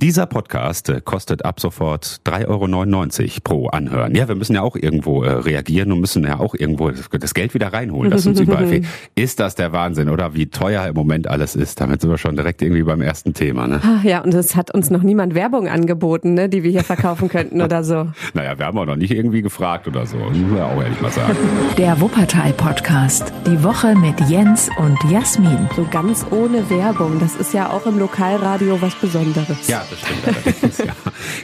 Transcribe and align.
Dieser 0.00 0.26
Podcast 0.26 0.90
äh, 0.90 1.00
kostet 1.04 1.44
ab 1.44 1.58
sofort 1.58 2.20
3,99 2.24 2.46
Euro 2.46 3.30
pro 3.42 3.66
Anhören. 3.66 4.14
Ja, 4.14 4.28
wir 4.28 4.36
müssen 4.36 4.54
ja 4.54 4.62
auch 4.62 4.76
irgendwo 4.76 5.24
äh, 5.24 5.30
reagieren 5.32 5.90
und 5.90 5.98
müssen 5.98 6.22
ja 6.22 6.38
auch 6.38 6.54
irgendwo 6.54 6.92
das 6.92 7.34
Geld 7.34 7.52
wieder 7.52 7.72
reinholen, 7.72 8.08
das 8.12 8.24
uns 8.24 8.38
überall 8.38 8.66
fehlt. 8.68 8.86
Ist 9.16 9.40
das 9.40 9.56
der 9.56 9.72
Wahnsinn, 9.72 10.08
oder? 10.08 10.34
Wie 10.34 10.46
teuer 10.46 10.86
im 10.86 10.94
Moment 10.94 11.26
alles 11.26 11.56
ist. 11.56 11.80
Damit 11.80 12.00
sind 12.00 12.10
wir 12.10 12.18
schon 12.18 12.36
direkt 12.36 12.62
irgendwie 12.62 12.84
beim 12.84 13.02
ersten 13.02 13.34
Thema. 13.34 13.66
Ne? 13.66 13.80
Ach 13.82 14.04
ja, 14.04 14.20
und 14.20 14.32
es 14.34 14.54
hat 14.54 14.72
uns 14.72 14.88
noch 14.90 15.02
niemand 15.02 15.34
Werbung 15.34 15.66
angeboten, 15.66 16.34
ne, 16.34 16.48
die 16.48 16.62
wir 16.62 16.70
hier 16.70 16.84
verkaufen 16.84 17.28
könnten 17.28 17.60
oder 17.60 17.82
so. 17.82 18.06
Naja, 18.34 18.56
wir 18.56 18.66
haben 18.66 18.78
auch 18.78 18.86
noch 18.86 18.94
nicht 18.94 19.10
irgendwie 19.10 19.42
gefragt 19.42 19.88
oder 19.88 20.06
so. 20.06 20.16
Muss 20.16 20.36
man 20.36 20.60
auch 20.60 20.80
ehrlich 20.80 21.00
mal 21.00 21.10
sagen. 21.10 21.36
Der 21.76 22.00
Wuppertal-Podcast. 22.00 23.32
Die 23.46 23.64
Woche 23.64 23.96
mit 23.96 24.20
Jens 24.28 24.70
und 24.78 24.96
Jasmin. 25.10 25.68
So 25.74 25.84
ganz 25.90 26.24
ohne 26.30 26.70
Werbung. 26.70 27.18
Das 27.18 27.34
ist 27.34 27.52
ja 27.52 27.70
auch 27.70 27.84
im 27.86 27.98
Lokalradio 27.98 28.80
was 28.80 28.94
Besonderes. 28.94 29.66
Ja, 29.66 29.87
das 29.90 30.00
stimmt 30.00 30.78
ja. 30.86 30.94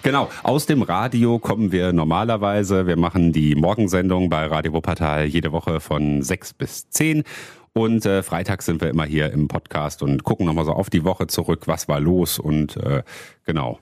Genau, 0.03 0.29
aus 0.43 0.67
dem 0.67 0.83
Radio 0.83 1.39
kommen 1.39 1.73
wir 1.73 1.93
normalerweise. 1.93 2.87
Wir 2.87 2.97
machen 2.97 3.33
die 3.33 3.55
Morgensendung 3.55 4.29
bei 4.29 4.47
Radio 4.47 4.73
Wuppertal 4.73 5.27
jede 5.27 5.53
Woche 5.53 5.81
von 5.81 6.23
sechs 6.23 6.53
bis 6.53 6.89
zehn. 6.91 7.25
Und 7.73 8.07
äh, 8.07 8.23
freitags 8.23 8.67
sind 8.67 8.81
wir 8.81 8.89
immer 8.89 9.05
hier 9.05 9.33
im 9.33 9.49
Podcast 9.49 10.03
und 10.03 10.23
gucken 10.23 10.47
nochmal 10.47 10.65
so 10.65 10.73
auf 10.73 10.91
die 10.91 11.05
Woche 11.05 11.27
zurück, 11.27 11.67
was 11.67 11.89
war 11.89 11.99
los 11.99 12.39
und 12.39 12.77
äh, 12.77 13.03
genau. 13.45 13.81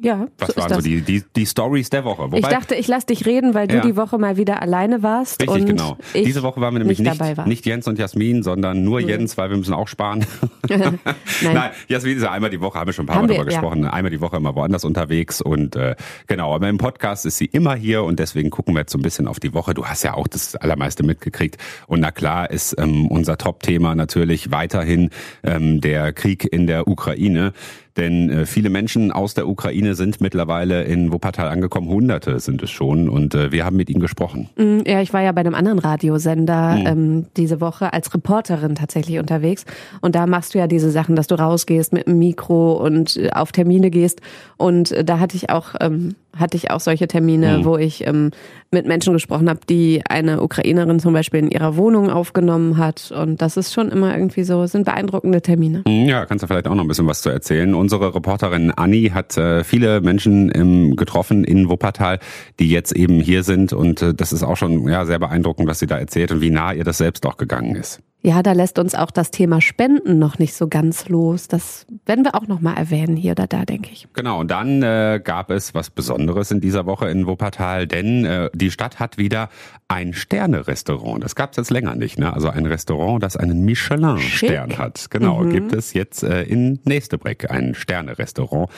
Ja, 0.00 0.26
Was 0.38 0.54
so 0.54 0.60
waren 0.62 0.74
so 0.74 0.80
die, 0.80 1.02
die, 1.02 1.22
die 1.36 1.44
Stories 1.44 1.90
der 1.90 2.04
Woche? 2.04 2.26
ich 2.34 2.46
dachte, 2.46 2.74
ich 2.74 2.88
lass 2.88 3.04
dich 3.04 3.26
reden, 3.26 3.52
weil 3.52 3.66
du 3.68 3.76
Ja. 3.76 3.82
die 3.82 3.94
Woche 3.94 4.16
mal 4.16 4.38
wieder 4.38 4.62
alleine 4.62 5.02
warst. 5.02 5.42
Richtig, 5.42 5.66
genau. 5.66 5.98
Ich 6.14 6.24
Diese 6.24 6.42
Woche 6.42 6.62
waren 6.62 6.74
wir 6.74 6.78
nämlich 6.78 6.98
nicht 6.98 7.08
nicht, 7.10 7.20
dabei 7.20 7.36
war. 7.36 7.46
nicht 7.46 7.66
Jens 7.66 7.86
und 7.86 7.98
Jasmin, 7.98 8.42
sondern 8.42 8.84
nur 8.84 9.00
Jens, 9.00 9.36
weil 9.36 9.50
wir 9.50 9.58
müssen 9.58 9.74
auch 9.74 9.88
sparen. 9.88 10.24
Nein. 10.70 11.70
Jasmin 11.88 12.16
ist 12.16 12.22
ja 12.22 12.30
einmal 12.30 12.48
die 12.48 12.60
Woche, 12.62 12.78
haben 12.78 12.86
wir 12.88 12.94
schon 12.94 13.04
ein 13.04 13.08
paar 13.08 13.16
Haben 13.16 13.26
Mal 13.26 13.32
wir, 13.34 13.38
drüber 13.40 13.50
ja. 13.52 13.60
gesprochen, 13.60 13.84
einmal 13.84 14.10
die 14.10 14.20
Woche 14.22 14.36
immer 14.36 14.54
woanders 14.54 14.84
unterwegs 14.86 15.42
und 15.42 15.76
äh, 15.76 15.94
genau, 16.26 16.54
aber 16.54 16.70
im 16.70 16.78
Podcast 16.78 17.26
ist 17.26 17.36
sie 17.36 17.46
immer 17.46 17.74
hier 17.74 18.02
und 18.02 18.18
deswegen 18.18 18.48
gucken 18.48 18.74
wir 18.74 18.80
jetzt 18.80 18.92
so 18.92 18.98
ein 18.98 19.02
bisschen 19.02 19.26
auf 19.28 19.40
die 19.40 19.52
Woche. 19.52 19.74
Du 19.74 19.84
hast 19.84 20.02
ja 20.04 20.14
auch 20.14 20.26
das 20.26 20.56
Allermeiste 20.56 21.02
mitgekriegt 21.02 21.58
und 21.86 22.00
na 22.00 22.12
klar 22.12 22.50
ist 22.50 22.74
ähm, 22.78 23.08
unser 23.08 23.36
Top-Thema 23.36 23.94
natürlich 23.94 24.50
weiterhin 24.50 25.10
ähm, 25.42 25.82
der 25.82 26.14
Krieg 26.14 26.50
in 26.50 26.66
der 26.66 26.88
Ukraine. 26.88 27.52
Denn 27.96 28.30
äh, 28.30 28.46
viele 28.46 28.70
Menschen 28.70 29.12
aus 29.12 29.34
der 29.34 29.46
Ukraine 29.48 29.94
sind 29.94 30.20
mittlerweile 30.20 30.84
in 30.84 31.12
Wuppertal 31.12 31.48
angekommen. 31.48 31.88
Hunderte 31.88 32.40
sind 32.40 32.62
es 32.62 32.70
schon. 32.70 33.08
Und 33.08 33.34
äh, 33.34 33.52
wir 33.52 33.64
haben 33.66 33.76
mit 33.76 33.90
ihnen 33.90 34.00
gesprochen. 34.00 34.48
Mm, 34.56 34.78
Ja, 34.86 35.02
ich 35.02 35.12
war 35.12 35.20
ja 35.22 35.32
bei 35.32 35.40
einem 35.40 35.54
anderen 35.54 35.78
Radiosender 35.78 36.76
Mhm. 36.76 36.86
ähm, 36.86 37.26
diese 37.36 37.60
Woche 37.60 37.92
als 37.92 38.12
Reporterin 38.14 38.74
tatsächlich 38.74 39.18
unterwegs. 39.18 39.64
Und 40.00 40.14
da 40.14 40.26
machst 40.26 40.54
du 40.54 40.58
ja 40.58 40.66
diese 40.66 40.90
Sachen, 40.90 41.16
dass 41.16 41.26
du 41.26 41.34
rausgehst 41.34 41.92
mit 41.92 42.06
dem 42.06 42.18
Mikro 42.18 42.72
und 42.74 43.16
äh, 43.16 43.30
auf 43.30 43.52
Termine 43.52 43.90
gehst. 43.90 44.20
Und 44.56 44.92
äh, 44.92 45.04
da 45.04 45.18
hatte 45.18 45.36
ich 45.36 45.50
auch 45.50 45.74
ähm, 45.80 46.14
hatte 46.34 46.56
ich 46.56 46.70
auch 46.70 46.80
solche 46.80 47.06
Termine, 47.08 47.58
Mhm. 47.58 47.64
wo 47.66 47.76
ich 47.76 48.06
ähm, 48.06 48.30
mit 48.72 48.86
Menschen 48.86 49.12
gesprochen 49.12 49.48
habe, 49.48 49.60
die 49.68 50.02
eine 50.08 50.42
Ukrainerin 50.42 50.98
zum 50.98 51.12
Beispiel 51.12 51.40
in 51.40 51.50
ihrer 51.50 51.76
Wohnung 51.76 52.10
aufgenommen 52.10 52.78
hat. 52.78 53.12
Und 53.12 53.42
das 53.42 53.56
ist 53.56 53.72
schon 53.72 53.90
immer 53.90 54.16
irgendwie 54.16 54.44
so, 54.44 54.66
sind 54.66 54.84
beeindruckende 54.84 55.42
Termine. 55.42 55.82
Hm, 55.86 56.06
Ja, 56.06 56.26
kannst 56.26 56.42
du 56.42 56.46
vielleicht 56.46 56.66
auch 56.66 56.74
noch 56.74 56.82
ein 56.82 56.88
bisschen 56.88 57.06
was 57.06 57.22
zu 57.22 57.30
erzählen. 57.30 57.74
Unsere 57.74 58.14
Reporterin 58.14 58.70
Anni 58.70 59.10
hat 59.12 59.36
äh, 59.36 59.62
viele 59.62 60.00
Menschen 60.00 60.50
ähm, 60.54 60.96
getroffen 60.96 61.44
in 61.44 61.68
Wuppertal, 61.68 62.18
die 62.58 62.70
jetzt 62.70 62.92
eben 62.92 63.20
hier 63.20 63.42
sind 63.42 63.72
und 63.72 64.02
äh, 64.02 64.14
das 64.14 64.32
ist 64.32 64.42
auch 64.42 64.56
schon 64.56 64.88
ja 64.88 65.04
sehr 65.04 65.18
beeindruckend, 65.18 65.68
was 65.68 65.78
sie 65.78 65.86
da 65.86 65.98
erzählt 65.98 66.32
und 66.32 66.40
wie 66.40 66.50
nah 66.50 66.72
ihr 66.72 66.84
das 66.84 66.98
selbst 66.98 67.26
auch 67.26 67.36
gegangen 67.36 67.76
ist. 67.76 68.00
Ja, 68.24 68.42
da 68.42 68.52
lässt 68.52 68.78
uns 68.78 68.94
auch 68.94 69.10
das 69.10 69.32
Thema 69.32 69.60
Spenden 69.60 70.20
noch 70.20 70.38
nicht 70.38 70.54
so 70.54 70.68
ganz 70.68 71.08
los. 71.08 71.48
Das 71.48 71.86
werden 72.06 72.24
wir 72.24 72.36
auch 72.36 72.46
noch 72.46 72.60
mal 72.60 72.74
erwähnen 72.74 73.16
hier 73.16 73.32
oder 73.32 73.48
da, 73.48 73.64
denke 73.64 73.90
ich. 73.92 74.06
Genau, 74.12 74.38
und 74.38 74.50
dann 74.50 74.80
äh, 74.82 75.20
gab 75.22 75.50
es 75.50 75.74
was 75.74 75.90
Besonderes 75.90 76.52
in 76.52 76.60
dieser 76.60 76.86
Woche 76.86 77.08
in 77.08 77.26
Wuppertal, 77.26 77.88
denn 77.88 78.24
äh, 78.24 78.48
die 78.54 78.70
Stadt 78.70 79.00
hat 79.00 79.18
wieder 79.18 79.48
ein 79.88 80.14
Sterne-Restaurant. 80.14 81.22
Das 81.22 81.34
gab 81.34 81.50
es 81.50 81.56
jetzt 81.56 81.70
länger 81.70 81.96
nicht, 81.96 82.18
ne? 82.18 82.32
Also 82.32 82.48
ein 82.48 82.64
Restaurant, 82.64 83.22
das 83.22 83.36
einen 83.36 83.64
Michelin-Stern 83.64 84.78
hat. 84.78 85.10
Genau, 85.10 85.44
gibt 85.44 85.72
es 85.72 85.92
jetzt 85.92 86.22
äh, 86.22 86.42
in 86.44 86.78
Nächstebreck 86.84 87.50
ein 87.50 87.74
Sterne-Restaurant. 87.74 88.70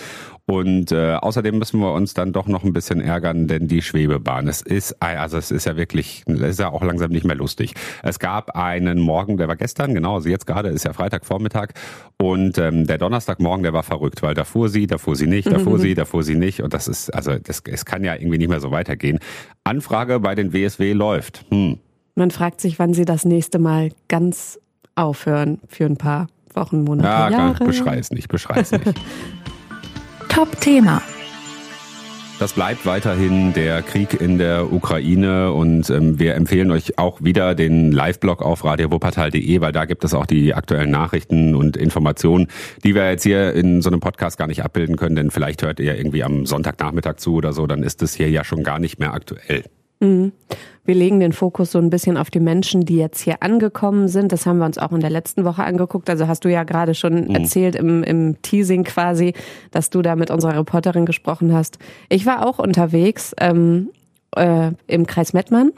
Und 0.46 0.92
äh, 0.92 1.14
außerdem 1.14 1.58
müssen 1.58 1.80
wir 1.80 1.92
uns 1.92 2.12
dann 2.12 2.32
doch 2.32 2.48
noch 2.48 2.64
ein 2.64 2.74
bisschen 2.74 3.00
ärgern, 3.00 3.46
denn 3.46 3.66
die 3.66 3.80
Schwebebahn, 3.80 4.46
es 4.46 4.60
ist, 4.60 5.00
also 5.00 5.38
es 5.38 5.50
ist 5.50 5.64
ja 5.64 5.76
wirklich, 5.76 6.22
es 6.26 6.40
ist 6.40 6.60
ja 6.60 6.70
auch 6.70 6.82
langsam 6.82 7.12
nicht 7.12 7.24
mehr 7.24 7.36
lustig. 7.36 7.74
Es 8.02 8.18
gab 8.18 8.54
einen 8.54 9.00
Morgen, 9.00 9.33
der 9.36 9.48
war 9.48 9.56
gestern, 9.56 9.94
genau, 9.94 10.16
also 10.16 10.28
jetzt 10.28 10.46
gerade 10.46 10.68
ist 10.68 10.84
ja 10.84 10.92
Freitagvormittag 10.92 11.68
und 12.20 12.58
ähm, 12.58 12.86
der 12.86 12.98
Donnerstagmorgen, 12.98 13.62
der 13.62 13.72
war 13.72 13.82
verrückt, 13.82 14.22
weil 14.22 14.34
da 14.34 14.44
fuhr 14.44 14.68
sie, 14.68 14.86
da 14.86 14.98
fuhr 14.98 15.16
sie 15.16 15.26
nicht, 15.26 15.50
da 15.50 15.58
fuhr 15.58 15.78
sie, 15.80 15.94
da 15.94 16.04
fuhr 16.04 16.22
sie 16.22 16.34
nicht 16.34 16.62
und 16.62 16.74
das 16.74 16.88
ist, 16.88 17.10
also 17.14 17.38
das, 17.38 17.62
es 17.66 17.84
kann 17.84 18.04
ja 18.04 18.14
irgendwie 18.14 18.38
nicht 18.38 18.48
mehr 18.48 18.60
so 18.60 18.70
weitergehen. 18.70 19.18
Anfrage 19.64 20.20
bei 20.20 20.34
den 20.34 20.52
WSW 20.52 20.92
läuft. 20.92 21.44
Hm. 21.50 21.78
Man 22.14 22.30
fragt 22.30 22.60
sich, 22.60 22.78
wann 22.78 22.94
sie 22.94 23.04
das 23.04 23.24
nächste 23.24 23.58
Mal 23.58 23.90
ganz 24.08 24.60
aufhören 24.94 25.60
für 25.68 25.84
ein 25.86 25.96
paar 25.96 26.28
Wochen, 26.54 26.84
Monate, 26.84 27.08
Ja, 27.08 27.30
Jahre. 27.30 27.64
beschrei 27.64 27.98
es 27.98 28.10
nicht, 28.10 28.28
beschrei 28.28 28.60
es 28.60 28.70
nicht. 28.70 28.84
Top-Thema. 30.28 31.02
Das 32.40 32.52
bleibt 32.52 32.84
weiterhin 32.84 33.52
der 33.52 33.80
Krieg 33.82 34.20
in 34.20 34.38
der 34.38 34.72
Ukraine 34.72 35.52
und 35.52 35.88
ähm, 35.88 36.18
wir 36.18 36.34
empfehlen 36.34 36.72
euch 36.72 36.98
auch 36.98 37.22
wieder 37.22 37.54
den 37.54 37.92
Live-Blog 37.92 38.42
auf 38.42 38.64
radiowuppertal.de, 38.64 39.60
weil 39.60 39.70
da 39.70 39.84
gibt 39.84 40.02
es 40.02 40.14
auch 40.14 40.26
die 40.26 40.52
aktuellen 40.52 40.90
Nachrichten 40.90 41.54
und 41.54 41.76
Informationen, 41.76 42.48
die 42.82 42.96
wir 42.96 43.08
jetzt 43.08 43.22
hier 43.22 43.54
in 43.54 43.82
so 43.82 43.88
einem 43.88 44.00
Podcast 44.00 44.36
gar 44.36 44.48
nicht 44.48 44.64
abbilden 44.64 44.96
können, 44.96 45.14
denn 45.14 45.30
vielleicht 45.30 45.62
hört 45.62 45.78
ihr 45.78 45.96
irgendwie 45.96 46.24
am 46.24 46.44
Sonntagnachmittag 46.44 47.16
zu 47.16 47.34
oder 47.34 47.52
so, 47.52 47.68
dann 47.68 47.84
ist 47.84 48.02
es 48.02 48.14
hier 48.14 48.28
ja 48.28 48.42
schon 48.42 48.64
gar 48.64 48.80
nicht 48.80 48.98
mehr 48.98 49.14
aktuell. 49.14 49.62
Wir 50.00 50.94
legen 50.94 51.18
den 51.20 51.32
Fokus 51.32 51.72
so 51.72 51.78
ein 51.78 51.88
bisschen 51.88 52.18
auf 52.18 52.30
die 52.30 52.40
Menschen, 52.40 52.84
die 52.84 52.96
jetzt 52.96 53.20
hier 53.20 53.36
angekommen 53.42 54.08
sind. 54.08 54.32
Das 54.32 54.44
haben 54.44 54.58
wir 54.58 54.66
uns 54.66 54.76
auch 54.76 54.92
in 54.92 55.00
der 55.00 55.08
letzten 55.08 55.44
Woche 55.44 55.64
angeguckt. 55.64 56.10
Also 56.10 56.28
hast 56.28 56.44
du 56.44 56.50
ja 56.50 56.64
gerade 56.64 56.94
schon 56.94 57.24
Mhm. 57.28 57.34
erzählt 57.34 57.74
im, 57.74 58.02
im 58.02 58.42
Teasing 58.42 58.84
quasi, 58.84 59.32
dass 59.70 59.88
du 59.88 60.02
da 60.02 60.14
mit 60.14 60.30
unserer 60.30 60.58
Reporterin 60.58 61.06
gesprochen 61.06 61.54
hast. 61.54 61.78
Ich 62.10 62.26
war 62.26 62.46
auch 62.46 62.58
unterwegs 62.58 63.34
ähm, 63.40 63.88
äh, 64.36 64.72
im 64.86 65.06
Kreis 65.06 65.32
Mettmann 65.32 65.72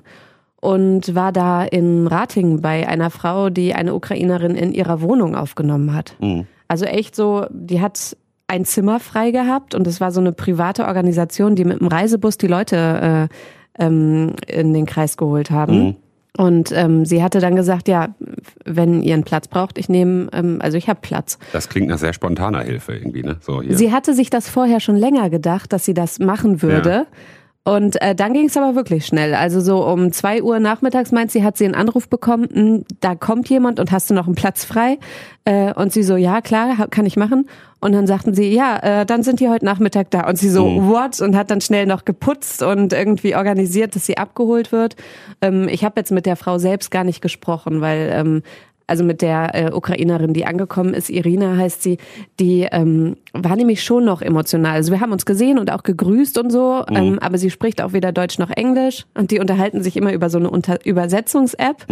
und 0.60 1.14
war 1.14 1.30
da 1.30 1.62
in 1.62 2.08
Ratingen 2.08 2.60
bei 2.60 2.88
einer 2.88 3.10
Frau, 3.10 3.48
die 3.50 3.74
eine 3.74 3.94
Ukrainerin 3.94 4.56
in 4.56 4.72
ihrer 4.72 5.00
Wohnung 5.02 5.36
aufgenommen 5.36 5.94
hat. 5.94 6.16
Also 6.66 6.84
echt 6.84 7.14
so, 7.14 7.46
die 7.50 7.80
hat 7.80 8.16
ein 8.48 8.64
Zimmer 8.64 8.98
frei 8.98 9.30
gehabt 9.30 9.74
und 9.76 9.86
es 9.86 10.00
war 10.00 10.10
so 10.10 10.20
eine 10.20 10.32
private 10.32 10.86
Organisation, 10.86 11.54
die 11.54 11.64
mit 11.64 11.80
dem 11.80 11.86
Reisebus 11.88 12.38
die 12.38 12.46
Leute 12.48 13.28
äh, 13.30 13.34
ähm, 13.78 14.34
in 14.46 14.72
den 14.72 14.86
Kreis 14.86 15.16
geholt 15.16 15.50
haben. 15.50 15.96
Und 16.36 16.70
ähm, 16.72 17.06
sie 17.06 17.22
hatte 17.22 17.40
dann 17.40 17.56
gesagt, 17.56 17.88
ja, 17.88 18.14
wenn 18.64 19.02
ihr 19.02 19.14
einen 19.14 19.24
Platz 19.24 19.48
braucht, 19.48 19.78
ich 19.78 19.88
nehme, 19.88 20.28
ähm, 20.32 20.58
also 20.60 20.76
ich 20.76 20.88
habe 20.88 21.00
Platz. 21.00 21.38
Das 21.52 21.68
klingt 21.68 21.88
nach 21.88 21.98
sehr 21.98 22.12
spontaner 22.12 22.60
Hilfe 22.60 22.94
irgendwie, 22.94 23.22
ne? 23.22 23.38
So 23.40 23.62
hier. 23.62 23.74
Sie 23.76 23.90
hatte 23.90 24.12
sich 24.12 24.28
das 24.28 24.48
vorher 24.48 24.80
schon 24.80 24.96
länger 24.96 25.30
gedacht, 25.30 25.72
dass 25.72 25.84
sie 25.86 25.94
das 25.94 26.18
machen 26.18 26.60
würde. 26.60 27.06
Und 27.66 28.00
äh, 28.00 28.14
dann 28.14 28.32
ging 28.32 28.46
es 28.46 28.56
aber 28.56 28.76
wirklich 28.76 29.06
schnell. 29.06 29.34
Also 29.34 29.60
so 29.60 29.84
um 29.84 30.12
zwei 30.12 30.40
Uhr 30.40 30.60
nachmittags 30.60 31.10
meint 31.10 31.32
sie, 31.32 31.42
hat 31.42 31.58
sie 31.58 31.64
einen 31.64 31.74
Anruf 31.74 32.08
bekommen, 32.08 32.48
"Hm, 32.52 32.84
da 33.00 33.16
kommt 33.16 33.48
jemand 33.48 33.80
und 33.80 33.90
hast 33.90 34.08
du 34.08 34.14
noch 34.14 34.26
einen 34.26 34.36
Platz 34.36 34.64
frei? 34.64 34.98
Äh, 35.44 35.72
und 35.74 35.92
sie 35.92 36.04
so, 36.04 36.14
ja 36.14 36.40
klar, 36.42 36.86
kann 36.88 37.06
ich 37.06 37.16
machen. 37.16 37.48
Und 37.80 37.90
dann 37.90 38.06
sagten 38.06 38.34
sie, 38.34 38.54
ja, 38.54 39.00
äh, 39.00 39.04
dann 39.04 39.24
sind 39.24 39.40
die 39.40 39.48
heute 39.48 39.64
Nachmittag 39.64 40.12
da. 40.12 40.28
Und 40.28 40.38
sie 40.38 40.48
so, 40.48 40.64
what? 40.64 41.20
Und 41.20 41.34
hat 41.34 41.50
dann 41.50 41.60
schnell 41.60 41.86
noch 41.86 42.04
geputzt 42.04 42.62
und 42.62 42.92
irgendwie 42.92 43.34
organisiert, 43.34 43.96
dass 43.96 44.06
sie 44.06 44.16
abgeholt 44.16 44.70
wird. 44.70 44.94
Ähm, 45.42 45.66
ich 45.68 45.84
habe 45.84 45.98
jetzt 45.98 46.12
mit 46.12 46.24
der 46.24 46.36
Frau 46.36 46.58
selbst 46.58 46.92
gar 46.92 47.02
nicht 47.02 47.20
gesprochen, 47.20 47.80
weil 47.80 48.10
ähm, 48.12 48.42
also 48.86 49.04
mit 49.04 49.22
der 49.22 49.54
äh, 49.54 49.72
Ukrainerin, 49.72 50.32
die 50.32 50.46
angekommen 50.46 50.94
ist, 50.94 51.10
Irina 51.10 51.56
heißt 51.56 51.82
sie, 51.82 51.98
die 52.38 52.68
ähm, 52.70 53.16
war 53.32 53.56
nämlich 53.56 53.82
schon 53.82 54.04
noch 54.04 54.22
emotional. 54.22 54.74
Also 54.74 54.92
wir 54.92 55.00
haben 55.00 55.12
uns 55.12 55.26
gesehen 55.26 55.58
und 55.58 55.70
auch 55.70 55.82
gegrüßt 55.82 56.38
und 56.38 56.50
so, 56.50 56.84
ähm, 56.88 57.18
aber 57.20 57.38
sie 57.38 57.50
spricht 57.50 57.82
auch 57.82 57.92
weder 57.92 58.12
Deutsch 58.12 58.38
noch 58.38 58.50
Englisch. 58.50 59.06
Und 59.14 59.30
die 59.30 59.40
unterhalten 59.40 59.82
sich 59.82 59.96
immer 59.96 60.12
über 60.12 60.30
so 60.30 60.38
eine 60.38 60.50
Unter 60.50 60.84
Übersetzungs-App. 60.84 61.86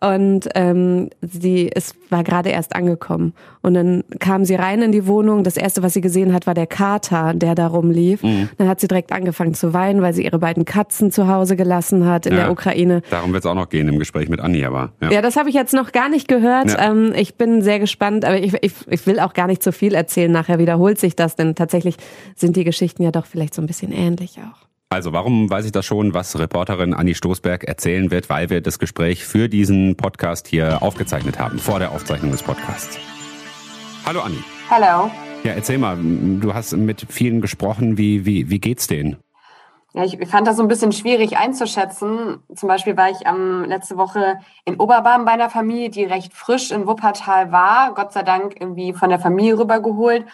Und 0.00 0.48
ähm, 0.54 1.08
sie 1.22 1.62
ist, 1.74 1.96
war 2.10 2.22
gerade 2.22 2.50
erst 2.50 2.76
angekommen. 2.76 3.32
Und 3.62 3.74
dann 3.74 4.04
kam 4.20 4.44
sie 4.44 4.54
rein 4.54 4.82
in 4.82 4.92
die 4.92 5.06
Wohnung. 5.06 5.42
Das 5.42 5.56
erste, 5.56 5.82
was 5.82 5.94
sie 5.94 6.02
gesehen 6.02 6.34
hat, 6.34 6.46
war 6.46 6.52
der 6.54 6.66
Kater, 6.66 7.32
der 7.34 7.54
da 7.54 7.66
rumlief. 7.68 8.20
Dann 8.58 8.68
hat 8.68 8.78
sie 8.80 8.88
direkt 8.88 9.10
angefangen 9.12 9.54
zu 9.54 9.72
weinen, 9.72 10.02
weil 10.02 10.12
sie 10.12 10.24
ihre 10.24 10.38
beiden 10.38 10.64
Katzen 10.66 11.10
zu 11.10 11.28
Hause 11.28 11.56
gelassen 11.56 12.04
hat 12.06 12.26
in 12.26 12.34
Ja. 12.34 12.40
der 12.40 12.50
Ukraine. 12.52 13.00
Darum 13.10 13.32
wird 13.32 13.44
es 13.44 13.50
auch 13.50 13.54
noch 13.54 13.70
gehen 13.70 13.88
im 13.88 13.98
Gespräch 13.98 14.28
mit 14.28 14.40
Anni, 14.40 14.64
aber 14.64 14.92
ja. 15.00 15.10
Ja, 15.12 15.22
das 15.22 15.36
habe 15.36 15.48
ich 15.48 15.54
jetzt 15.54 15.72
noch 15.72 15.92
gar 15.92 16.08
nicht 16.10 16.28
gehört. 16.28 16.70
Ja. 16.72 16.90
Ähm, 16.90 17.12
ich 17.16 17.36
bin 17.36 17.62
sehr 17.62 17.78
gespannt, 17.80 18.24
aber 18.26 18.38
ich, 18.38 18.52
ich, 18.62 18.72
ich 18.88 19.06
will 19.06 19.18
auch 19.18 19.32
gar 19.32 19.46
nicht 19.46 19.62
zu 19.62 19.72
viel 19.72 19.94
erzählen. 19.94 20.30
Nachher 20.30 20.58
wiederholt 20.58 20.98
sich 21.00 21.16
das, 21.16 21.36
denn 21.36 21.54
tatsächlich 21.54 21.96
sind 22.34 22.56
die 22.56 22.64
Geschichten 22.64 23.02
ja 23.02 23.10
doch 23.12 23.24
vielleicht 23.26 23.54
so 23.54 23.62
ein 23.62 23.66
bisschen 23.66 23.92
ähnlich 23.92 24.38
auch. 24.38 24.66
Also 24.88 25.12
warum 25.12 25.50
weiß 25.50 25.64
ich 25.64 25.72
das 25.72 25.84
schon, 25.84 26.14
was 26.14 26.38
Reporterin 26.38 26.94
Anni 26.94 27.16
Stoßberg 27.16 27.64
erzählen 27.64 28.12
wird, 28.12 28.30
weil 28.30 28.50
wir 28.50 28.60
das 28.60 28.78
Gespräch 28.78 29.24
für 29.24 29.48
diesen 29.48 29.96
Podcast 29.96 30.46
hier 30.46 30.80
aufgezeichnet 30.80 31.40
haben, 31.40 31.58
vor 31.58 31.80
der 31.80 31.90
Aufzeichnung 31.90 32.30
des 32.30 32.44
Podcasts. 32.44 32.96
Hallo 34.04 34.20
Anni. 34.20 34.38
Hello. 34.68 35.10
Ja, 35.42 35.54
erzähl 35.54 35.78
mal, 35.78 35.98
du 36.00 36.54
hast 36.54 36.76
mit 36.76 37.04
vielen 37.08 37.40
gesprochen, 37.40 37.98
wie, 37.98 38.24
wie, 38.26 38.48
wie 38.48 38.60
geht's 38.60 38.86
denen? 38.86 39.16
Ja, 39.92 40.04
ich 40.04 40.18
fand 40.28 40.46
das 40.46 40.56
so 40.56 40.62
ein 40.62 40.68
bisschen 40.68 40.92
schwierig 40.92 41.36
einzuschätzen. 41.36 42.44
Zum 42.54 42.68
Beispiel 42.68 42.96
war 42.96 43.10
ich 43.10 43.18
ähm, 43.26 43.64
letzte 43.66 43.96
Woche 43.96 44.38
in 44.64 44.76
Oberbarm 44.76 45.24
bei 45.24 45.32
einer 45.32 45.50
Familie, 45.50 45.90
die 45.90 46.04
recht 46.04 46.32
frisch 46.32 46.70
in 46.70 46.86
Wuppertal 46.86 47.50
war, 47.50 47.92
Gott 47.94 48.12
sei 48.12 48.22
Dank 48.22 48.54
irgendwie 48.60 48.92
von 48.92 49.08
der 49.08 49.18
Familie 49.18 49.58
rübergeholt. 49.58 50.26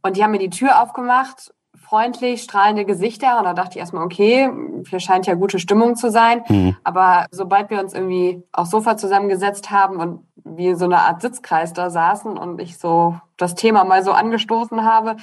Und 0.00 0.16
die 0.16 0.24
haben 0.24 0.30
mir 0.30 0.38
die 0.38 0.48
Tür 0.48 0.80
aufgemacht, 0.80 1.52
freundlich, 1.84 2.42
strahlende 2.42 2.84
Gesichter. 2.84 3.38
Und 3.38 3.44
da 3.44 3.54
dachte 3.54 3.72
ich 3.72 3.78
erstmal, 3.78 4.04
okay, 4.04 4.50
hier 4.88 5.00
scheint 5.00 5.26
ja 5.26 5.34
gute 5.34 5.58
Stimmung 5.58 5.96
zu 5.96 6.10
sein. 6.10 6.42
Mhm. 6.48 6.76
Aber 6.82 7.26
sobald 7.30 7.70
wir 7.70 7.80
uns 7.80 7.94
irgendwie 7.94 8.42
aufs 8.52 8.70
Sofa 8.70 8.96
zusammengesetzt 8.96 9.70
haben 9.70 9.98
und 9.98 10.20
wie 10.44 10.74
so 10.74 10.84
eine 10.84 10.98
Art 11.00 11.22
Sitzkreis 11.22 11.72
da 11.72 11.90
saßen 11.90 12.36
und 12.36 12.60
ich 12.60 12.78
so 12.78 13.16
das 13.36 13.54
Thema 13.54 13.84
mal 13.84 14.02
so 14.04 14.12
angestoßen 14.12 14.84
habe, 14.84 15.16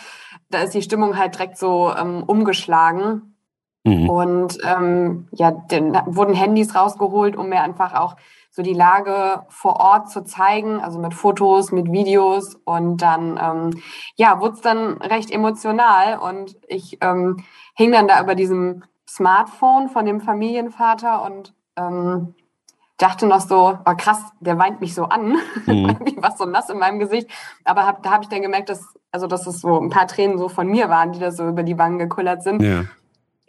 da 0.50 0.60
ist 0.60 0.74
die 0.74 0.82
Stimmung 0.82 1.18
halt 1.18 1.36
direkt 1.36 1.58
so 1.58 1.94
ähm, 1.96 2.24
umgeschlagen. 2.24 3.36
Mhm. 3.84 4.10
Und 4.10 4.58
ähm, 4.64 5.28
ja, 5.32 5.52
dann 5.52 6.02
wurden 6.06 6.34
Handys 6.34 6.76
rausgeholt, 6.76 7.36
um 7.36 7.50
mir 7.50 7.62
einfach 7.62 7.94
auch 7.94 8.16
so 8.52 8.62
die 8.62 8.74
Lage 8.74 9.46
vor 9.48 9.78
Ort 9.78 10.10
zu 10.10 10.24
zeigen, 10.24 10.82
also 10.82 11.00
mit 11.00 11.14
Fotos, 11.14 11.72
mit 11.72 11.92
Videos. 11.92 12.56
Und 12.66 13.02
dann, 13.02 13.40
ähm, 13.42 13.82
ja, 14.18 14.42
wurde 14.42 14.56
es 14.56 14.62
dann 14.62 14.98
recht 14.98 15.32
emotional. 15.32 16.20
Und 16.20 16.58
ich 16.68 16.98
ähm, 17.02 17.38
hing 17.76 17.94
dann 17.94 18.10
da 18.10 18.22
über 18.22 18.36
diesem 18.36 18.84
Smartphone 19.08 19.88
von 19.88 20.06
dem 20.06 20.20
Familienvater 20.20 21.24
und 21.24 21.54
ähm, 21.78 22.36
dachte 22.98 23.26
noch 23.26 23.40
so, 23.40 23.80
oh 23.86 23.94
krass, 23.98 24.22
der 24.42 24.60
weint 24.60 24.82
mich 24.82 24.94
so 24.94 25.06
an. 25.06 25.38
Mhm. 25.66 25.98
was 26.18 26.38
so 26.38 26.46
nass 26.46 26.70
in 26.70 26.78
meinem 26.78 27.00
Gesicht. 27.00 27.30
Aber 27.64 27.86
hab, 27.86 28.04
da 28.04 28.12
habe 28.12 28.24
ich 28.24 28.30
dann 28.30 28.42
gemerkt, 28.42 28.70
dass, 28.70 28.86
also, 29.12 29.28
dass 29.28 29.48
es 29.48 29.62
so 29.62 29.80
ein 29.80 29.90
paar 29.90 30.08
Tränen 30.08 30.38
so 30.38 30.50
von 30.50 30.68
mir 30.68 30.90
waren, 30.90 31.14
die 31.14 31.20
da 31.20 31.32
so 31.32 31.48
über 31.48 31.64
die 31.64 31.78
Wangen 31.78 32.00
gekullert 32.00 32.44
sind. 32.44 32.62
Ja 32.62 32.84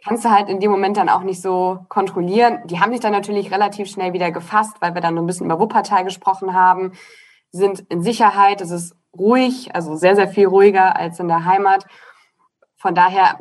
kannst 0.05 0.25
du 0.25 0.29
halt 0.29 0.49
in 0.49 0.59
dem 0.59 0.71
Moment 0.71 0.97
dann 0.97 1.09
auch 1.09 1.23
nicht 1.23 1.41
so 1.41 1.79
kontrollieren. 1.89 2.59
Die 2.65 2.79
haben 2.79 2.91
sich 2.91 3.01
dann 3.01 3.13
natürlich 3.13 3.51
relativ 3.51 3.89
schnell 3.89 4.13
wieder 4.13 4.31
gefasst, 4.31 4.77
weil 4.79 4.93
wir 4.93 5.01
dann 5.01 5.17
ein 5.17 5.25
bisschen 5.25 5.45
über 5.45 5.59
Wuppertal 5.59 6.03
gesprochen 6.03 6.53
haben, 6.53 6.93
sind 7.51 7.79
in 7.89 8.01
Sicherheit, 8.01 8.61
es 8.61 8.71
ist 8.71 8.95
ruhig, 9.17 9.73
also 9.75 9.95
sehr, 9.95 10.15
sehr 10.15 10.27
viel 10.27 10.47
ruhiger 10.47 10.95
als 10.95 11.19
in 11.19 11.27
der 11.27 11.45
Heimat. 11.45 11.85
Von 12.77 12.95
daher 12.95 13.39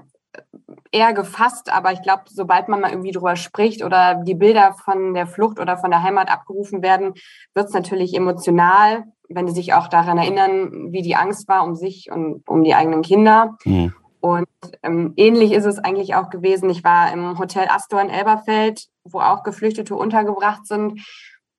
eher 0.93 1.12
gefasst, 1.12 1.73
aber 1.73 1.93
ich 1.93 2.03
glaube, 2.03 2.23
sobald 2.29 2.69
man 2.69 2.81
mal 2.81 2.91
irgendwie 2.91 3.11
drüber 3.11 3.37
spricht 3.37 3.82
oder 3.82 4.17
die 4.17 4.35
Bilder 4.35 4.75
von 4.85 5.15
der 5.15 5.26
Flucht 5.26 5.58
oder 5.58 5.79
von 5.79 5.91
der 5.91 6.03
Heimat 6.03 6.31
abgerufen 6.31 6.82
werden, 6.82 7.15
wird 7.55 7.69
es 7.69 7.75
natürlich 7.75 8.15
emotional, 8.15 9.05
wenn 9.29 9.47
die 9.47 9.53
sich 9.53 9.73
auch 9.73 9.88
daran 9.88 10.19
erinnern, 10.19 10.93
wie 10.93 11.03
die 11.03 11.17
Angst 11.17 11.49
war 11.49 11.65
um 11.65 11.75
sich 11.75 12.11
und 12.11 12.47
um 12.47 12.62
die 12.62 12.75
eigenen 12.75 13.03
Kinder. 13.03 13.56
Mhm. 13.65 13.94
Und 14.23 14.47
ähm, 14.85 15.15
ähnlich 15.17 15.51
ist 15.51 15.65
es 15.65 15.81
eigentlich 15.81 16.15
auch 16.15 16.31
gewesen. 16.31 16.71
Ich 16.71 16.85
war 16.85 17.13
im 17.13 17.41
Hotel 17.41 17.67
Astor 17.69 18.01
in 18.01 18.09
Elberfeld, 18.09 18.87
wo 19.03 19.19
auch 19.19 19.43
Geflüchtete 19.43 19.97
untergebracht 19.97 20.65
sind. 20.65 21.05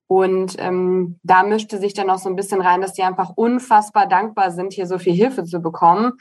Und 0.06 0.56
ähm, 0.58 1.20
da 1.22 1.42
mischte 1.42 1.76
sich 1.76 1.92
dann 1.92 2.08
auch 2.08 2.16
so 2.16 2.30
ein 2.30 2.36
bisschen 2.36 2.62
rein, 2.62 2.80
dass 2.80 2.94
die 2.94 3.02
einfach 3.02 3.32
unfassbar 3.36 4.08
dankbar 4.08 4.50
sind, 4.50 4.72
hier 4.72 4.86
so 4.86 4.98
viel 4.98 5.12
Hilfe 5.12 5.44
zu 5.44 5.60
bekommen. 5.60 6.12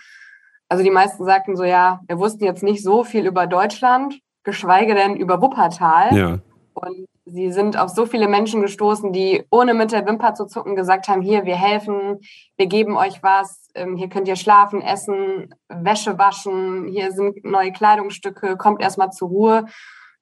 Also 0.67 0.83
die 0.83 0.91
meisten 0.91 1.23
sagten 1.23 1.55
so, 1.55 1.63
ja, 1.63 2.01
wir 2.07 2.19
wussten 2.19 2.43
jetzt 2.43 2.61
nicht 2.61 2.83
so 2.83 3.05
viel 3.05 3.25
über 3.25 3.47
Deutschland, 3.47 4.19
geschweige 4.43 4.95
denn 4.95 5.15
über 5.15 5.41
Wuppertal. 5.41 6.13
Ja. 6.13 6.39
Und 6.73 7.05
sie 7.25 7.51
sind 7.51 7.77
auf 7.77 7.89
so 7.89 8.05
viele 8.05 8.27
Menschen 8.27 8.61
gestoßen, 8.61 9.13
die 9.13 9.43
ohne 9.49 9.73
mit 9.73 9.91
der 9.91 10.05
Wimper 10.05 10.33
zu 10.33 10.45
zucken 10.45 10.75
gesagt 10.75 11.07
haben, 11.07 11.21
hier, 11.21 11.45
wir 11.45 11.55
helfen, 11.55 12.19
wir 12.57 12.67
geben 12.67 12.97
euch 12.97 13.23
was, 13.23 13.69
ähm, 13.75 13.95
hier 13.95 14.09
könnt 14.09 14.27
ihr 14.27 14.35
schlafen, 14.35 14.81
essen, 14.81 15.53
Wäsche 15.69 16.17
waschen, 16.17 16.87
hier 16.87 17.11
sind 17.11 17.43
neue 17.45 17.71
Kleidungsstücke, 17.71 18.57
kommt 18.57 18.81
erstmal 18.81 19.11
zur 19.11 19.29
Ruhe. 19.29 19.65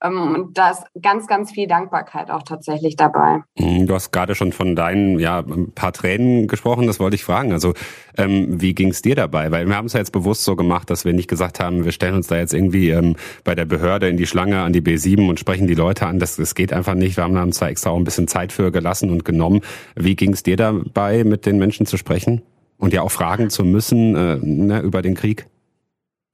Ähm, 0.03 0.35
und 0.35 0.57
da 0.57 0.71
ist 0.71 0.83
ganz, 1.01 1.27
ganz 1.27 1.51
viel 1.51 1.67
Dankbarkeit 1.67 2.31
auch 2.31 2.43
tatsächlich 2.43 2.95
dabei. 2.95 3.43
Mhm, 3.57 3.87
du 3.87 3.93
hast 3.93 4.11
gerade 4.11 4.35
schon 4.35 4.51
von 4.51 4.75
deinen, 4.75 5.19
ja, 5.19 5.43
paar 5.75 5.93
Tränen 5.93 6.47
gesprochen, 6.47 6.87
das 6.87 6.99
wollte 6.99 7.15
ich 7.15 7.23
fragen. 7.23 7.51
Also, 7.51 7.73
ähm, 8.17 8.61
wie 8.61 8.73
ging 8.73 8.89
es 8.89 9.01
dir 9.01 9.15
dabei? 9.15 9.51
Weil 9.51 9.67
wir 9.67 9.75
haben 9.75 9.85
es 9.85 9.93
ja 9.93 9.99
jetzt 9.99 10.11
bewusst 10.11 10.43
so 10.43 10.55
gemacht, 10.55 10.89
dass 10.89 11.05
wir 11.05 11.13
nicht 11.13 11.27
gesagt 11.27 11.59
haben, 11.59 11.85
wir 11.85 11.91
stellen 11.91 12.15
uns 12.15 12.27
da 12.27 12.37
jetzt 12.37 12.53
irgendwie 12.53 12.89
ähm, 12.89 13.15
bei 13.43 13.55
der 13.55 13.65
Behörde 13.65 14.09
in 14.09 14.17
die 14.17 14.27
Schlange 14.27 14.61
an 14.61 14.73
die 14.73 14.81
B7 14.81 15.29
und 15.29 15.39
sprechen 15.39 15.67
die 15.67 15.75
Leute 15.75 16.07
an. 16.07 16.19
Das, 16.19 16.35
das 16.35 16.55
geht 16.55 16.73
einfach 16.73 16.95
nicht. 16.95 17.17
Wir 17.17 17.23
haben 17.23 17.37
uns 17.37 17.59
da 17.59 17.67
extra 17.67 17.91
auch 17.91 17.97
ein 17.97 18.03
bisschen 18.03 18.27
Zeit 18.27 18.51
für 18.51 18.71
gelassen 18.71 19.09
und 19.09 19.25
genommen. 19.25 19.61
Wie 19.95 20.15
ging 20.15 20.33
es 20.33 20.43
dir 20.43 20.57
dabei, 20.57 21.23
mit 21.23 21.45
den 21.45 21.57
Menschen 21.57 21.85
zu 21.85 21.97
sprechen? 21.97 22.41
Und 22.77 22.93
ja 22.93 23.03
auch 23.03 23.11
fragen 23.11 23.51
zu 23.51 23.63
müssen 23.63 24.15
äh, 24.15 24.37
ne, 24.41 24.79
über 24.81 25.03
den 25.03 25.13
Krieg? 25.13 25.45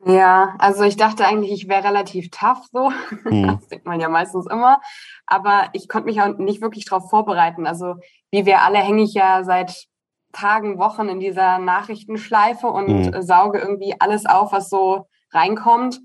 Ja, 0.08 0.56
also 0.60 0.84
ich 0.84 0.96
dachte 0.96 1.26
eigentlich, 1.26 1.52
ich 1.52 1.68
wäre 1.68 1.84
relativ 1.84 2.30
tough 2.30 2.64
so. 2.72 2.92
Mhm. 3.26 3.48
Das 3.48 3.68
denkt 3.68 3.86
man 3.86 4.00
ja 4.00 4.10
meistens 4.10 4.48
immer. 4.48 4.80
Aber 5.26 5.70
ich 5.74 5.90
konnte 5.90 6.06
mich 6.06 6.22
auch 6.22 6.38
nicht 6.38 6.62
wirklich 6.62 6.86
darauf 6.86 7.10
vorbereiten. 7.10 7.68
Also 7.68 7.96
wie 8.32 8.46
wir 8.46 8.62
alle 8.62 8.78
hänge 8.78 9.04
ich 9.04 9.14
ja 9.14 9.44
seit 9.44 9.88
Tagen, 10.32 10.78
Wochen 10.78 11.10
in 11.10 11.20
dieser 11.20 11.58
Nachrichtenschleife 11.60 12.68
und 12.68 12.88
mhm. 12.88 13.22
sauge 13.22 13.60
irgendwie 13.60 13.96
alles 14.00 14.26
auf, 14.26 14.52
was 14.52 14.70
so 14.70 15.08
reinkommt. 15.32 16.00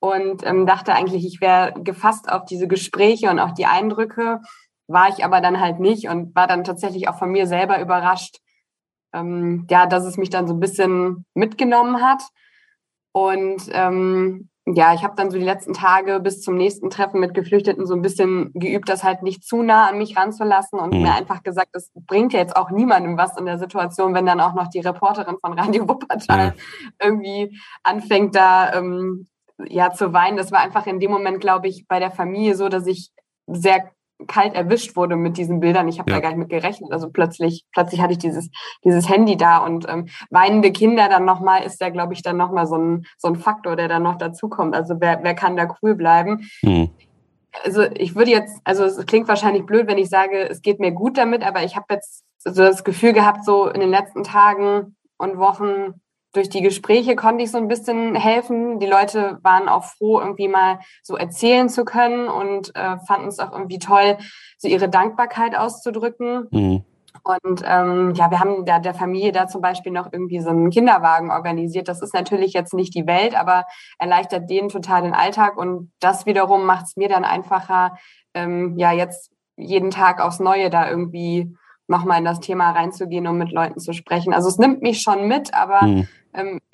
Und 0.00 0.46
ähm, 0.46 0.66
dachte 0.66 0.94
eigentlich, 0.94 1.24
ich 1.26 1.40
wäre 1.40 1.74
gefasst 1.82 2.30
auf 2.30 2.44
diese 2.44 2.68
Gespräche 2.68 3.30
und 3.30 3.38
auch 3.38 3.52
die 3.52 3.66
Eindrücke. 3.66 4.40
War 4.86 5.08
ich 5.08 5.24
aber 5.24 5.40
dann 5.40 5.60
halt 5.60 5.80
nicht 5.80 6.08
und 6.08 6.34
war 6.34 6.46
dann 6.46 6.64
tatsächlich 6.64 7.08
auch 7.08 7.18
von 7.18 7.30
mir 7.30 7.46
selber 7.46 7.80
überrascht, 7.80 8.38
ähm, 9.12 9.66
ja, 9.70 9.86
dass 9.86 10.04
es 10.04 10.16
mich 10.16 10.30
dann 10.30 10.46
so 10.46 10.54
ein 10.54 10.60
bisschen 10.60 11.24
mitgenommen 11.34 12.00
hat. 12.02 12.22
Und 13.18 13.62
ähm, 13.72 14.48
ja, 14.66 14.94
ich 14.94 15.02
habe 15.02 15.14
dann 15.16 15.30
so 15.30 15.38
die 15.38 15.44
letzten 15.44 15.72
Tage 15.72 16.20
bis 16.20 16.40
zum 16.40 16.56
nächsten 16.56 16.90
Treffen 16.90 17.20
mit 17.20 17.34
Geflüchteten 17.34 17.86
so 17.86 17.94
ein 17.94 18.02
bisschen 18.02 18.52
geübt, 18.52 18.88
das 18.88 19.02
halt 19.02 19.22
nicht 19.22 19.42
zu 19.42 19.62
nah 19.62 19.88
an 19.88 19.98
mich 19.98 20.16
ranzulassen 20.16 20.78
und 20.78 20.94
mhm. 20.94 21.02
mir 21.02 21.14
einfach 21.14 21.42
gesagt, 21.42 21.70
es 21.72 21.90
bringt 21.94 22.32
ja 22.32 22.40
jetzt 22.40 22.54
auch 22.54 22.70
niemandem 22.70 23.16
was 23.16 23.36
in 23.38 23.46
der 23.46 23.58
Situation, 23.58 24.14
wenn 24.14 24.26
dann 24.26 24.40
auch 24.40 24.54
noch 24.54 24.68
die 24.68 24.80
Reporterin 24.80 25.38
von 25.40 25.58
Radio 25.58 25.88
Wuppertal 25.88 26.50
mhm. 26.50 26.90
irgendwie 27.02 27.58
anfängt 27.82 28.34
da 28.34 28.72
ähm, 28.74 29.28
ja 29.66 29.90
zu 29.90 30.12
weinen. 30.12 30.36
Das 30.36 30.52
war 30.52 30.60
einfach 30.60 30.86
in 30.86 31.00
dem 31.00 31.10
Moment, 31.10 31.40
glaube 31.40 31.68
ich, 31.68 31.86
bei 31.88 31.98
der 31.98 32.10
Familie 32.10 32.54
so, 32.54 32.68
dass 32.68 32.86
ich 32.86 33.10
sehr 33.46 33.90
kalt 34.26 34.54
erwischt 34.54 34.96
wurde 34.96 35.16
mit 35.16 35.36
diesen 35.36 35.60
Bildern. 35.60 35.88
Ich 35.88 35.98
habe 35.98 36.10
ja. 36.10 36.16
da 36.16 36.22
gar 36.22 36.30
nicht 36.30 36.38
mit 36.38 36.48
gerechnet. 36.48 36.92
Also 36.92 37.10
plötzlich, 37.10 37.64
plötzlich 37.72 38.00
hatte 38.00 38.12
ich 38.12 38.18
dieses, 38.18 38.50
dieses 38.84 39.08
Handy 39.08 39.36
da 39.36 39.58
und 39.58 39.88
ähm, 39.88 40.08
weinende 40.30 40.72
Kinder 40.72 41.08
dann 41.08 41.24
nochmal 41.24 41.62
ist 41.62 41.80
da, 41.80 41.90
glaube 41.90 42.14
ich, 42.14 42.22
dann 42.22 42.36
nochmal 42.36 42.66
so 42.66 42.76
ein, 42.76 43.06
so 43.16 43.28
ein 43.28 43.36
Faktor, 43.36 43.76
der 43.76 43.88
dann 43.88 44.02
noch 44.02 44.18
dazukommt. 44.18 44.74
Also 44.74 44.96
wer, 45.00 45.20
wer 45.22 45.34
kann 45.34 45.56
da 45.56 45.68
cool 45.82 45.94
bleiben? 45.94 46.48
Mhm. 46.62 46.90
Also 47.64 47.82
ich 47.82 48.14
würde 48.14 48.30
jetzt, 48.30 48.60
also 48.64 48.84
es 48.84 49.04
klingt 49.06 49.28
wahrscheinlich 49.28 49.64
blöd, 49.64 49.86
wenn 49.86 49.98
ich 49.98 50.08
sage, 50.08 50.48
es 50.48 50.62
geht 50.62 50.80
mir 50.80 50.92
gut 50.92 51.16
damit, 51.16 51.44
aber 51.44 51.64
ich 51.64 51.76
habe 51.76 51.86
jetzt 51.90 52.24
so 52.38 52.50
das 52.50 52.84
Gefühl 52.84 53.12
gehabt, 53.12 53.44
so 53.44 53.68
in 53.68 53.80
den 53.80 53.90
letzten 53.90 54.22
Tagen 54.22 54.96
und 55.16 55.38
Wochen, 55.38 56.00
durch 56.38 56.48
die 56.48 56.62
Gespräche 56.62 57.16
konnte 57.16 57.42
ich 57.42 57.50
so 57.50 57.58
ein 57.58 57.66
bisschen 57.66 58.14
helfen. 58.14 58.78
Die 58.78 58.86
Leute 58.86 59.38
waren 59.42 59.68
auch 59.68 59.82
froh, 59.82 60.20
irgendwie 60.20 60.46
mal 60.46 60.78
so 61.02 61.16
erzählen 61.16 61.68
zu 61.68 61.84
können 61.84 62.28
und 62.28 62.74
äh, 62.76 62.96
fanden 63.08 63.26
es 63.26 63.40
auch 63.40 63.50
irgendwie 63.50 63.80
toll, 63.80 64.18
so 64.56 64.68
ihre 64.68 64.88
Dankbarkeit 64.88 65.56
auszudrücken. 65.56 66.46
Mhm. 66.52 66.84
Und 67.24 67.62
ähm, 67.66 68.12
ja, 68.14 68.30
wir 68.30 68.38
haben 68.38 68.64
da 68.64 68.78
der 68.78 68.94
Familie 68.94 69.32
da 69.32 69.48
zum 69.48 69.60
Beispiel 69.60 69.90
noch 69.90 70.12
irgendwie 70.12 70.38
so 70.38 70.50
einen 70.50 70.70
Kinderwagen 70.70 71.32
organisiert. 71.32 71.88
Das 71.88 72.02
ist 72.02 72.14
natürlich 72.14 72.52
jetzt 72.52 72.72
nicht 72.72 72.94
die 72.94 73.08
Welt, 73.08 73.34
aber 73.38 73.64
erleichtert 73.98 74.48
denen 74.48 74.68
total 74.68 75.02
den 75.02 75.14
Alltag. 75.14 75.56
Und 75.56 75.90
das 75.98 76.24
wiederum 76.24 76.64
macht 76.66 76.86
es 76.86 76.96
mir 76.96 77.08
dann 77.08 77.24
einfacher, 77.24 77.96
ähm, 78.32 78.78
ja, 78.78 78.92
jetzt 78.92 79.32
jeden 79.56 79.90
Tag 79.90 80.20
aufs 80.20 80.38
Neue 80.38 80.70
da 80.70 80.88
irgendwie 80.88 81.52
nochmal 81.88 82.20
in 82.20 82.24
das 82.24 82.38
Thema 82.38 82.70
reinzugehen, 82.70 83.26
um 83.26 83.38
mit 83.38 83.50
Leuten 83.50 83.80
zu 83.80 83.92
sprechen. 83.92 84.32
Also 84.32 84.48
es 84.48 84.58
nimmt 84.58 84.82
mich 84.82 85.02
schon 85.02 85.26
mit, 85.26 85.52
aber 85.52 85.82
mhm 85.82 86.08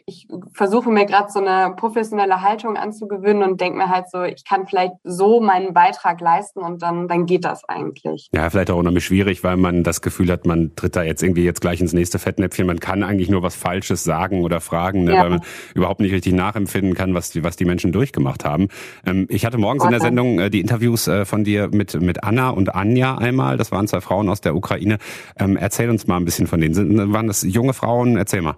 ich 0.06 0.26
versuche 0.52 0.90
mir 0.90 1.06
gerade 1.06 1.30
so 1.30 1.40
eine 1.40 1.74
professionelle 1.74 2.42
Haltung 2.42 2.76
anzugewöhnen 2.76 3.42
und 3.42 3.60
denke 3.60 3.78
mir 3.78 3.88
halt 3.88 4.10
so, 4.10 4.22
ich 4.22 4.44
kann 4.44 4.66
vielleicht 4.66 4.92
so 5.02 5.40
meinen 5.40 5.72
Beitrag 5.72 6.20
leisten 6.20 6.60
und 6.60 6.82
dann, 6.82 7.08
dann 7.08 7.24
geht 7.26 7.44
das 7.44 7.64
eigentlich. 7.68 8.28
Ja, 8.32 8.50
vielleicht 8.50 8.70
auch 8.70 8.78
unheimlich 8.78 9.04
schwierig, 9.04 9.42
weil 9.44 9.56
man 9.56 9.82
das 9.82 10.02
Gefühl 10.02 10.30
hat, 10.30 10.46
man 10.46 10.74
tritt 10.76 10.96
da 10.96 11.02
jetzt 11.02 11.22
irgendwie 11.22 11.44
jetzt 11.44 11.60
gleich 11.60 11.80
ins 11.80 11.92
nächste 11.92 12.18
Fettnäpfchen. 12.18 12.66
Man 12.66 12.80
kann 12.80 13.02
eigentlich 13.02 13.30
nur 13.30 13.42
was 13.42 13.54
Falsches 13.54 14.04
sagen 14.04 14.42
oder 14.42 14.60
fragen, 14.60 15.04
ne, 15.04 15.14
ja. 15.14 15.22
weil 15.22 15.30
man 15.30 15.40
überhaupt 15.74 16.00
nicht 16.00 16.12
richtig 16.12 16.34
nachempfinden 16.34 16.94
kann, 16.94 17.14
was 17.14 17.30
die, 17.30 17.42
was 17.42 17.56
die 17.56 17.64
Menschen 17.64 17.92
durchgemacht 17.92 18.44
haben. 18.44 18.68
Ähm, 19.06 19.26
ich 19.30 19.46
hatte 19.46 19.58
morgens 19.58 19.84
in 19.84 19.90
der 19.90 20.00
Sendung 20.00 20.38
äh, 20.38 20.50
die 20.50 20.60
Interviews 20.60 21.08
äh, 21.08 21.24
von 21.24 21.44
dir 21.44 21.68
mit, 21.68 21.98
mit 22.00 22.24
Anna 22.24 22.50
und 22.50 22.74
Anja 22.74 23.16
einmal. 23.16 23.56
Das 23.56 23.72
waren 23.72 23.88
zwei 23.88 24.00
Frauen 24.00 24.28
aus 24.28 24.40
der 24.42 24.54
Ukraine. 24.54 24.98
Ähm, 25.38 25.56
erzähl 25.56 25.88
uns 25.88 26.06
mal 26.06 26.18
ein 26.18 26.24
bisschen 26.24 26.46
von 26.46 26.60
denen. 26.60 26.74
Sind, 26.74 27.12
waren 27.12 27.26
das 27.26 27.42
junge 27.42 27.72
Frauen? 27.72 28.16
Erzähl 28.16 28.42
mal. 28.42 28.56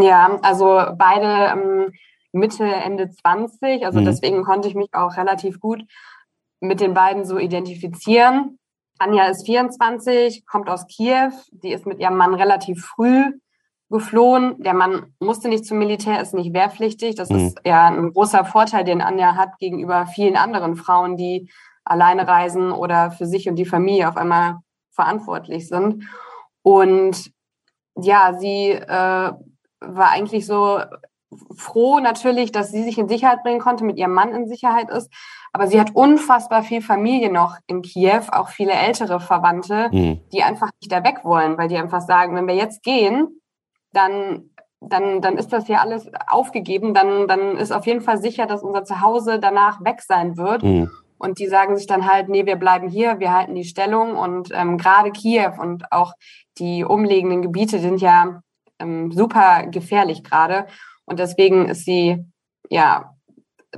Ja, 0.00 0.38
also 0.42 0.82
beide 0.96 1.52
ähm, 1.52 1.92
Mitte, 2.32 2.64
Ende 2.64 3.10
20. 3.10 3.84
Also 3.84 4.00
mhm. 4.00 4.04
deswegen 4.04 4.44
konnte 4.44 4.68
ich 4.68 4.74
mich 4.74 4.88
auch 4.92 5.16
relativ 5.16 5.60
gut 5.60 5.82
mit 6.60 6.80
den 6.80 6.94
beiden 6.94 7.24
so 7.24 7.38
identifizieren. 7.38 8.58
Anja 8.98 9.26
ist 9.26 9.46
24, 9.46 10.44
kommt 10.46 10.68
aus 10.68 10.86
Kiew. 10.86 11.30
Die 11.52 11.72
ist 11.72 11.86
mit 11.86 12.00
ihrem 12.00 12.16
Mann 12.16 12.34
relativ 12.34 12.84
früh 12.84 13.32
geflohen. 13.90 14.60
Der 14.62 14.74
Mann 14.74 15.14
musste 15.20 15.48
nicht 15.48 15.64
zum 15.64 15.78
Militär, 15.78 16.20
ist 16.20 16.34
nicht 16.34 16.52
wehrpflichtig. 16.52 17.14
Das 17.14 17.30
mhm. 17.30 17.36
ist 17.36 17.60
ja 17.64 17.86
ein 17.86 18.12
großer 18.12 18.44
Vorteil, 18.44 18.84
den 18.84 19.00
Anja 19.00 19.36
hat 19.36 19.58
gegenüber 19.58 20.06
vielen 20.06 20.36
anderen 20.36 20.76
Frauen, 20.76 21.16
die 21.16 21.50
alleine 21.84 22.28
reisen 22.28 22.72
oder 22.72 23.10
für 23.10 23.26
sich 23.26 23.48
und 23.48 23.56
die 23.56 23.64
Familie 23.64 24.08
auf 24.08 24.16
einmal 24.16 24.58
verantwortlich 24.90 25.68
sind. 25.68 26.04
Und 26.62 27.30
ja, 27.96 28.34
sie 28.34 28.70
äh, 28.72 29.32
war 29.80 30.10
eigentlich 30.10 30.46
so 30.46 30.80
froh 31.56 32.00
natürlich, 32.00 32.52
dass 32.52 32.70
sie 32.70 32.82
sich 32.82 32.98
in 32.98 33.08
Sicherheit 33.08 33.42
bringen 33.42 33.60
konnte, 33.60 33.84
mit 33.84 33.98
ihrem 33.98 34.14
Mann 34.14 34.34
in 34.34 34.48
Sicherheit 34.48 34.90
ist. 34.90 35.12
Aber 35.52 35.66
sie 35.66 35.80
hat 35.80 35.94
unfassbar 35.94 36.62
viel 36.62 36.80
Familie 36.80 37.30
noch 37.30 37.56
in 37.66 37.82
Kiew, 37.82 38.22
auch 38.32 38.48
viele 38.48 38.72
ältere 38.72 39.20
Verwandte, 39.20 39.90
mhm. 39.92 40.20
die 40.32 40.42
einfach 40.42 40.70
nicht 40.80 40.92
da 40.92 41.04
weg 41.04 41.20
wollen, 41.24 41.58
weil 41.58 41.68
die 41.68 41.76
einfach 41.76 42.00
sagen, 42.00 42.34
wenn 42.34 42.48
wir 42.48 42.54
jetzt 42.54 42.82
gehen, 42.82 43.40
dann, 43.92 44.50
dann, 44.80 45.20
dann 45.20 45.36
ist 45.36 45.52
das 45.52 45.66
hier 45.66 45.80
alles 45.80 46.10
aufgegeben, 46.28 46.94
dann, 46.94 47.28
dann 47.28 47.56
ist 47.56 47.72
auf 47.72 47.86
jeden 47.86 48.00
Fall 48.00 48.18
sicher, 48.18 48.46
dass 48.46 48.62
unser 48.62 48.84
Zuhause 48.84 49.38
danach 49.38 49.84
weg 49.84 50.02
sein 50.02 50.36
wird. 50.36 50.62
Mhm. 50.62 50.90
Und 51.18 51.40
die 51.40 51.48
sagen 51.48 51.76
sich 51.76 51.86
dann 51.86 52.10
halt, 52.10 52.28
nee, 52.28 52.46
wir 52.46 52.56
bleiben 52.56 52.88
hier, 52.88 53.18
wir 53.18 53.32
halten 53.32 53.54
die 53.54 53.64
Stellung. 53.64 54.16
Und 54.16 54.50
ähm, 54.54 54.78
gerade 54.78 55.10
Kiew 55.10 55.52
und 55.58 55.90
auch 55.90 56.12
die 56.58 56.84
umliegenden 56.84 57.42
Gebiete 57.42 57.80
sind 57.80 58.00
ja 58.00 58.40
ähm, 58.78 59.12
super 59.12 59.66
gefährlich 59.66 60.24
gerade. 60.24 60.66
Und 61.04 61.18
deswegen 61.18 61.68
ist 61.68 61.84
sie 61.84 62.24
ja 62.68 63.14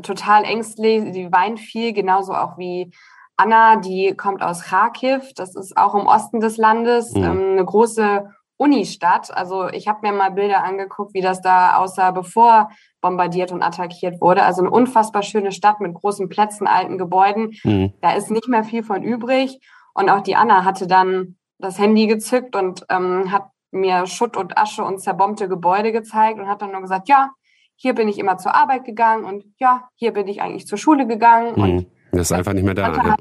total 0.02 0.44
ängstlich. 0.44 1.12
Sie 1.12 1.32
weint 1.32 1.60
viel, 1.60 1.92
genauso 1.92 2.34
auch 2.34 2.58
wie 2.58 2.92
Anna, 3.36 3.76
die 3.76 4.14
kommt 4.16 4.42
aus 4.42 4.62
Kharkiv. 4.62 5.32
Das 5.34 5.56
ist 5.56 5.76
auch 5.76 5.94
im 5.94 6.06
Osten 6.06 6.40
des 6.40 6.56
Landes, 6.56 7.14
mhm. 7.14 7.24
ähm, 7.24 7.50
eine 7.52 7.64
große 7.64 8.28
Unistadt. 8.58 9.34
Also 9.34 9.68
ich 9.68 9.88
habe 9.88 10.00
mir 10.02 10.12
mal 10.12 10.30
Bilder 10.30 10.62
angeguckt, 10.62 11.14
wie 11.14 11.22
das 11.22 11.40
da 11.40 11.76
aussah, 11.76 12.10
bevor 12.10 12.68
bombardiert 13.00 13.52
und 13.52 13.62
attackiert 13.62 14.20
wurde. 14.20 14.42
Also 14.42 14.60
eine 14.60 14.70
unfassbar 14.70 15.22
schöne 15.22 15.52
Stadt 15.52 15.80
mit 15.80 15.94
großen 15.94 16.28
Plätzen, 16.28 16.66
alten 16.66 16.98
Gebäuden. 16.98 17.56
Mhm. 17.64 17.94
Da 18.02 18.12
ist 18.12 18.30
nicht 18.30 18.48
mehr 18.48 18.64
viel 18.64 18.82
von 18.82 19.02
übrig. 19.02 19.58
Und 19.94 20.10
auch 20.10 20.20
die 20.20 20.36
Anna 20.36 20.64
hatte 20.64 20.86
dann 20.86 21.36
das 21.58 21.78
Handy 21.78 22.06
gezückt 22.06 22.54
und 22.54 22.84
ähm, 22.90 23.32
hat 23.32 23.48
mir 23.70 24.06
Schutt 24.06 24.36
und 24.36 24.58
Asche 24.58 24.84
und 24.84 25.00
zerbombte 25.00 25.48
Gebäude 25.48 25.92
gezeigt 25.92 26.38
und 26.38 26.48
hat 26.48 26.62
dann 26.62 26.72
nur 26.72 26.80
gesagt, 26.80 27.08
ja, 27.08 27.30
hier 27.76 27.94
bin 27.94 28.08
ich 28.08 28.18
immer 28.18 28.36
zur 28.36 28.54
Arbeit 28.54 28.84
gegangen 28.84 29.24
und 29.24 29.44
ja, 29.58 29.88
hier 29.94 30.12
bin 30.12 30.28
ich 30.28 30.42
eigentlich 30.42 30.66
zur 30.66 30.78
Schule 30.78 31.06
gegangen. 31.06 31.54
Mhm. 31.56 31.62
Und 31.62 31.86
das 32.12 32.22
ist 32.22 32.32
einfach 32.32 32.52
nicht 32.52 32.64
mehr 32.64 32.74
da. 32.74 32.92
Ja. 32.92 33.02
Halt 33.02 33.20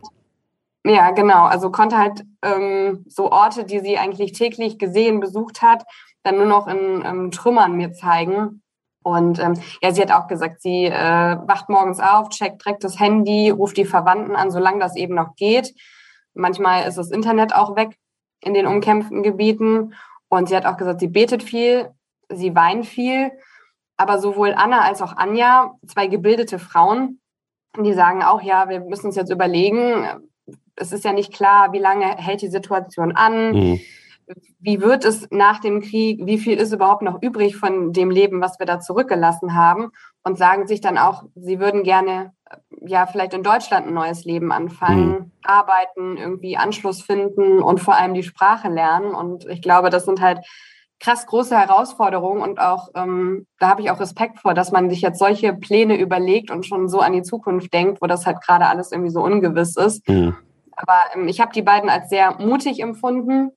ja, 0.85 1.11
genau. 1.11 1.45
Also 1.45 1.71
konnte 1.71 1.97
halt 1.97 2.23
ähm, 2.41 3.05
so 3.07 3.31
Orte, 3.31 3.65
die 3.65 3.79
sie 3.79 3.97
eigentlich 3.97 4.31
täglich 4.31 4.79
gesehen, 4.79 5.19
besucht 5.19 5.61
hat, 5.61 5.83
dann 6.23 6.37
nur 6.37 6.45
noch 6.45 6.67
in 6.67 7.03
ähm, 7.05 7.31
Trümmern 7.31 7.75
mir 7.75 7.93
zeigen. 7.93 8.61
Und 9.03 9.39
ähm, 9.39 9.53
ja, 9.81 9.91
sie 9.91 10.01
hat 10.01 10.11
auch 10.11 10.27
gesagt, 10.27 10.61
sie 10.61 10.85
äh, 10.85 11.37
wacht 11.47 11.69
morgens 11.69 11.99
auf, 11.99 12.29
checkt 12.29 12.63
direkt 12.65 12.83
das 12.83 12.99
Handy, 12.99 13.49
ruft 13.49 13.77
die 13.77 13.85
Verwandten 13.85 14.35
an, 14.35 14.51
solange 14.51 14.79
das 14.79 14.95
eben 14.95 15.15
noch 15.15 15.35
geht. 15.35 15.73
Manchmal 16.33 16.87
ist 16.87 16.97
das 16.97 17.11
Internet 17.11 17.55
auch 17.55 17.75
weg 17.75 17.97
in 18.41 18.53
den 18.53 18.67
umkämpften 18.67 19.23
Gebieten. 19.23 19.93
Und 20.29 20.47
sie 20.47 20.55
hat 20.55 20.65
auch 20.65 20.77
gesagt, 20.77 20.99
sie 20.99 21.07
betet 21.07 21.43
viel, 21.43 21.89
sie 22.29 22.55
weint 22.55 22.85
viel. 22.85 23.31
Aber 23.97 24.19
sowohl 24.19 24.53
Anna 24.55 24.81
als 24.81 25.01
auch 25.01 25.17
Anja, 25.17 25.75
zwei 25.85 26.07
gebildete 26.07 26.57
Frauen, 26.57 27.19
die 27.77 27.93
sagen 27.93 28.23
auch, 28.23 28.41
ja, 28.41 28.69
wir 28.69 28.79
müssen 28.79 29.07
uns 29.07 29.15
jetzt 29.15 29.31
überlegen, 29.31 30.05
es 30.75 30.91
ist 30.91 31.03
ja 31.03 31.11
nicht 31.11 31.33
klar, 31.33 31.73
wie 31.73 31.79
lange 31.79 32.05
hält 32.05 32.41
die 32.41 32.47
Situation 32.47 33.11
an. 33.15 33.51
Mhm. 33.51 33.79
Wie 34.59 34.79
wird 34.79 35.05
es 35.05 35.27
nach 35.31 35.59
dem 35.59 35.81
Krieg? 35.81 36.25
Wie 36.25 36.37
viel 36.37 36.57
ist 36.57 36.71
überhaupt 36.71 37.01
noch 37.01 37.21
übrig 37.21 37.57
von 37.57 37.93
dem 37.93 38.11
Leben, 38.11 38.41
was 38.41 38.59
wir 38.59 38.65
da 38.65 38.79
zurückgelassen 38.79 39.55
haben? 39.55 39.91
Und 40.23 40.37
sagen 40.37 40.67
sich 40.67 40.81
dann 40.81 40.97
auch, 40.97 41.23
sie 41.35 41.59
würden 41.59 41.83
gerne 41.83 42.33
ja 42.85 43.05
vielleicht 43.05 43.33
in 43.33 43.43
Deutschland 43.43 43.87
ein 43.87 43.93
neues 43.93 44.25
Leben 44.25 44.51
anfangen, 44.51 45.09
mhm. 45.09 45.31
arbeiten, 45.43 46.17
irgendwie 46.17 46.57
Anschluss 46.57 47.01
finden 47.01 47.61
und 47.61 47.79
vor 47.79 47.95
allem 47.95 48.13
die 48.13 48.23
Sprache 48.23 48.69
lernen. 48.69 49.13
Und 49.13 49.45
ich 49.47 49.61
glaube, 49.61 49.89
das 49.89 50.05
sind 50.05 50.21
halt 50.21 50.39
krass 50.99 51.25
große 51.25 51.57
Herausforderungen 51.57 52.41
und 52.41 52.59
auch 52.59 52.89
ähm, 52.93 53.47
da 53.57 53.69
habe 53.69 53.81
ich 53.81 53.89
auch 53.89 53.99
Respekt 53.99 54.39
vor, 54.39 54.53
dass 54.53 54.71
man 54.71 54.89
sich 54.89 55.01
jetzt 55.01 55.19
solche 55.19 55.53
Pläne 55.53 55.97
überlegt 55.97 56.51
und 56.51 56.65
schon 56.65 56.89
so 56.89 56.99
an 56.99 57.13
die 57.13 57.21
Zukunft 57.21 57.73
denkt, 57.73 58.01
wo 58.01 58.07
das 58.07 58.25
halt 58.25 58.41
gerade 58.41 58.67
alles 58.67 58.91
irgendwie 58.91 59.11
so 59.11 59.21
ungewiss 59.21 59.77
ist. 59.77 60.07
Mhm. 60.09 60.35
Aber 60.75 60.99
ähm, 61.15 61.27
ich 61.27 61.39
habe 61.39 61.53
die 61.53 61.61
beiden 61.61 61.89
als 61.89 62.09
sehr 62.09 62.37
mutig 62.39 62.81
empfunden 62.81 63.51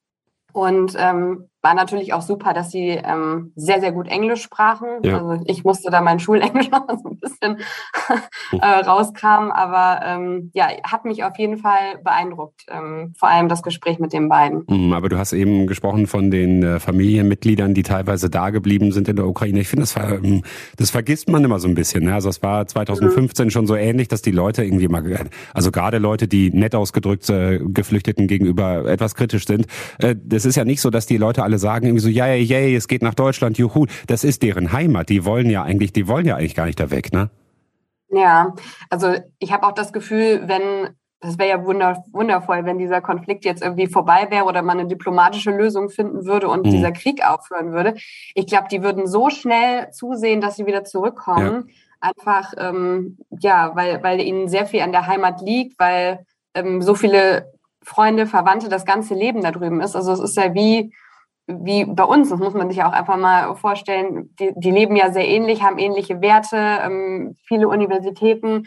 und 0.53 0.95
ähm, 0.97 1.49
war 1.63 1.75
natürlich 1.75 2.13
auch 2.13 2.23
super, 2.23 2.53
dass 2.53 2.71
sie 2.71 2.89
ähm, 2.89 3.53
sehr, 3.55 3.81
sehr 3.81 3.93
gut 3.93 4.09
Englisch 4.09 4.43
sprachen. 4.43 4.89
Ja. 5.03 5.19
Also 5.19 5.43
ich 5.47 5.65
musste 5.65 5.91
da 5.91 6.01
mein 6.01 6.19
Schulenglisch 6.19 6.71
noch 6.71 6.87
so 7.03 7.11
ein 7.11 7.19
bisschen 7.21 7.59
äh, 8.61 8.67
rauskam, 8.67 9.51
aber 9.51 10.05
ähm, 10.05 10.51
ja, 10.55 10.69
hat 10.83 11.05
mich 11.05 11.25
auf 11.25 11.39
jeden 11.39 11.59
Fall 11.59 11.99
beeindruckt, 12.03 12.63
ähm, 12.69 13.15
vor 13.17 13.29
allem 13.29 13.49
das 13.49 13.63
Gespräch 13.63 13.99
mit 13.99 14.13
den 14.13 14.29
beiden. 14.29 14.65
Mhm, 14.69 14.93
aber 14.93 15.09
du 15.09 15.19
hast 15.19 15.33
eben 15.33 15.67
gesprochen 15.67 16.07
von 16.07 16.31
den 16.31 16.63
äh, 16.63 16.81
Familienmitgliedern, 16.81 17.75
die 17.75 17.85
teilweise 17.85 18.29
da 18.29 18.51
geblieben 18.51 18.93
sind 18.93 19.09
in 19.09 19.17
der 19.17 19.27
Ukraine. 19.27 19.61
Ich 19.61 19.69
finde, 19.69 19.83
das, 19.83 19.97
ähm, 19.97 20.43
das 20.77 20.91
vergisst 20.91 21.29
man 21.29 21.45
immer 21.45 21.61
so 21.61 21.69
ein 21.69 21.75
bisschen. 21.75 22.05
Ne? 22.05 22.15
Also 22.15 22.29
es 22.29 22.43
war 22.43 22.67
2015 22.67 23.47
mhm. 23.47 23.51
schon 23.51 23.67
so 23.67 23.77
ähnlich, 23.77 24.09
dass 24.09 24.23
die 24.23 24.33
Leute 24.33 24.65
irgendwie 24.65 24.89
mal, 24.89 25.03
also 25.55 25.71
gerade 25.71 25.99
Leute, 25.99 26.27
die 26.27 26.51
nett 26.51 26.75
ausgedrückt 26.75 27.29
äh, 27.31 27.61
Geflüchteten 27.63 28.27
gegenüber 28.27 28.85
etwas 28.87 29.15
kritisch 29.15 29.47
sind, 29.47 29.67
äh, 29.99 30.17
das 30.23 30.45
ist 30.45 30.57
ja 30.57 30.65
nicht 30.65 30.81
so, 30.81 30.91
dass 30.91 31.07
die 31.07 31.17
Leute 31.17 31.43
alle 31.43 31.52
sagen 31.59 31.87
irgendwie 31.87 32.03
so, 32.03 32.09
ja, 32.09 32.27
ja, 32.27 32.59
ja, 32.59 32.77
es 32.77 32.89
geht 32.89 33.03
nach 33.03 33.15
Deutschland, 33.15 33.59
juhu. 33.59 33.87
Das 34.07 34.25
ist 34.25 34.43
deren 34.43 34.73
Heimat. 34.73 35.09
Die 35.09 35.25
wollen 35.25 35.51
ja 35.51 35.63
eigentlich, 35.63 35.93
die 35.93 36.09
wollen 36.09 36.27
ja 36.27 36.37
eigentlich 36.37 36.55
gar 36.55 36.67
nicht 36.67 36.81
da 36.81 36.91
weg, 36.91 37.13
ne? 37.13 37.31
Ja, 38.11 38.55
also 38.91 39.15
ich 39.39 39.53
habe 39.53 39.67
auch 39.67 39.73
das 39.73 39.93
Gefühl, 39.93 40.43
wenn 40.47 40.91
das 41.23 41.39
wäre 41.39 41.51
ja 41.51 41.65
wunder, 41.65 42.03
wundervoll, 42.11 42.65
wenn 42.65 42.79
dieser 42.79 43.01
Konflikt 43.01 43.45
jetzt 43.45 43.63
irgendwie 43.63 43.87
vorbei 43.87 44.27
wäre 44.31 44.45
oder 44.45 44.61
man 44.61 44.81
eine 44.81 44.89
diplomatische 44.89 45.53
Lösung 45.53 45.89
finden 45.89 46.27
würde 46.27 46.49
und 46.49 46.67
mhm. 46.67 46.71
dieser 46.71 46.91
Krieg 46.91 47.25
aufhören 47.25 47.73
würde. 47.73 47.95
Ich 48.35 48.47
glaube, 48.47 48.67
die 48.71 48.83
würden 48.83 49.07
so 49.07 49.31
schnell 49.31 49.91
zusehen, 49.93 50.41
dass 50.41 50.57
sie 50.57 50.67
wieder 50.67 50.83
zurückkommen. 50.83 51.69
Ja. 51.69 51.75
Einfach, 52.01 52.53
ähm, 52.59 53.19
ja, 53.39 53.77
weil, 53.77 54.03
weil 54.03 54.21
ihnen 54.21 54.49
sehr 54.49 54.67
viel 54.67 54.81
an 54.81 54.91
der 54.91 55.07
Heimat 55.07 55.41
liegt, 55.41 55.79
weil 55.79 56.27
ähm, 56.55 56.83
so 56.83 56.97
viele 56.97 57.53
Freunde, 57.85 58.27
Verwandte, 58.27 58.69
das 58.69 58.85
ganze 58.85 59.15
Leben 59.15 59.43
da 59.43 59.53
drüben 59.53 59.81
ist. 59.81 59.95
Also 59.95 60.13
es 60.13 60.21
ist 60.21 60.37
ja 60.37 60.53
wie, 60.55 60.93
wie 61.47 61.85
bei 61.85 62.05
uns, 62.05 62.31
das 62.31 62.39
muss 62.39 62.55
man 62.55 62.69
sich 62.69 62.79
ja 62.79 62.89
auch 62.89 62.93
einfach 62.93 63.17
mal 63.17 63.55
vorstellen, 63.57 64.35
die, 64.39 64.53
die 64.57 64.71
leben 64.71 64.97
ja 64.97 65.13
sehr 65.13 65.27
ähnlich, 65.27 65.63
haben 65.63 65.79
ähnliche 65.79 66.21
Werte, 66.21 66.57
ähm, 66.57 67.37
viele 67.47 67.69
Universitäten. 67.69 68.65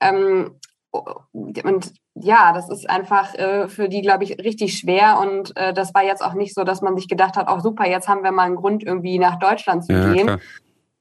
Ähm, 0.00 0.60
und 0.92 1.92
ja, 2.14 2.52
das 2.52 2.70
ist 2.70 2.88
einfach 2.88 3.34
äh, 3.34 3.68
für 3.68 3.88
die, 3.88 4.02
glaube 4.02 4.24
ich, 4.24 4.38
richtig 4.38 4.78
schwer. 4.78 5.18
Und 5.18 5.56
äh, 5.56 5.72
das 5.72 5.94
war 5.94 6.04
jetzt 6.04 6.24
auch 6.24 6.34
nicht 6.34 6.54
so, 6.54 6.62
dass 6.62 6.82
man 6.82 6.96
sich 6.96 7.08
gedacht 7.08 7.36
hat, 7.36 7.48
auch 7.48 7.58
oh, 7.58 7.60
super, 7.60 7.86
jetzt 7.86 8.08
haben 8.08 8.22
wir 8.22 8.32
mal 8.32 8.44
einen 8.44 8.56
Grund, 8.56 8.84
irgendwie 8.84 9.18
nach 9.18 9.38
Deutschland 9.38 9.84
zu 9.84 9.92
ja, 9.92 10.12
gehen. 10.12 10.26
Klar. 10.26 10.40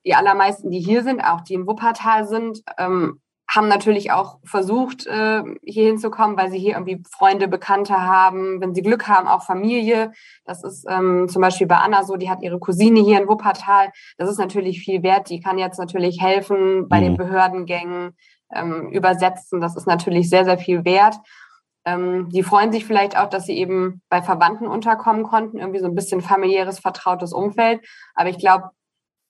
Die 0.05 0.15
allermeisten, 0.15 0.72
die 0.72 0.79
hier 0.79 1.03
sind, 1.03 1.22
auch 1.22 1.41
die 1.41 1.53
in 1.53 1.67
Wuppertal 1.67 2.27
sind, 2.27 2.62
ähm, 2.77 3.22
haben 3.55 3.67
natürlich 3.67 4.12
auch 4.12 4.39
versucht, 4.43 5.05
äh, 5.05 5.43
hier 5.63 5.86
hinzukommen, 5.86 6.38
weil 6.38 6.50
sie 6.50 6.60
hier 6.60 6.74
irgendwie 6.74 7.03
Freunde, 7.12 7.48
Bekannte 7.48 8.01
haben, 8.01 8.62
wenn 8.62 8.74
sie 8.74 8.81
Glück 8.81 9.07
haben, 9.07 9.27
auch 9.27 9.43
Familie. 9.43 10.12
Das 10.45 10.63
ist 10.63 10.86
ähm, 10.89 11.27
zum 11.29 11.41
Beispiel 11.41 11.67
bei 11.67 11.77
Anna 11.77 12.03
so, 12.03 12.15
die 12.15 12.29
hat 12.29 12.41
ihre 12.41 12.60
Cousine 12.60 13.01
hier 13.01 13.22
in 13.22 13.27
Wuppertal. 13.27 13.91
Das 14.17 14.29
ist 14.29 14.39
natürlich 14.39 14.79
viel 14.79 15.03
wert. 15.03 15.29
Die 15.29 15.39
kann 15.39 15.57
jetzt 15.57 15.77
natürlich 15.77 16.22
helfen 16.22 16.88
bei 16.88 17.00
mhm. 17.00 17.03
den 17.03 17.17
Behördengängen, 17.17 18.15
ähm, 18.53 18.89
übersetzen. 18.89 19.62
Das 19.62 19.75
ist 19.75 19.88
natürlich 19.88 20.29
sehr, 20.29 20.45
sehr 20.45 20.57
viel 20.57 20.86
wert. 20.86 21.15
Ähm, 21.86 22.29
die 22.29 22.43
freuen 22.43 22.72
sich 22.72 22.86
vielleicht 22.86 23.17
auch, 23.17 23.29
dass 23.29 23.45
sie 23.45 23.57
eben 23.57 24.01
bei 24.10 24.22
Verwandten 24.22 24.67
unterkommen 24.67 25.24
konnten, 25.24 25.57
irgendwie 25.57 25.79
so 25.79 25.88
ein 25.88 25.95
bisschen 25.95 26.22
familiäres, 26.22 26.79
vertrautes 26.79 27.33
Umfeld. 27.33 27.81
Aber 28.15 28.29
ich 28.29 28.38
glaube, 28.38 28.69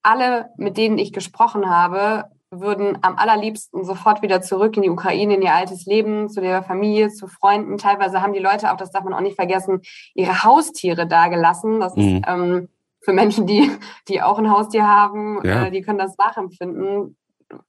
alle, 0.03 0.50
mit 0.58 0.77
denen 0.77 0.98
ich 0.98 1.13
gesprochen 1.13 1.70
habe, 1.70 2.25
würden 2.60 2.98
am 3.02 3.18
allerliebsten 3.18 3.84
sofort 3.84 4.22
wieder 4.22 4.42
zurück 4.42 4.76
in 4.78 4.84
die 4.84 4.90
Ukraine, 4.90 5.36
in 5.36 5.42
ihr 5.42 5.54
altes 5.54 5.86
Leben, 5.86 6.30
zu 6.30 6.42
der 6.42 6.64
Familie, 6.64 7.10
zu 7.10 7.28
Freunden. 7.28 7.78
Teilweise 7.78 8.22
haben 8.22 8.34
die 8.34 8.40
Leute 8.40 8.72
auch, 8.72 8.78
das 8.78 8.92
darf 8.92 9.04
man 9.04 9.14
auch 9.14 9.22
nicht 9.22 9.36
vergessen, 9.36 9.82
ihre 10.14 10.44
Haustiere 10.44 11.08
da 11.08 11.28
gelassen. 11.28 11.80
Das 11.80 11.96
mhm. 11.96 12.02
ist 12.02 12.24
ähm, 12.28 12.70
für 13.02 13.14
Menschen, 13.14 13.46
die, 13.46 13.70
die 14.08 14.22
auch 14.22 14.40
ein 14.40 14.50
Haustier 14.50 14.88
haben, 14.88 15.40
ja. 15.44 15.66
äh, 15.66 15.72
die 15.72 15.82
können 15.82 16.00
das 16.00 16.18
nachempfinden. 16.18 17.18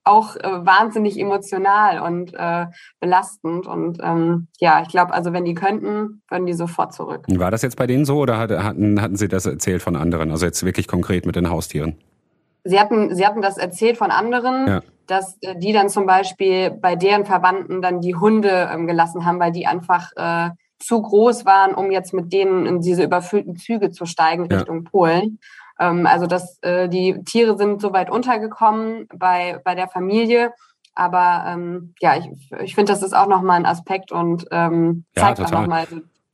Auch 0.03 0.37
äh, 0.37 0.64
wahnsinnig 0.64 1.21
emotional 1.21 2.00
und 2.00 2.33
äh, 2.33 2.67
belastend. 3.00 3.67
Und 3.67 3.99
ähm, 4.03 4.47
ja, 4.59 4.81
ich 4.81 4.88
glaube, 4.88 5.12
also 5.12 5.35
wenn 5.35 5.45
die 5.45 5.55
könnten, 5.55 6.23
würden 6.31 6.47
die 6.47 6.55
sofort 6.55 6.95
zurück. 6.95 7.26
War 7.29 7.50
das 7.50 7.61
jetzt 7.61 7.76
bei 7.76 7.87
denen 7.87 8.07
so 8.07 8.19
oder 8.19 8.38
hatten, 8.38 9.03
hatten 9.03 9.17
Sie 9.17 9.29
das 9.29 9.45
erzählt 9.45 9.83
von 9.83 9.97
anderen? 9.97 10.31
Also 10.31 10.47
jetzt 10.47 10.64
wirklich 10.64 10.88
konkret 10.88 11.26
mit 11.26 11.37
den 11.37 11.50
Haustieren? 11.50 11.99
Sie 12.64 12.80
hatten, 12.80 13.14
Sie 13.14 13.26
hatten 13.26 13.42
das 13.42 13.59
erzählt 13.59 13.99
von 13.99 14.11
anderen, 14.11 14.66
ja. 14.66 14.80
dass 15.06 15.37
äh, 15.42 15.54
die 15.56 15.73
dann 15.73 15.88
zum 15.88 16.06
Beispiel 16.06 16.71
bei 16.71 16.97
deren 16.97 17.26
Verwandten 17.26 17.83
dann 17.83 18.00
die 18.00 18.14
Hunde 18.14 18.71
ähm, 18.73 18.87
gelassen 18.87 19.25
haben, 19.26 19.38
weil 19.38 19.52
die 19.52 19.66
einfach 19.66 20.11
äh, 20.16 20.50
zu 20.78 21.00
groß 21.00 21.44
waren, 21.44 21.75
um 21.75 21.90
jetzt 21.90 22.12
mit 22.12 22.33
denen 22.33 22.66
in 22.66 22.80
diese 22.80 23.04
überfüllten 23.04 23.56
Züge 23.56 23.90
zu 23.90 24.06
steigen 24.06 24.49
ja. 24.50 24.59
Richtung 24.59 24.85
Polen. 24.85 25.38
Ähm, 25.78 26.06
also 26.06 26.26
das, 26.26 26.59
äh, 26.62 26.88
die 26.88 27.23
Tiere 27.25 27.56
sind 27.56 27.80
soweit 27.80 28.11
untergekommen 28.11 29.09
bei, 29.14 29.61
bei 29.64 29.75
der 29.75 29.88
Familie. 29.88 30.52
Aber 30.94 31.44
ähm, 31.49 31.94
ja, 32.00 32.16
ich, 32.16 32.28
ich 32.62 32.75
finde, 32.75 32.92
das 32.92 33.02
ist 33.02 33.14
auch 33.14 33.26
nochmal 33.26 33.59
ein 33.59 33.66
Aspekt 33.66 34.12
und 34.12 34.47
ähm, 34.52 35.04
zeigt 35.14 35.38
ja, 35.38 35.47
auch 35.47 35.50
nochmal 35.50 35.87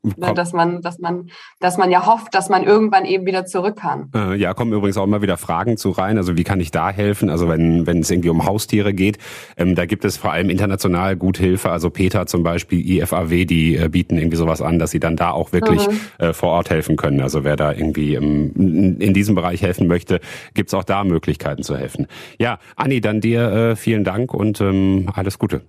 Ne, 0.02 0.32
dass 0.34 0.52
man, 0.52 0.80
dass 0.80 0.98
man, 0.98 1.30
dass 1.58 1.76
man 1.76 1.90
ja 1.90 2.06
hofft, 2.06 2.34
dass 2.34 2.48
man 2.48 2.64
irgendwann 2.64 3.04
eben 3.04 3.26
wieder 3.26 3.44
zurück 3.44 3.76
kann. 3.76 4.10
Äh, 4.14 4.36
ja, 4.36 4.54
kommen 4.54 4.72
übrigens 4.72 4.96
auch 4.96 5.04
immer 5.04 5.20
wieder 5.20 5.36
Fragen 5.36 5.76
zu 5.76 5.90
rein. 5.90 6.16
Also 6.16 6.36
wie 6.36 6.44
kann 6.44 6.60
ich 6.60 6.70
da 6.70 6.90
helfen? 6.90 7.28
Also 7.28 7.48
wenn, 7.48 7.86
wenn 7.86 8.00
es 8.00 8.10
irgendwie 8.10 8.30
um 8.30 8.46
Haustiere 8.46 8.94
geht, 8.94 9.18
ähm, 9.56 9.74
da 9.74 9.84
gibt 9.84 10.04
es 10.04 10.16
vor 10.16 10.32
allem 10.32 10.48
international 10.48 11.16
gut 11.16 11.36
Hilfe. 11.36 11.70
Also 11.70 11.90
Peter 11.90 12.26
zum 12.26 12.42
Beispiel, 12.42 12.80
IFAW, 13.02 13.44
die 13.44 13.76
äh, 13.76 13.88
bieten 13.88 14.16
irgendwie 14.16 14.36
sowas 14.36 14.62
an, 14.62 14.78
dass 14.78 14.90
sie 14.90 15.00
dann 15.00 15.16
da 15.16 15.32
auch 15.32 15.52
wirklich 15.52 15.86
mhm. 15.86 16.00
äh, 16.18 16.32
vor 16.32 16.50
Ort 16.50 16.70
helfen 16.70 16.96
können. 16.96 17.20
Also 17.20 17.44
wer 17.44 17.56
da 17.56 17.72
irgendwie 17.72 18.14
ähm, 18.14 18.96
in 19.00 19.12
diesem 19.12 19.34
Bereich 19.34 19.62
helfen 19.62 19.86
möchte, 19.86 20.20
gibt's 20.54 20.72
auch 20.72 20.84
da 20.84 21.04
Möglichkeiten 21.04 21.62
zu 21.62 21.76
helfen. 21.76 22.06
Ja, 22.38 22.58
Anni, 22.76 23.00
dann 23.00 23.20
dir 23.20 23.50
äh, 23.52 23.76
vielen 23.76 24.04
Dank 24.04 24.32
und 24.32 24.60
ähm, 24.60 25.08
alles 25.14 25.38
Gute. 25.38 25.62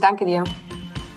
Danke 0.00 0.24
dir. 0.24 0.44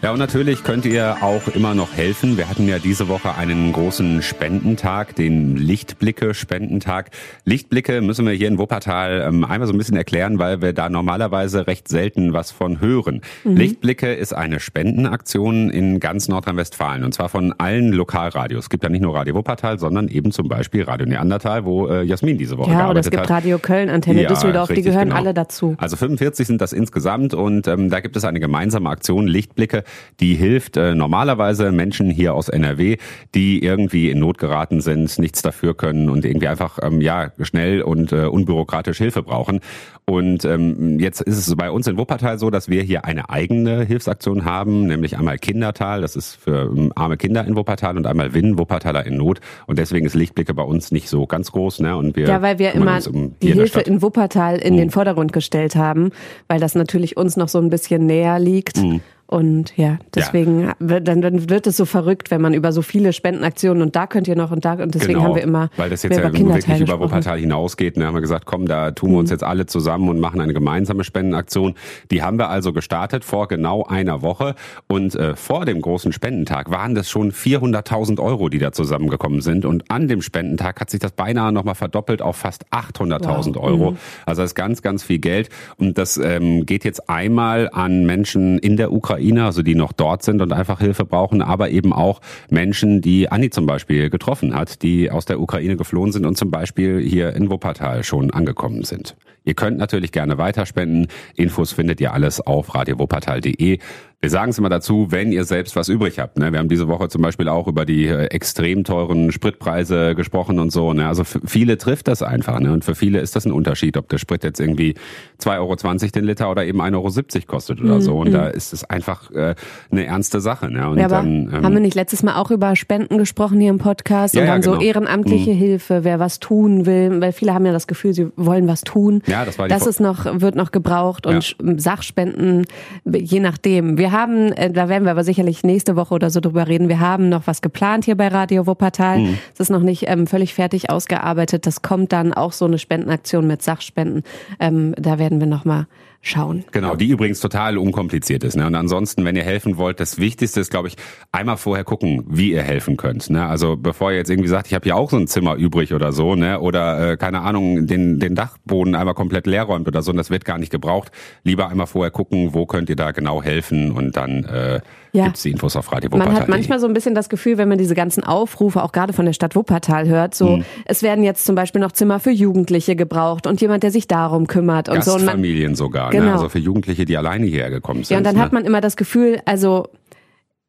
Ja, 0.02 0.14
und 0.14 0.20
natürlich 0.20 0.64
könnt 0.64 0.86
ihr 0.86 1.18
auch 1.20 1.50
immer 1.54 1.76
noch 1.76 1.92
helfen. 1.94 2.38
Wir 2.38 2.50
hatten 2.50 2.70
ja 2.70 2.80
diese 2.80 3.10
Woche 3.10 3.36
einen 3.36 3.74
großen 3.74 4.22
Spendentag, 4.22 5.14
den 5.18 5.58
Lichtblicke-Spendentag. 5.58 7.10
Lichtblicke 7.44 8.00
müssen 8.00 8.26
wir 8.26 8.32
hier 8.32 8.48
in 8.48 8.58
Wuppertal 8.58 9.26
ähm, 9.28 9.44
einmal 9.44 9.68
so 9.68 9.74
ein 9.74 9.78
bisschen 9.78 9.98
erklären, 9.98 10.40
weil 10.40 10.62
wir 10.62 10.72
da 10.72 10.88
normalerweise 10.88 11.68
recht 11.68 11.90
selten 11.90 12.32
was 12.32 12.50
von 12.50 12.80
hören. 12.80 13.20
Mhm. 13.44 13.58
Lichtblicke 13.58 14.14
ist 14.14 14.32
eine 14.32 14.62
Spendenaktion 14.62 15.70
in 15.70 16.00
ganz 16.00 16.30
Nordrhein-Westfalen 16.30 17.04
und 17.04 17.14
zwar 17.14 17.28
von 17.28 17.54
allen 17.58 17.92
Lokalradios. 17.92 18.66
Es 18.66 18.70
gibt 18.70 18.86
ja 18.86 18.90
nicht 18.90 19.02
nur 19.02 19.14
Radio 19.14 19.36
Wuppertal, 19.36 19.80
sondern 19.80 20.08
eben 20.08 20.32
zum 20.32 20.48
Beispiel 20.48 20.84
Radio 20.84 21.08
Neandertal, 21.08 21.66
wo 21.66 21.88
äh, 21.88 22.04
Jasmin 22.04 22.38
diese 22.38 22.58
Woche 22.58 22.72
ja, 22.72 22.78
gearbeitet 22.78 23.08
hat. 23.08 23.14
Ja, 23.14 23.20
oder 23.20 23.24
es 23.24 23.28
gibt 23.28 23.30
Radio 23.30 23.60
Köln, 23.60 23.90
Antenne 23.90 24.22
ja, 24.22 24.30
Düsseldorf, 24.30 24.70
die 24.70 24.82
gehören 24.82 25.10
genau. 25.10 25.18
alle 25.18 25.34
dazu. 25.34 25.76
Also 25.78 25.98
45 25.98 26.48
sind 26.48 26.62
das 26.62 26.72
insgesamt 26.72 27.34
und 27.34 27.68
ähm, 27.68 27.90
da 27.90 28.00
gibt 28.00 28.16
es 28.16 28.24
eine 28.24 28.40
gemeinsame 28.40 28.90
Aktion 28.90 29.28
Lichtblicke 29.28 29.84
die 30.20 30.36
hilft 30.36 30.78
äh, 30.78 30.96
normalerweise 30.96 31.72
Menschen 31.72 32.10
hier 32.10 32.34
aus 32.34 32.50
NRW, 32.50 32.98
die 33.36 33.64
irgendwie 33.64 34.10
in 34.10 34.20
Not 34.20 34.38
geraten 34.38 34.82
sind, 34.82 35.18
nichts 35.20 35.42
dafür 35.42 35.76
können 35.76 36.10
und 36.10 36.26
irgendwie 36.26 36.48
einfach 36.48 36.80
ähm, 36.82 37.02
ja 37.02 37.32
schnell 37.42 37.82
und 37.82 38.12
äh, 38.12 38.26
unbürokratisch 38.26 38.98
Hilfe 38.98 39.24
brauchen. 39.24 39.62
Und 40.10 40.44
ähm, 40.44 41.00
jetzt 41.00 41.22
ist 41.22 41.48
es 41.48 41.56
bei 41.56 41.70
uns 41.70 41.86
in 41.86 41.98
Wuppertal 41.98 42.40
so, 42.40 42.50
dass 42.50 42.68
wir 42.68 42.82
hier 42.82 43.06
eine 43.06 43.30
eigene 43.30 43.84
Hilfsaktion 43.84 44.44
haben, 44.44 44.88
nämlich 44.88 45.18
einmal 45.18 45.38
Kindertal, 45.38 46.02
das 46.02 46.16
ist 46.16 46.36
für 46.36 46.72
ähm, 46.76 46.92
arme 46.96 47.16
Kinder 47.16 47.46
in 47.46 47.56
Wuppertal 47.56 47.96
und 47.96 48.08
einmal 48.08 48.34
Win, 48.34 48.58
Wuppertaler 48.58 49.06
in 49.06 49.18
Not. 49.18 49.40
Und 49.68 49.78
deswegen 49.78 50.08
ist 50.08 50.16
Lichtblicke 50.16 50.56
bei 50.56 50.64
uns 50.64 50.92
nicht 50.92 51.10
so 51.10 51.28
ganz 51.28 51.52
groß. 51.52 51.82
Ne? 51.82 51.96
Und 51.96 52.16
wir 52.16 52.28
ja, 52.28 52.42
weil 52.42 52.58
wir 52.58 52.74
immer 52.74 53.00
um 53.08 53.36
die 53.40 53.54
Hilfe 53.54 53.82
in 53.82 54.02
Wuppertal 54.02 54.58
in 54.58 54.74
mhm. 54.74 54.78
den 54.78 54.90
Vordergrund 54.90 55.32
gestellt 55.32 55.76
haben, 55.76 56.10
weil 56.48 56.60
das 56.60 56.74
natürlich 56.74 57.16
uns 57.16 57.38
noch 57.38 57.48
so 57.48 57.60
ein 57.60 57.70
bisschen 57.70 58.08
näher 58.08 58.40
liegt. 58.40 58.78
Mhm. 58.78 59.02
Und 59.30 59.78
ja, 59.78 60.00
deswegen 60.16 60.62
ja. 60.62 60.74
Wird, 60.80 61.08
dann, 61.08 61.22
dann 61.22 61.52
wird 61.52 61.68
es 61.68 61.78
so 61.78 61.86
verrückt, 61.86 62.32
wenn 62.32 62.42
man 62.42 62.56
über 62.56 62.72
so 62.72 62.82
viele 62.82 63.14
Spendenaktionen 63.14 63.84
und 63.84 63.96
da 63.96 64.08
könnt 64.08 64.28
ihr 64.28 64.36
noch 64.36 64.50
und 64.50 64.66
da 64.66 64.74
und 64.74 64.96
deswegen 64.96 65.20
genau, 65.20 65.26
haben 65.26 65.36
wir 65.36 65.44
immer 65.44 65.70
weil 65.78 65.92
das 65.92 66.02
jetzt 66.02 66.18
ja 66.18 66.24
wirklich 66.34 66.82
über 66.82 67.00
Wuppertal 67.00 67.38
hinausgeht. 67.38 67.96
Ne, 67.96 68.08
haben 68.08 68.16
wir 68.16 68.22
gesagt, 68.22 68.48
komm, 68.48 68.66
da 68.66 68.90
tun 68.90 69.12
wir 69.12 69.20
uns 69.20 69.30
mhm. 69.30 69.36
jetzt 69.36 69.44
alle 69.44 69.68
zusammen 69.68 70.10
und 70.10 70.20
machen 70.20 70.42
eine 70.42 70.54
gemeinsame 70.54 71.04
Spendenaktion. 71.04 71.76
Die 72.10 72.24
haben 72.24 72.40
wir 72.40 72.50
also 72.50 72.74
gestartet 72.74 73.24
vor 73.24 73.48
genau 73.48 73.84
einer 73.84 74.24
Woche 74.24 74.56
und 74.88 75.14
äh, 75.14 75.36
vor 75.36 75.66
dem 75.66 75.80
großen 75.80 76.12
Spendentag 76.12 76.72
waren 76.72 76.96
das 76.96 77.08
schon 77.08 77.32
400.000 77.32 78.20
Euro, 78.20 78.50
die 78.50 78.58
da 78.58 78.72
zusammengekommen 78.72 79.42
sind 79.42 79.64
und 79.64 79.92
an 79.92 80.08
dem 80.08 80.24
Spendentag 80.24 80.82
hat 80.82 80.90
sich 80.90 81.02
das 81.02 81.12
beinahe 81.12 81.52
nochmal 81.52 81.76
verdoppelt 81.76 82.24
auf 82.24 82.36
fast 82.36 82.66
800.000 82.72 83.54
wow. 83.54 83.64
Euro. 83.64 83.92
Mhm. 83.92 83.98
Also 84.26 84.42
das 84.42 84.52
ist 84.52 84.56
ganz, 84.56 84.82
ganz 84.82 85.04
viel 85.04 85.20
Geld 85.20 85.50
und 85.78 86.00
das 86.00 86.18
ähm, 86.18 86.66
geht 86.66 86.84
jetzt 86.84 87.12
einmal 87.12 87.70
an 87.72 88.08
Menschen 88.08 88.58
in 88.58 88.76
der 88.76 88.92
Ukraine 88.92 89.19
Ukrainer, 89.20 89.46
also 89.46 89.62
die 89.62 89.76
noch 89.76 89.94
dort 89.94 90.24
sind 90.24 90.42
und 90.42 90.54
einfach 90.54 90.80
Hilfe 90.80 91.06
brauchen, 91.06 91.42
aber 91.42 91.70
eben 91.70 91.94
auch 91.94 92.22
Menschen, 92.50 93.02
die 93.02 93.30
Anni 93.32 93.50
zum 93.50 93.66
Beispiel 93.66 94.10
getroffen 94.10 94.56
hat, 94.56 94.82
die 94.82 95.12
aus 95.12 95.26
der 95.26 95.40
Ukraine 95.40 95.76
geflohen 95.76 96.12
sind 96.12 96.26
und 96.26 96.38
zum 96.38 96.52
Beispiel 96.52 97.00
hier 97.00 97.36
in 97.36 97.50
Wuppertal 97.50 98.04
schon 98.04 98.32
angekommen 98.32 98.84
sind. 98.84 99.16
Ihr 99.46 99.54
könnt 99.54 99.78
natürlich 99.78 100.12
gerne 100.12 100.38
weiterspenden. 100.38 101.08
Infos 101.36 101.72
findet 101.72 102.02
ihr 102.02 102.14
alles 102.14 102.42
auf 102.42 102.76
radiowuppertal.de. 102.76 103.80
Wir 104.22 104.30
sagen 104.30 104.50
es 104.50 104.58
immer 104.58 104.68
dazu, 104.68 105.08
wenn 105.12 105.32
ihr 105.32 105.46
selbst 105.46 105.78
was 105.78 105.88
übrig 105.88 106.20
habt. 106.20 106.38
Ne? 106.38 106.52
Wir 106.52 106.60
haben 106.60 106.68
diese 106.68 106.90
Woche 106.90 107.08
zum 107.08 107.22
Beispiel 107.22 107.48
auch 107.48 107.68
über 107.68 107.86
die 107.86 108.06
äh, 108.06 108.26
extrem 108.26 108.84
teuren 108.84 109.32
Spritpreise 109.32 110.14
gesprochen 110.14 110.60
und 110.60 110.74
so. 110.74 110.92
Ne? 110.92 111.08
Also 111.08 111.24
für 111.24 111.40
viele 111.46 111.78
trifft 111.78 112.10
das 112.10 112.22
einfach. 112.22 112.60
Ne? 112.60 112.74
Und 112.74 112.84
für 112.84 112.96
viele 112.96 113.22
ist 113.22 113.38
das 113.38 113.46
ein 113.46 113.54
Unterschied, 113.54 113.96
ob 113.96 114.10
der 114.10 114.18
Sprit 114.18 114.44
jetzt 114.44 114.60
irgendwie 114.60 114.96
2,20 115.42 115.58
Euro 115.58 116.12
den 116.14 116.26
Liter 116.26 116.52
oder 116.52 116.66
eben 116.66 116.82
1,70 116.82 116.96
Euro 116.96 117.46
kostet 117.48 117.80
oder 117.80 117.96
mhm. 117.96 118.02
so. 118.02 118.18
Und 118.18 118.28
mhm. 118.28 118.34
da 118.34 118.48
ist 118.48 118.74
es 118.74 118.84
einfach 118.84 119.32
äh, 119.32 119.56
eine 119.90 120.06
ernste 120.06 120.42
Sache. 120.42 120.70
Ne? 120.70 120.90
Und 120.90 120.98
ja, 120.98 121.08
dann, 121.08 121.50
ähm, 121.54 121.64
haben 121.64 121.74
wir 121.74 121.80
nicht 121.80 121.96
letztes 121.96 122.22
Mal 122.22 122.36
auch 122.36 122.52
über 122.52 122.76
Spenden 122.76 123.20
gesprochen 123.20 123.62
hier 123.62 123.70
im 123.70 123.78
Podcast 123.78 124.36
ja, 124.36 124.42
und 124.42 124.48
dann 124.50 124.62
ja, 124.62 124.66
genau. 124.68 124.82
so 124.82 124.86
ehrenamtliche 124.86 125.52
mhm. 125.52 125.58
Hilfe, 125.58 126.04
wer 126.04 126.20
was 126.20 126.42
tun 126.42 126.86
will, 126.86 127.22
weil 127.22 127.32
viele 127.32 127.54
haben 127.54 127.66
ja 127.66 127.72
das 127.72 127.88
Gefühl, 127.88 128.14
sie 128.14 128.28
wollen 128.36 128.68
was 128.68 128.82
tun. 128.82 129.22
Ja, 129.28 129.46
das 129.46 129.58
war 129.58 129.70
die 129.70 129.74
Das 129.74 129.88
ist 129.88 130.02
noch, 130.02 130.26
wird 130.42 130.56
noch 130.56 130.72
gebraucht 130.72 131.26
und 131.26 131.56
Sachspenden, 131.78 132.66
je 133.06 133.40
nachdem. 133.40 133.98
Wir 133.98 134.09
wir 134.10 134.20
haben, 134.20 134.52
äh, 134.54 134.72
da 134.72 134.90
werden 134.90 135.04
wir 135.04 135.12
aber 135.12 135.24
sicherlich 135.24 135.64
nächste 135.64 135.96
Woche 135.96 136.16
oder 136.16 136.30
so 136.30 136.40
drüber 136.40 136.68
reden, 136.68 136.90
wir 136.90 137.00
haben 137.00 137.30
noch 137.30 137.46
was 137.46 137.62
geplant 137.62 138.06
hier 138.06 138.18
bei 138.18 138.28
Radio 138.28 138.66
Wuppertal. 138.66 139.20
Mhm. 139.20 139.38
Es 139.54 139.60
ist 139.60 139.70
noch 139.70 139.82
nicht 139.82 140.06
ähm, 140.08 140.26
völlig 140.26 140.56
fertig 140.56 140.90
ausgearbeitet. 140.90 141.68
Das 141.68 141.82
kommt 141.82 142.12
dann 142.12 142.34
auch 142.34 142.52
so 142.52 142.66
eine 142.66 142.80
Spendenaktion 142.80 143.46
mit 143.46 143.62
Sachspenden. 143.62 144.24
Ähm, 144.60 144.96
da 144.98 145.20
werden 145.20 145.40
wir 145.40 145.48
nochmal 145.48 145.86
schauen. 146.22 146.66
Genau, 146.72 146.96
die 146.96 147.08
übrigens 147.08 147.40
total 147.40 147.78
unkompliziert 147.78 148.44
ist. 148.44 148.56
Ne? 148.58 148.68
Und 148.68 148.76
ansonsten, 148.76 149.24
wenn 149.26 149.36
ihr 149.36 149.44
helfen 149.44 149.78
wollt, 149.78 150.00
das 150.00 150.20
Wichtigste 150.20 150.60
ist, 150.60 150.70
glaube 150.70 150.90
ich, 150.90 150.96
einmal 151.32 151.58
vorher 151.58 151.84
gucken, 151.84 152.24
wie 152.28 152.52
ihr 152.52 152.62
helfen 152.62 152.98
könnt. 152.98 153.30
Ne? 153.30 153.46
Also 153.46 153.78
bevor 153.78 154.12
ihr 154.12 154.18
jetzt 154.18 154.30
irgendwie 154.30 154.50
sagt, 154.50 154.68
ich 154.68 154.74
habe 154.74 154.88
ja 154.88 154.96
auch 154.96 155.10
so 155.10 155.18
ein 155.18 155.28
Zimmer 155.28 155.56
übrig 155.56 155.94
oder 155.94 156.12
so, 156.12 156.36
ne? 156.36 156.60
oder 156.60 157.12
äh, 157.12 157.18
keine 157.18 157.42
Ahnung, 157.42 157.88
den, 157.88 158.20
den 158.20 158.36
Dachboden 158.36 158.96
einmal 158.96 159.14
komplett 159.14 159.48
leer 159.48 159.64
räumt 159.64 159.88
oder 159.88 160.02
so, 160.02 160.12
und 160.12 160.18
das 160.18 160.30
wird 160.30 160.46
gar 160.46 160.58
nicht 160.58 160.72
gebraucht. 160.72 161.12
Lieber 161.44 161.70
einmal 161.70 161.88
vorher 161.88 162.12
gucken, 162.12 162.54
wo 162.54 162.66
könnt 162.66 162.90
ihr 162.90 162.96
da 162.96 163.12
genau 163.12 163.42
helfen 163.42 163.92
und 163.92 164.18
dann 164.18 164.44
äh, 164.44 164.82
ja. 165.12 165.26
gibt 165.26 165.38
es 165.38 165.44
die 165.44 165.52
Infos 165.52 165.76
auf 165.76 165.92
Radio 165.92 166.12
Wuppertal. 166.12 166.34
Man 166.34 166.42
hat 166.42 166.50
manchmal 166.50 166.80
so 166.80 166.88
ein 166.88 166.94
bisschen 166.94 167.16
das 167.16 167.30
Gefühl, 167.30 167.58
wenn 167.58 167.70
man 167.70 167.78
diese 167.78 167.96
ganzen 167.96 168.24
Aufrufe 168.24 168.84
auch 168.84 168.92
gerade 168.92 169.14
von 169.14 169.26
der 169.26 169.34
Stadt 169.34 169.56
Wuppertal 169.56 170.08
hört, 170.08 170.36
so 170.36 170.58
hm. 170.58 170.66
es 170.86 171.04
werden 171.04 171.24
jetzt 171.24 171.46
zum 171.46 171.56
Beispiel 171.56 171.82
noch 171.82 171.92
Zimmer 171.92 172.20
für 172.20 172.32
Jugendliche 172.32 172.96
gebraucht 172.96 173.48
und 173.48 173.62
jemand, 173.62 173.84
der 173.84 173.92
sich 173.92 174.08
darum 174.08 174.48
kümmert 174.48 174.90
und 174.90 175.04
so. 175.04 175.16
Und 175.16 175.22
Familien 175.22 175.76
sogar, 175.76 176.10
ne? 176.10 176.20
genau. 176.20 176.26
ne? 176.26 176.34
also 176.34 176.50
für 176.50 176.60
Jugendliche, 176.60 177.06
die 177.06 177.18
alleine 177.18 177.46
hierher 177.46 177.70
gekommen 177.70 178.04
sind. 178.04 178.12
Ja, 178.12 178.18
und 178.18 178.24
dann 178.24 178.36
ne? 178.36 178.42
hat 178.42 178.54
man 178.54 178.66
immer 178.66 178.82
das 178.82 178.98
Gefühl, 178.98 179.42
also 179.46 179.88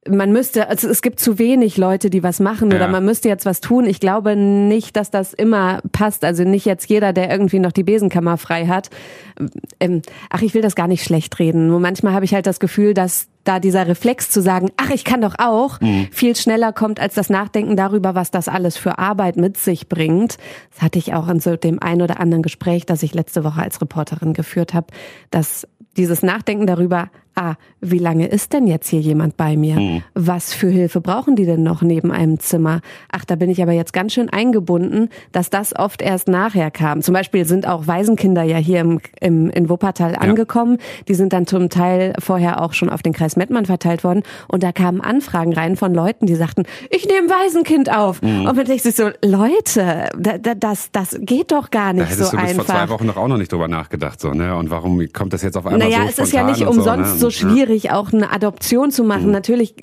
man 0.09 0.33
müsste, 0.33 0.69
also 0.69 0.89
es 0.89 1.03
gibt 1.03 1.21
zu 1.21 1.39
wenig 1.39 1.77
Leute, 1.77 2.09
die 2.09 2.23
was 2.23 2.41
machen 2.41 2.71
ja. 2.71 2.77
oder 2.77 2.89
man 2.89 3.05
müsste 3.05 3.29
jetzt 3.29 3.45
was 3.45 3.61
tun. 3.61 3.85
Ich 3.85 4.01
glaube 4.01 4.35
nicht, 4.35 4.97
dass 4.97 5.11
das 5.11 5.35
immer 5.35 5.81
passt. 5.93 6.25
Also 6.25 6.45
nicht 6.45 6.65
jetzt 6.65 6.89
jeder, 6.89 7.13
der 7.13 7.31
irgendwie 7.31 7.59
noch 7.59 7.73
die 7.73 7.83
Besenkammer 7.83 8.39
frei 8.39 8.67
hat. 8.67 8.89
Ähm, 9.79 10.01
ach, 10.31 10.41
ich 10.41 10.55
will 10.55 10.63
das 10.63 10.75
gar 10.75 10.89
nicht 10.89 11.05
schlecht 11.05 11.39
reden. 11.39 11.69
Nur 11.69 11.81
manchmal 11.81 12.15
habe 12.15 12.25
ich 12.25 12.33
halt 12.33 12.47
das 12.47 12.61
Gefühl, 12.61 12.95
dass 12.95 13.29
da 13.45 13.59
dieser 13.61 13.87
Reflex 13.87 14.31
zu 14.31 14.43
sagen, 14.43 14.71
ach, 14.77 14.91
ich 14.91 15.05
kann 15.05 15.21
doch 15.21 15.35
auch, 15.39 15.81
mhm. 15.81 16.09
viel 16.11 16.37
schneller 16.37 16.73
kommt 16.73 17.01
als 17.01 17.15
das 17.15 17.31
Nachdenken 17.31 17.77
darüber, 17.77 18.15
was 18.15 18.31
das 18.31 18.49
alles 18.49 18.77
für 18.77 18.99
Arbeit 18.99 19.37
mit 19.37 19.57
sich 19.57 19.89
bringt. 19.89 20.37
Das 20.73 20.83
hatte 20.83 20.99
ich 20.99 21.15
auch 21.15 21.29
in 21.29 21.41
so 21.41 21.57
dem 21.57 21.83
ein 21.83 22.03
oder 22.03 22.21
anderen 22.21 22.43
Gespräch, 22.43 22.87
das 22.87 23.03
ich 23.03 23.15
letzte 23.15 23.45
Woche 23.45 23.63
als 23.63 23.81
Reporterin 23.81 24.35
geführt 24.35 24.75
habe, 24.75 24.89
dass 25.31 25.67
dieses 25.97 26.23
Nachdenken 26.23 26.67
darüber, 26.67 27.11
ah, 27.41 27.55
wie 27.81 27.99
lange 27.99 28.27
ist 28.27 28.53
denn 28.53 28.67
jetzt 28.67 28.89
hier 28.89 29.01
jemand 29.01 29.37
bei 29.37 29.57
mir? 29.57 29.77
Mhm. 29.77 30.03
Was 30.15 30.53
für 30.53 30.69
Hilfe 30.69 31.01
brauchen 31.01 31.37
die 31.37 31.47
denn 31.47 31.63
noch 31.63 31.81
neben 31.81 32.13
einem 32.13 32.39
Zimmer? 32.39 32.81
Ach, 33.11 33.25
da 33.25 33.37
bin 33.37 33.49
ich 33.49 33.63
aber 33.63 33.73
jetzt 33.73 33.93
ganz 33.93 34.13
schön 34.13 34.29
eingebunden, 34.29 35.09
dass 35.33 35.49
das 35.49 35.75
oft 35.75 36.03
erst 36.03 36.29
nachher 36.29 36.71
kam. 36.71 37.01
Zum 37.01 37.15
Beispiel 37.15 37.47
sind 37.47 37.67
auch 37.67 37.87
Waisenkinder 37.87 38.43
ja 38.43 38.59
hier 38.59 38.81
im, 38.81 39.01
im, 39.21 39.49
in 39.51 39.71
Wuppertal 39.71 40.13
ja. 40.13 40.19
angekommen. 40.19 40.79
Die 41.09 41.15
sind 41.15 41.33
dann 41.33 41.47
zum 41.47 41.71
Teil 41.71 42.13
vorher 42.19 42.63
auch 42.63 42.75
schon 42.75 42.91
auf 42.91 43.03
den 43.03 43.15
Kreis 43.15 43.37
Mettmann 43.37 43.65
verteilt 43.65 44.05
worden. 44.05 44.23
Und 44.49 44.63
da 44.63 44.73
kamen 44.73 45.01
Anfragen 45.01 45.55
rein 45.55 45.77
von 45.77 45.95
Leuten, 45.95 46.27
die 46.27 46.35
sagten, 46.35 46.65
ich 46.91 47.07
nehme 47.07 47.29
ein 47.29 47.31
Waisenkind 47.31 47.91
auf. 47.91 48.21
Mhm. 48.21 48.47
Und 48.47 48.57
man 48.57 48.67
denkt 48.67 48.83
sich 48.83 48.95
so, 48.95 49.09
Leute, 49.25 50.11
da, 50.19 50.37
da, 50.37 50.55
das, 50.55 50.91
das 50.93 51.17
geht 51.21 51.53
doch 51.53 51.71
gar 51.71 51.95
nicht 51.95 52.11
da 52.11 52.25
so 52.25 52.31
du 52.31 52.43
bis 52.43 52.51
einfach. 52.51 52.67
vor 52.67 52.75
zwei 52.75 52.89
Wochen 52.91 53.07
noch 53.07 53.17
auch 53.17 53.29
noch 53.29 53.39
nicht 53.39 53.53
drüber 53.53 53.69
nachgedacht. 53.69 54.21
So, 54.21 54.33
ne? 54.33 54.55
Und 54.57 54.71
warum 54.71 55.01
kommt 55.13 55.33
das 55.33 55.43
jetzt 55.43 55.57
auf 55.57 55.67
einmal 55.67 55.89
naja, 55.89 56.03
so 56.03 56.09
es 56.09 56.19
ist 56.19 56.33
ja 56.33 56.45
nicht 56.45 56.67
umsonst 56.67 57.19
so, 57.19 57.27
ne? 57.27 57.30
So 57.31 57.49
schwierig, 57.49 57.85
ja. 57.85 57.97
auch 57.97 58.13
eine 58.13 58.33
Adoption 58.33 58.91
zu 58.91 59.05
machen. 59.05 59.27
Mhm. 59.27 59.33
Natürlich 59.33 59.75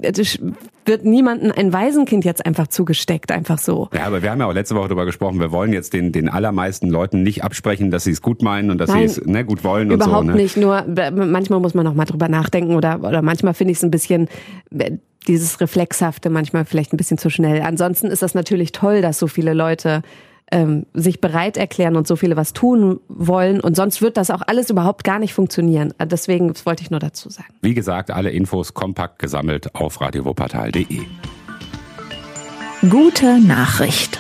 wird 0.86 1.06
niemandem 1.06 1.52
ein 1.56 1.74
Waisenkind 1.74 2.26
jetzt 2.26 2.46
einfach 2.46 2.68
zugesteckt, 2.68 3.32
einfach 3.32 3.60
so. 3.60 3.90
Ja, 3.94 4.06
aber 4.06 4.22
wir 4.22 4.32
haben 4.32 4.40
ja 4.40 4.48
auch 4.48 4.54
letzte 4.54 4.76
Woche 4.76 4.88
darüber 4.88 5.06
gesprochen, 5.06 5.40
wir 5.40 5.52
wollen 5.52 5.74
jetzt 5.74 5.94
den, 5.94 6.12
den 6.12 6.30
allermeisten 6.30 6.90
Leuten 6.90 7.24
nicht 7.24 7.44
absprechen, 7.44 7.92
dass 7.92 8.06
sie 8.06 8.12
es 8.12 8.22
gut 8.22 8.42
meinen 8.42 8.72
und 8.72 8.78
dass 8.78 8.90
Nein, 8.90 9.10
sie 9.10 9.22
es 9.22 9.28
ne, 9.28 9.44
gut 9.44 9.64
wollen 9.64 9.92
und 9.92 10.02
so. 10.02 10.08
Überhaupt 10.08 10.28
ne? 10.28 10.36
nicht, 10.36 10.58
nur 10.58 10.86
manchmal 10.88 11.60
muss 11.60 11.74
man 11.74 11.86
noch 11.86 11.94
mal 11.94 12.06
drüber 12.06 12.30
nachdenken 12.30 12.76
oder, 12.76 13.04
oder 13.04 13.22
manchmal 13.22 13.54
finde 13.54 13.72
ich 13.72 13.78
es 13.78 13.84
ein 13.84 13.92
bisschen 13.92 14.30
dieses 15.28 15.60
Reflexhafte 15.60 16.30
manchmal 16.30 16.66
vielleicht 16.66 16.94
ein 16.94 16.98
bisschen 16.98 17.18
zu 17.18 17.30
schnell. 17.30 17.62
Ansonsten 17.62 18.08
ist 18.08 18.22
das 18.22 18.34
natürlich 18.34 18.72
toll, 18.72 19.02
dass 19.02 19.20
so 19.20 19.28
viele 19.28 19.54
Leute 19.54 20.02
ähm, 20.52 20.86
sich 20.94 21.22
bereit 21.22 21.58
erklären 21.58 21.96
und 21.96 22.08
so 22.08 22.16
viele 22.16 22.38
was 22.38 22.54
tun 22.54 23.00
wollen. 23.08 23.60
Und 23.60 23.76
sonst 23.76 24.02
wird 24.02 24.18
das 24.18 24.30
auch 24.30 24.42
alles 24.46 24.70
überhaupt 24.70 25.04
gar 25.04 25.20
nicht 25.20 25.34
funktionieren. 25.34 25.94
Deswegen, 26.02 26.48
das 26.50 26.66
wollte 26.66 26.84
ich 26.84 26.92
nur 26.92 27.00
dazu 27.00 27.30
sagen. 27.30 27.54
Wie 27.62 27.74
gesagt, 27.74 28.12
alle 28.12 28.30
Infos 28.32 28.74
kompakt 28.74 29.20
gesammelt 29.20 29.76
auf 29.76 30.00
radiowopatal.de. 30.02 31.02
Gute 32.90 33.40
Nachricht. 33.40 34.20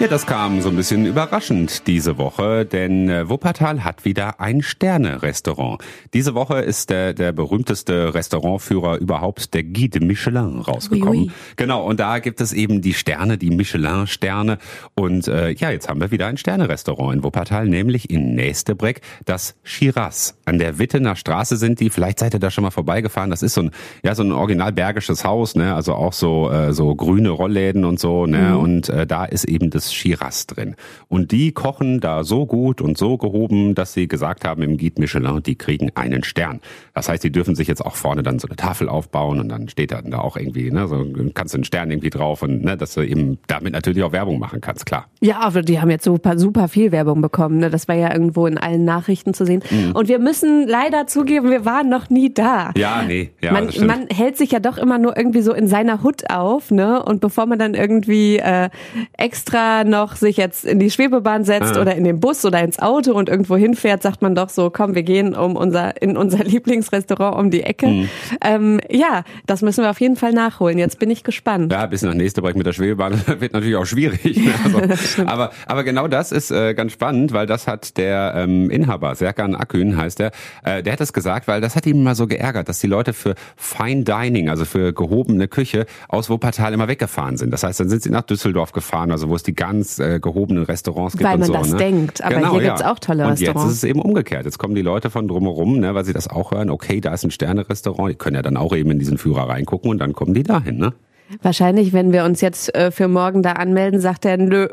Ja, 0.00 0.08
das 0.08 0.26
kam 0.26 0.60
so 0.60 0.70
ein 0.70 0.76
bisschen 0.76 1.06
überraschend 1.06 1.86
diese 1.86 2.18
Woche, 2.18 2.66
denn 2.66 3.08
äh, 3.08 3.28
Wuppertal 3.28 3.84
hat 3.84 4.04
wieder 4.04 4.40
ein 4.40 4.60
Sterne-Restaurant. 4.60 5.80
Diese 6.12 6.34
Woche 6.34 6.58
ist 6.58 6.90
der, 6.90 7.14
der 7.14 7.30
berühmteste 7.30 8.12
Restaurantführer 8.12 8.98
überhaupt, 8.98 9.54
der 9.54 9.62
Guide 9.62 10.00
Michelin, 10.00 10.58
rausgekommen. 10.58 11.14
Oui, 11.14 11.26
oui. 11.28 11.32
Genau, 11.54 11.86
und 11.86 12.00
da 12.00 12.18
gibt 12.18 12.40
es 12.40 12.52
eben 12.52 12.82
die 12.82 12.92
Sterne, 12.92 13.38
die 13.38 13.50
Michelin-Sterne. 13.50 14.58
Und 14.96 15.28
äh, 15.28 15.50
ja, 15.50 15.70
jetzt 15.70 15.88
haben 15.88 16.00
wir 16.00 16.10
wieder 16.10 16.26
ein 16.26 16.38
Sterne-Restaurant 16.38 17.14
in 17.14 17.22
Wuppertal, 17.22 17.68
nämlich 17.68 18.10
in 18.10 18.34
Nästebreck, 18.34 19.00
das 19.26 19.54
Shiraz. 19.62 20.36
An 20.44 20.58
der 20.58 20.80
Wittener 20.80 21.14
Straße 21.14 21.56
sind 21.56 21.78
die, 21.78 21.88
vielleicht 21.88 22.18
seid 22.18 22.34
ihr 22.34 22.40
da 22.40 22.50
schon 22.50 22.64
mal 22.64 22.72
vorbeigefahren, 22.72 23.30
das 23.30 23.44
ist 23.44 23.54
so 23.54 23.62
ein, 23.62 23.70
ja, 24.02 24.16
so 24.16 24.24
ein 24.24 24.32
original 24.32 24.72
bergisches 24.72 25.24
Haus, 25.24 25.54
ne? 25.54 25.72
also 25.72 25.94
auch 25.94 26.12
so, 26.12 26.50
äh, 26.50 26.72
so 26.72 26.96
grüne 26.96 27.30
Rollläden 27.30 27.84
und 27.84 28.00
so, 28.00 28.26
ne? 28.26 28.38
Mhm. 28.38 28.56
und 28.56 28.88
äh, 28.88 29.06
da 29.06 29.24
ist 29.24 29.44
eben 29.44 29.70
das 29.70 29.83
Shiraz 29.92 30.46
drin. 30.46 30.76
Und 31.08 31.32
die 31.32 31.52
kochen 31.52 32.00
da 32.00 32.24
so 32.24 32.46
gut 32.46 32.80
und 32.80 32.96
so 32.96 33.18
gehoben, 33.18 33.74
dass 33.74 33.92
sie 33.92 34.08
gesagt 34.08 34.44
haben 34.44 34.62
im 34.62 34.76
Guide 34.78 35.00
Michelin, 35.00 35.42
die 35.42 35.56
kriegen 35.56 35.90
einen 35.94 36.24
Stern. 36.24 36.60
Das 36.94 37.08
heißt, 37.08 37.24
die 37.24 37.32
dürfen 37.32 37.54
sich 37.54 37.68
jetzt 37.68 37.84
auch 37.84 37.96
vorne 37.96 38.22
dann 38.22 38.38
so 38.38 38.48
eine 38.48 38.56
Tafel 38.56 38.88
aufbauen 38.88 39.40
und 39.40 39.48
dann 39.48 39.68
steht 39.68 39.92
dann 39.92 40.10
da 40.10 40.18
auch 40.18 40.36
irgendwie, 40.36 40.70
ne, 40.70 40.86
so 40.88 41.04
kannst 41.34 41.54
du 41.54 41.58
einen 41.58 41.64
Stern 41.64 41.90
irgendwie 41.90 42.10
drauf 42.10 42.42
und 42.42 42.64
ne, 42.64 42.76
dass 42.76 42.94
du 42.94 43.02
eben 43.02 43.38
damit 43.46 43.72
natürlich 43.72 44.02
auch 44.02 44.12
Werbung 44.12 44.38
machen 44.38 44.60
kannst, 44.60 44.86
klar. 44.86 45.06
Ja, 45.20 45.40
aber 45.40 45.62
die 45.62 45.80
haben 45.80 45.90
jetzt 45.90 46.04
super, 46.04 46.38
super 46.38 46.68
viel 46.68 46.92
Werbung 46.92 47.20
bekommen. 47.20 47.58
Ne? 47.58 47.70
Das 47.70 47.88
war 47.88 47.94
ja 47.94 48.12
irgendwo 48.12 48.46
in 48.46 48.58
allen 48.58 48.84
Nachrichten 48.84 49.34
zu 49.34 49.44
sehen. 49.44 49.62
Mhm. 49.70 49.92
Und 49.92 50.08
wir 50.08 50.18
müssen 50.18 50.66
leider 50.68 51.06
zugeben, 51.06 51.50
wir 51.50 51.64
waren 51.64 51.88
noch 51.88 52.10
nie 52.10 52.32
da. 52.32 52.72
Ja, 52.76 53.02
nee, 53.06 53.30
ja, 53.40 53.52
man, 53.52 53.70
man 53.86 54.06
hält 54.08 54.36
sich 54.36 54.52
ja 54.52 54.60
doch 54.60 54.78
immer 54.78 54.98
nur 54.98 55.16
irgendwie 55.16 55.42
so 55.42 55.52
in 55.52 55.68
seiner 55.68 56.02
Hut 56.02 56.30
auf, 56.30 56.70
ne? 56.70 57.02
Und 57.02 57.20
bevor 57.20 57.46
man 57.46 57.58
dann 57.58 57.74
irgendwie 57.74 58.38
äh, 58.38 58.70
extra 59.16 59.73
noch 59.82 60.14
sich 60.14 60.36
jetzt 60.36 60.64
in 60.64 60.78
die 60.78 60.90
Schwebebahn 60.90 61.44
setzt 61.44 61.76
Ah. 61.76 61.80
oder 61.80 61.96
in 61.96 62.04
den 62.04 62.20
Bus 62.20 62.44
oder 62.44 62.60
ins 62.62 62.78
Auto 62.78 63.12
und 63.12 63.28
irgendwo 63.28 63.56
hinfährt, 63.56 64.02
sagt 64.02 64.22
man 64.22 64.36
doch 64.36 64.50
so, 64.50 64.70
komm, 64.70 64.94
wir 64.94 65.02
gehen 65.02 65.34
um 65.34 65.56
unser 65.56 66.00
in 66.00 66.16
unser 66.16 66.44
Lieblingsrestaurant 66.44 67.36
um 67.36 67.50
die 67.50 67.62
Ecke. 67.62 67.86
Mhm. 67.86 68.08
Ähm, 68.42 68.80
ja, 68.90 69.24
das 69.46 69.62
müssen 69.62 69.82
wir 69.82 69.90
auf 69.90 70.00
jeden 70.00 70.16
Fall 70.16 70.32
nachholen. 70.32 70.78
Jetzt 70.78 70.98
bin 70.98 71.10
ich 71.10 71.24
gespannt. 71.24 71.72
Ja, 71.72 71.86
bis 71.86 72.02
nach 72.02 72.14
Nächstebrück 72.14 72.54
mit 72.54 72.66
der 72.66 72.72
Schwebebahn 72.72 73.20
wird 73.40 73.52
natürlich 73.54 73.76
auch 73.76 73.86
schwierig. 73.86 74.36
Ne? 74.36 74.52
Also, 74.64 75.22
aber, 75.26 75.50
aber 75.66 75.82
genau 75.84 76.06
das 76.06 76.30
ist 76.30 76.50
äh, 76.50 76.74
ganz 76.74 76.92
spannend, 76.92 77.32
weil 77.32 77.46
das 77.46 77.66
hat 77.66 77.96
der 77.96 78.34
ähm, 78.36 78.68
Inhaber, 78.70 79.14
Serkan 79.14 79.54
Akün 79.56 79.96
heißt 79.96 80.20
er, 80.20 80.30
äh, 80.64 80.82
der 80.82 80.92
hat 80.92 81.00
es 81.00 81.12
gesagt, 81.14 81.48
weil 81.48 81.60
das 81.62 81.74
hat 81.76 81.86
ihn 81.86 82.02
mal 82.02 82.14
so 82.14 82.26
geärgert, 82.26 82.68
dass 82.68 82.80
die 82.80 82.86
Leute 82.86 83.14
für 83.14 83.34
Fine 83.56 84.04
Dining, 84.04 84.48
also 84.50 84.64
für 84.66 84.92
gehobene 84.92 85.48
Küche 85.48 85.86
aus 86.08 86.28
Wuppertal 86.28 86.74
immer 86.74 86.88
weggefahren 86.88 87.36
sind. 87.38 87.50
Das 87.52 87.62
heißt, 87.62 87.80
dann 87.80 87.88
sind 87.88 88.02
sie 88.02 88.10
nach 88.10 88.22
Düsseldorf 88.22 88.72
gefahren, 88.72 89.10
also 89.10 89.28
wo 89.28 89.34
es 89.36 89.42
die 89.42 89.54
ganz 89.64 89.98
äh, 89.98 90.20
gehobenen 90.20 90.64
Restaurants 90.64 91.16
gibt 91.16 91.24
Weil 91.24 91.34
und 91.34 91.40
man 91.40 91.46
so. 91.46 91.54
das 91.54 91.70
ne? 91.70 91.76
denkt, 91.78 92.22
aber 92.22 92.34
genau, 92.34 92.52
hier 92.52 92.62
ja. 92.62 92.68
gibt's 92.68 92.82
auch 92.82 92.98
tolle 92.98 93.24
und 93.24 93.30
Restaurants. 93.30 93.62
jetzt 93.62 93.70
ist 93.70 93.76
es 93.78 93.84
eben 93.84 94.02
umgekehrt. 94.02 94.44
Jetzt 94.44 94.58
kommen 94.58 94.74
die 94.74 94.82
Leute 94.82 95.08
von 95.08 95.26
drumherum, 95.26 95.80
ne, 95.80 95.94
weil 95.94 96.04
sie 96.04 96.12
das 96.12 96.28
auch 96.28 96.52
hören, 96.52 96.68
okay, 96.68 97.00
da 97.00 97.14
ist 97.14 97.24
ein 97.24 97.30
Sterne-Restaurant, 97.30 98.10
die 98.10 98.16
können 98.16 98.36
ja 98.36 98.42
dann 98.42 98.58
auch 98.58 98.76
eben 98.76 98.90
in 98.90 98.98
diesen 98.98 99.16
Führer 99.16 99.48
reingucken 99.48 99.90
und 99.90 99.98
dann 99.98 100.12
kommen 100.12 100.34
die 100.34 100.42
dahin, 100.42 100.76
ne? 100.76 100.92
Wahrscheinlich, 101.40 101.94
wenn 101.94 102.12
wir 102.12 102.24
uns 102.24 102.42
jetzt 102.42 102.74
äh, 102.74 102.90
für 102.90 103.08
morgen 103.08 103.42
da 103.42 103.52
anmelden, 103.52 103.98
sagt 103.98 104.26
er, 104.26 104.36
nö, 104.36 104.68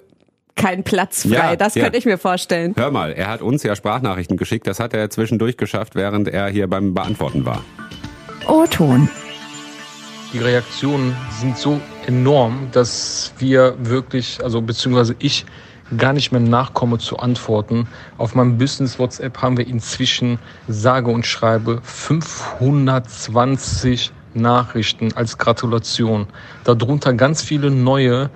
kein 0.56 0.84
Platz 0.84 1.22
frei. 1.22 1.52
Ja, 1.52 1.56
das 1.56 1.76
ja. 1.76 1.84
könnte 1.84 1.98
ich 1.98 2.06
mir 2.06 2.18
vorstellen. 2.18 2.74
Hör 2.76 2.92
mal, 2.92 3.14
er 3.14 3.30
hat 3.30 3.42
uns 3.42 3.64
ja 3.64 3.76
Sprachnachrichten 3.76 4.36
geschickt, 4.36 4.68
das 4.68 4.82
hat 4.82 4.94
er 4.94 5.10
zwischendurch 5.10 5.56
geschafft, 5.56 5.96
während 5.96 6.28
er 6.28 6.50
hier 6.50 6.68
beim 6.68 6.94
Beantworten 6.94 7.46
war. 7.46 7.64
O-Ton. 8.48 9.08
Die 10.32 10.40
Reaktionen 10.40 11.18
sind 11.28 11.58
so 11.58 11.82
enorm, 12.06 12.70
dass 12.72 13.34
wir 13.38 13.76
wirklich, 13.80 14.42
also 14.42 14.62
beziehungsweise 14.62 15.14
ich 15.20 15.46
gar 15.98 16.14
nicht 16.14 16.32
mehr 16.32 16.40
nachkomme 16.40 17.00
zu 17.00 17.20
antworten. 17.20 17.90
Auf 18.18 18.34
meinem 18.34 18.58
Business 18.58 18.98
WhatsApp 18.98 19.42
haben 19.42 19.58
wir 19.58 19.68
inzwischen 19.68 20.40
sage 20.70 21.12
und 21.12 21.26
schreibe 21.26 21.82
520 21.84 24.14
Nachrichten 24.34 25.12
als 25.16 25.38
Gratulation. 25.38 26.28
Darunter 26.64 27.14
ganz 27.14 27.42
viele 27.42 27.70
neue 27.70 28.30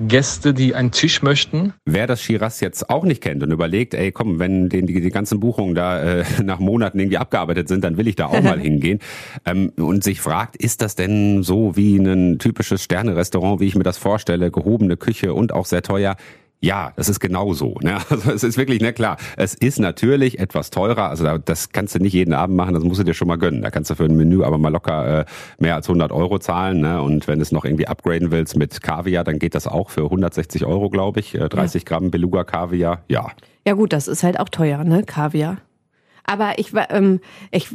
Gäste, 0.00 0.54
die 0.54 0.74
einen 0.74 0.90
Tisch 0.90 1.22
möchten. 1.22 1.72
Wer 1.84 2.06
das 2.06 2.20
Shiraz 2.22 2.60
jetzt 2.60 2.90
auch 2.90 3.04
nicht 3.04 3.22
kennt 3.22 3.42
und 3.42 3.50
überlegt, 3.50 3.94
ey, 3.94 4.12
komm, 4.12 4.38
wenn 4.38 4.68
den, 4.68 4.86
die, 4.86 5.00
die 5.00 5.10
ganzen 5.10 5.40
Buchungen 5.40 5.74
da 5.74 6.02
äh, 6.02 6.24
nach 6.42 6.58
Monaten 6.58 6.98
irgendwie 6.98 7.18
abgearbeitet 7.18 7.68
sind, 7.68 7.84
dann 7.84 7.96
will 7.96 8.08
ich 8.08 8.16
da 8.16 8.26
auch 8.26 8.42
mal 8.42 8.60
hingehen 8.60 9.00
ähm, 9.44 9.72
und 9.76 10.04
sich 10.04 10.20
fragt, 10.20 10.56
ist 10.56 10.82
das 10.82 10.94
denn 10.94 11.42
so 11.42 11.76
wie 11.76 11.96
ein 11.96 12.38
typisches 12.38 12.82
Sterne-Restaurant, 12.82 13.60
wie 13.60 13.66
ich 13.66 13.74
mir 13.74 13.84
das 13.84 13.98
vorstelle, 13.98 14.50
gehobene 14.50 14.96
Küche 14.96 15.34
und 15.34 15.52
auch 15.52 15.66
sehr 15.66 15.82
teuer? 15.82 16.16
Ja, 16.64 16.92
das 16.96 17.08
ist 17.08 17.20
genau 17.20 17.52
so. 17.52 17.76
Ne? 17.82 17.98
Also 18.10 18.30
es 18.32 18.42
ist 18.44 18.56
wirklich, 18.56 18.80
ne 18.80 18.92
klar, 18.92 19.16
es 19.36 19.54
ist 19.54 19.78
natürlich 19.78 20.38
etwas 20.38 20.70
teurer. 20.70 21.10
Also 21.10 21.24
da- 21.24 21.38
das 21.38 21.70
kannst 21.72 21.94
du 21.94 21.98
nicht 21.98 22.12
jeden 22.14 22.32
Abend 22.32 22.56
machen, 22.56 22.74
das 22.74 22.82
musst 22.84 23.00
du 23.00 23.04
dir 23.04 23.14
schon 23.14 23.28
mal 23.28 23.36
gönnen. 23.36 23.62
Da 23.62 23.70
kannst 23.70 23.90
du 23.90 23.94
für 23.94 24.04
ein 24.04 24.16
Menü 24.16 24.42
aber 24.44 24.56
mal 24.58 24.70
locker 24.70 25.20
äh, 25.20 25.24
mehr 25.58 25.74
als 25.74 25.88
100 25.88 26.10
Euro 26.12 26.38
zahlen. 26.38 26.80
Ne? 26.80 27.02
Und 27.02 27.28
wenn 27.28 27.38
du 27.38 27.42
es 27.42 27.52
noch 27.52 27.64
irgendwie 27.64 27.86
upgraden 27.86 28.30
willst 28.30 28.56
mit 28.56 28.80
Kaviar, 28.82 29.24
dann 29.24 29.38
geht 29.38 29.54
das 29.54 29.66
auch 29.66 29.90
für 29.90 30.04
160 30.04 30.64
Euro, 30.64 30.88
glaube 30.90 31.20
ich. 31.20 31.34
Äh, 31.34 31.48
30 31.48 31.84
Gramm 31.84 32.10
Beluga 32.10 32.44
Kaviar. 32.44 33.02
Ja, 33.08 33.28
Ja 33.66 33.74
gut, 33.74 33.92
das 33.92 34.08
ist 34.08 34.22
halt 34.22 34.38
auch 34.40 34.48
teuer, 34.48 34.84
ne, 34.84 35.02
Kaviar. 35.04 35.58
Aber 36.26 36.58
ich, 36.58 36.72
ähm, 36.90 37.20
ich, 37.50 37.68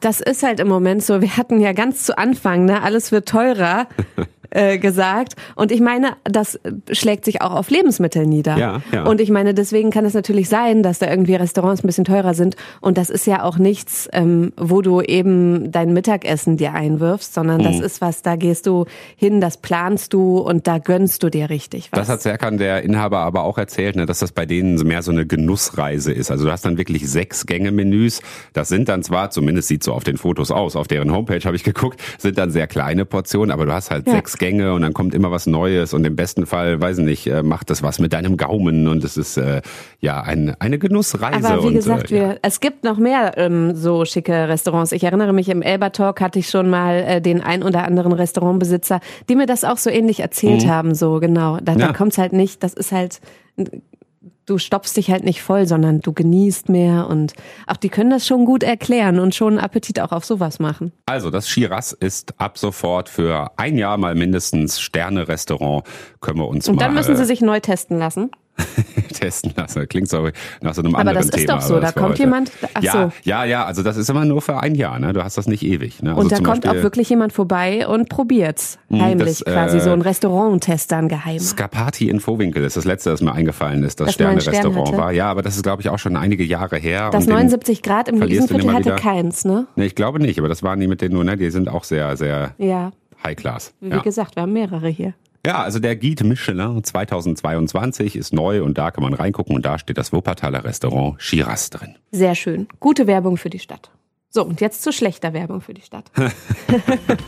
das 0.00 0.20
ist 0.20 0.42
halt 0.42 0.60
im 0.60 0.68
Moment 0.68 1.02
so. 1.02 1.20
Wir 1.20 1.36
hatten 1.36 1.60
ja 1.60 1.72
ganz 1.72 2.04
zu 2.04 2.16
Anfang, 2.16 2.64
ne, 2.64 2.82
alles 2.82 3.12
wird 3.12 3.28
teurer 3.28 3.86
äh, 4.50 4.78
gesagt. 4.78 5.34
Und 5.56 5.70
ich 5.72 5.80
meine, 5.82 6.16
das 6.24 6.58
schlägt 6.92 7.26
sich 7.26 7.42
auch 7.42 7.52
auf 7.52 7.68
Lebensmittel 7.68 8.24
nieder. 8.24 8.56
Ja, 8.56 8.80
ja. 8.92 9.04
Und 9.04 9.20
ich 9.20 9.28
meine, 9.30 9.52
deswegen 9.52 9.90
kann 9.90 10.06
es 10.06 10.14
natürlich 10.14 10.48
sein, 10.48 10.82
dass 10.82 10.98
da 11.00 11.10
irgendwie 11.10 11.34
Restaurants 11.34 11.84
ein 11.84 11.86
bisschen 11.86 12.06
teurer 12.06 12.32
sind. 12.32 12.56
Und 12.80 12.96
das 12.96 13.10
ist 13.10 13.26
ja 13.26 13.42
auch 13.42 13.58
nichts, 13.58 14.08
ähm, 14.12 14.52
wo 14.56 14.80
du 14.80 15.02
eben 15.02 15.70
dein 15.70 15.92
Mittagessen 15.92 16.56
dir 16.56 16.72
einwirfst, 16.72 17.34
sondern 17.34 17.58
Mhm. 17.58 17.64
das 17.64 17.80
ist 17.80 18.00
was, 18.00 18.22
da 18.22 18.36
gehst 18.36 18.66
du 18.66 18.86
hin, 19.16 19.42
das 19.42 19.58
planst 19.58 20.14
du 20.14 20.38
und 20.38 20.66
da 20.66 20.78
gönnst 20.78 21.22
du 21.22 21.28
dir 21.30 21.50
richtig 21.50 21.90
was. 21.92 22.00
Das 22.00 22.08
hat 22.08 22.22
Serkan, 22.22 22.56
der 22.56 22.82
Inhaber, 22.84 23.18
aber 23.18 23.42
auch 23.42 23.58
erzählt, 23.58 23.96
ne, 23.96 24.06
dass 24.06 24.20
das 24.20 24.32
bei 24.32 24.46
denen 24.46 24.76
mehr 24.86 25.02
so 25.02 25.10
eine 25.10 25.26
Genussreise 25.26 26.10
ist. 26.12 26.30
Also 26.30 26.46
du 26.46 26.52
hast 26.52 26.64
dann 26.64 26.78
wirklich 26.78 27.06
sechs 27.10 27.44
Gänge-Menüs. 27.90 28.20
Das 28.52 28.68
sind 28.68 28.88
dann 28.88 29.02
zwar, 29.02 29.30
zumindest 29.30 29.68
sieht 29.68 29.82
so 29.82 29.92
auf 29.92 30.04
den 30.04 30.16
Fotos 30.16 30.50
aus, 30.50 30.76
auf 30.76 30.88
deren 30.88 31.12
Homepage 31.12 31.40
habe 31.44 31.56
ich 31.56 31.64
geguckt, 31.64 32.00
sind 32.18 32.38
dann 32.38 32.50
sehr 32.50 32.66
kleine 32.66 33.04
Portionen, 33.04 33.50
aber 33.50 33.66
du 33.66 33.72
hast 33.72 33.90
halt 33.90 34.06
Ja. 34.06 34.14
sechs 34.14 34.38
Gänge 34.38 34.72
und 34.74 34.82
dann 34.82 34.92
kommt 34.94 35.14
immer 35.14 35.30
was 35.30 35.46
Neues 35.46 35.94
und 35.94 36.04
im 36.04 36.16
besten 36.16 36.46
Fall, 36.46 36.80
weiß 36.80 36.98
ich 36.98 37.04
nicht, 37.04 37.26
äh, 37.26 37.42
macht 37.42 37.70
das 37.70 37.82
was 37.82 37.98
mit 37.98 38.12
deinem 38.12 38.36
Gaumen 38.36 38.88
und 38.88 39.04
es 39.04 39.16
ist 39.16 39.36
äh, 39.36 39.62
ja 40.00 40.20
ein, 40.20 40.54
eine 40.60 40.78
Genussreise. 40.78 41.48
Aber 41.48 41.62
wie 41.64 41.68
und, 41.68 41.74
gesagt, 41.74 42.10
äh, 42.12 42.16
ja. 42.16 42.28
wir, 42.30 42.38
es 42.42 42.60
gibt 42.60 42.84
noch 42.84 42.98
mehr 42.98 43.36
ähm, 43.36 43.74
so 43.74 44.04
schicke 44.04 44.48
Restaurants. 44.48 44.92
Ich 44.92 45.04
erinnere 45.04 45.32
mich, 45.32 45.48
im 45.48 45.62
Elber 45.62 45.92
Talk 45.92 46.20
hatte 46.20 46.38
ich 46.38 46.48
schon 46.48 46.68
mal 46.70 46.96
äh, 47.06 47.20
den 47.20 47.40
ein 47.42 47.62
oder 47.62 47.84
anderen 47.84 48.12
Restaurantbesitzer, 48.12 49.00
die 49.28 49.36
mir 49.36 49.46
das 49.46 49.64
auch 49.64 49.78
so 49.78 49.90
ähnlich 49.90 50.20
erzählt 50.20 50.66
haben. 50.66 50.94
So 50.94 51.20
genau, 51.20 51.58
da, 51.62 51.74
Mhm. 51.74 51.80
Ja. 51.80 51.86
da 51.88 51.92
kommt's 51.92 52.18
halt 52.18 52.32
nicht. 52.32 52.62
Das 52.62 52.74
ist 52.74 52.92
halt, 52.92 53.20
du 54.48 54.58
stopfst 54.58 54.96
dich 54.96 55.10
halt 55.10 55.24
nicht 55.24 55.42
voll, 55.42 55.66
sondern 55.66 56.00
du 56.00 56.12
genießt 56.12 56.68
mehr 56.68 57.06
und 57.08 57.34
auch 57.66 57.76
die 57.76 57.90
können 57.90 58.10
das 58.10 58.26
schon 58.26 58.44
gut 58.44 58.62
erklären 58.62 59.18
und 59.18 59.34
schon 59.34 59.58
Appetit 59.58 60.00
auch 60.00 60.12
auf 60.12 60.24
sowas 60.24 60.58
machen. 60.58 60.92
Also, 61.06 61.30
das 61.30 61.48
Shiraz 61.48 61.92
ist 61.92 62.40
ab 62.40 62.58
sofort 62.58 63.08
für 63.08 63.52
ein 63.56 63.76
Jahr 63.76 63.98
mal 63.98 64.14
mindestens 64.14 64.80
Sterne-Restaurant. 64.80 65.84
Können 66.20 66.38
wir 66.38 66.48
uns 66.48 66.68
Und 66.68 66.76
mal 66.76 66.84
dann 66.84 66.94
müssen 66.94 67.14
äh, 67.14 67.16
sie 67.16 67.24
sich 67.24 67.40
neu 67.40 67.60
testen 67.60 67.98
lassen. 67.98 68.30
testen 69.18 69.52
lassen. 69.56 69.86
Klingt 69.88 70.08
so 70.08 70.28
nach 70.60 70.74
so 70.74 70.82
einem 70.82 70.94
Aber 70.94 71.00
anderen 71.00 71.16
das 71.18 71.26
ist 71.26 71.46
Thema. 71.46 71.54
doch 71.54 71.60
so, 71.62 71.74
aber 71.74 71.80
da 71.86 71.92
kommt 71.92 72.10
heute. 72.10 72.22
jemand- 72.22 72.52
ach 72.74 72.82
ja, 72.82 72.92
so. 72.92 73.12
ja, 73.24 73.44
ja, 73.44 73.64
also 73.64 73.82
das 73.82 73.96
ist 73.96 74.08
immer 74.10 74.24
nur 74.24 74.40
für 74.42 74.58
ein 74.60 74.74
Jahr, 74.74 74.98
ne? 74.98 75.12
Du 75.12 75.22
hast 75.24 75.36
das 75.38 75.46
nicht 75.46 75.62
ewig. 75.64 76.02
Ne? 76.02 76.10
Also 76.10 76.22
und 76.22 76.32
da 76.32 76.36
kommt 76.36 76.62
Beispiel 76.62 76.70
auch 76.80 76.82
wirklich 76.82 77.08
jemand 77.10 77.32
vorbei 77.32 77.86
und 77.88 78.08
probiert's. 78.08 78.78
Mm, 78.88 79.00
Heimlich 79.00 79.42
das, 79.44 79.52
quasi, 79.54 79.76
äh, 79.78 79.80
so 79.80 79.90
ein 79.90 80.02
Restauranttester, 80.02 80.96
ein 80.96 81.08
Geheimer. 81.08 81.40
Scapati 81.40 82.08
in 82.08 82.20
Vohwinkel 82.20 82.64
ist 82.64 82.76
das 82.76 82.84
letzte, 82.84 83.10
das 83.10 83.20
mir 83.22 83.32
eingefallen 83.32 83.82
ist, 83.82 84.00
das, 84.00 84.12
Stern 84.14 84.40
Sterne-Restaurant 84.40 84.88
hatte. 84.88 84.98
war. 84.98 85.12
Ja, 85.12 85.30
aber 85.30 85.42
das 85.42 85.56
ist, 85.56 85.62
glaube 85.62 85.82
ich, 85.82 85.88
auch 85.88 85.98
schon 85.98 86.16
einige 86.16 86.44
Jahre 86.44 86.76
her. 86.76 87.10
Das 87.10 87.24
und 87.24 87.30
den- 87.30 87.34
79 87.36 87.82
Grad 87.82 88.08
im 88.08 88.20
immer 88.22 88.72
hatte 88.74 88.84
wieder. 88.86 88.96
keins, 88.96 89.44
ne? 89.44 89.66
Ne, 89.76 89.86
ich 89.86 89.94
glaube 89.94 90.20
nicht, 90.20 90.38
aber 90.38 90.48
das 90.48 90.62
waren 90.62 90.80
die 90.80 90.86
mit 90.86 91.00
denen 91.00 91.14
nur, 91.14 91.24
ne? 91.24 91.36
Die 91.36 91.50
sind 91.50 91.68
auch 91.68 91.84
sehr, 91.84 92.16
sehr 92.16 92.54
Ja, 92.58 92.92
high 93.24 93.36
class. 93.36 93.72
wie 93.80 93.90
Ja. 93.90 93.98
gesagt, 94.02 94.36
wir 94.36 94.42
haben 94.42 94.52
mehrere 94.52 94.88
hier. 94.88 95.14
Ja, 95.46 95.62
also 95.62 95.78
der 95.78 95.96
Guide 95.96 96.24
Michelin 96.24 96.82
2022 96.82 98.16
ist 98.16 98.32
neu 98.32 98.62
und 98.62 98.76
da 98.78 98.90
kann 98.90 99.02
man 99.02 99.14
reingucken 99.14 99.54
und 99.54 99.64
da 99.64 99.78
steht 99.78 99.98
das 99.98 100.12
Wuppertaler 100.12 100.64
Restaurant 100.64 101.20
Shiraz 101.22 101.70
drin. 101.70 101.96
Sehr 102.10 102.34
schön. 102.34 102.68
Gute 102.80 103.06
Werbung 103.06 103.36
für 103.36 103.50
die 103.50 103.58
Stadt. 103.58 103.90
So, 104.30 104.44
und 104.44 104.60
jetzt 104.60 104.82
zu 104.82 104.92
schlechter 104.92 105.32
Werbung 105.32 105.60
für 105.60 105.74
die 105.74 105.82
Stadt. 105.82 106.10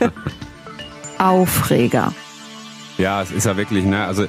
Aufreger. 1.17 2.13
Ja, 3.01 3.23
es 3.23 3.31
ist 3.31 3.47
ja 3.47 3.57
wirklich, 3.57 3.83
ne, 3.83 4.05
also 4.05 4.25
äh, 4.25 4.27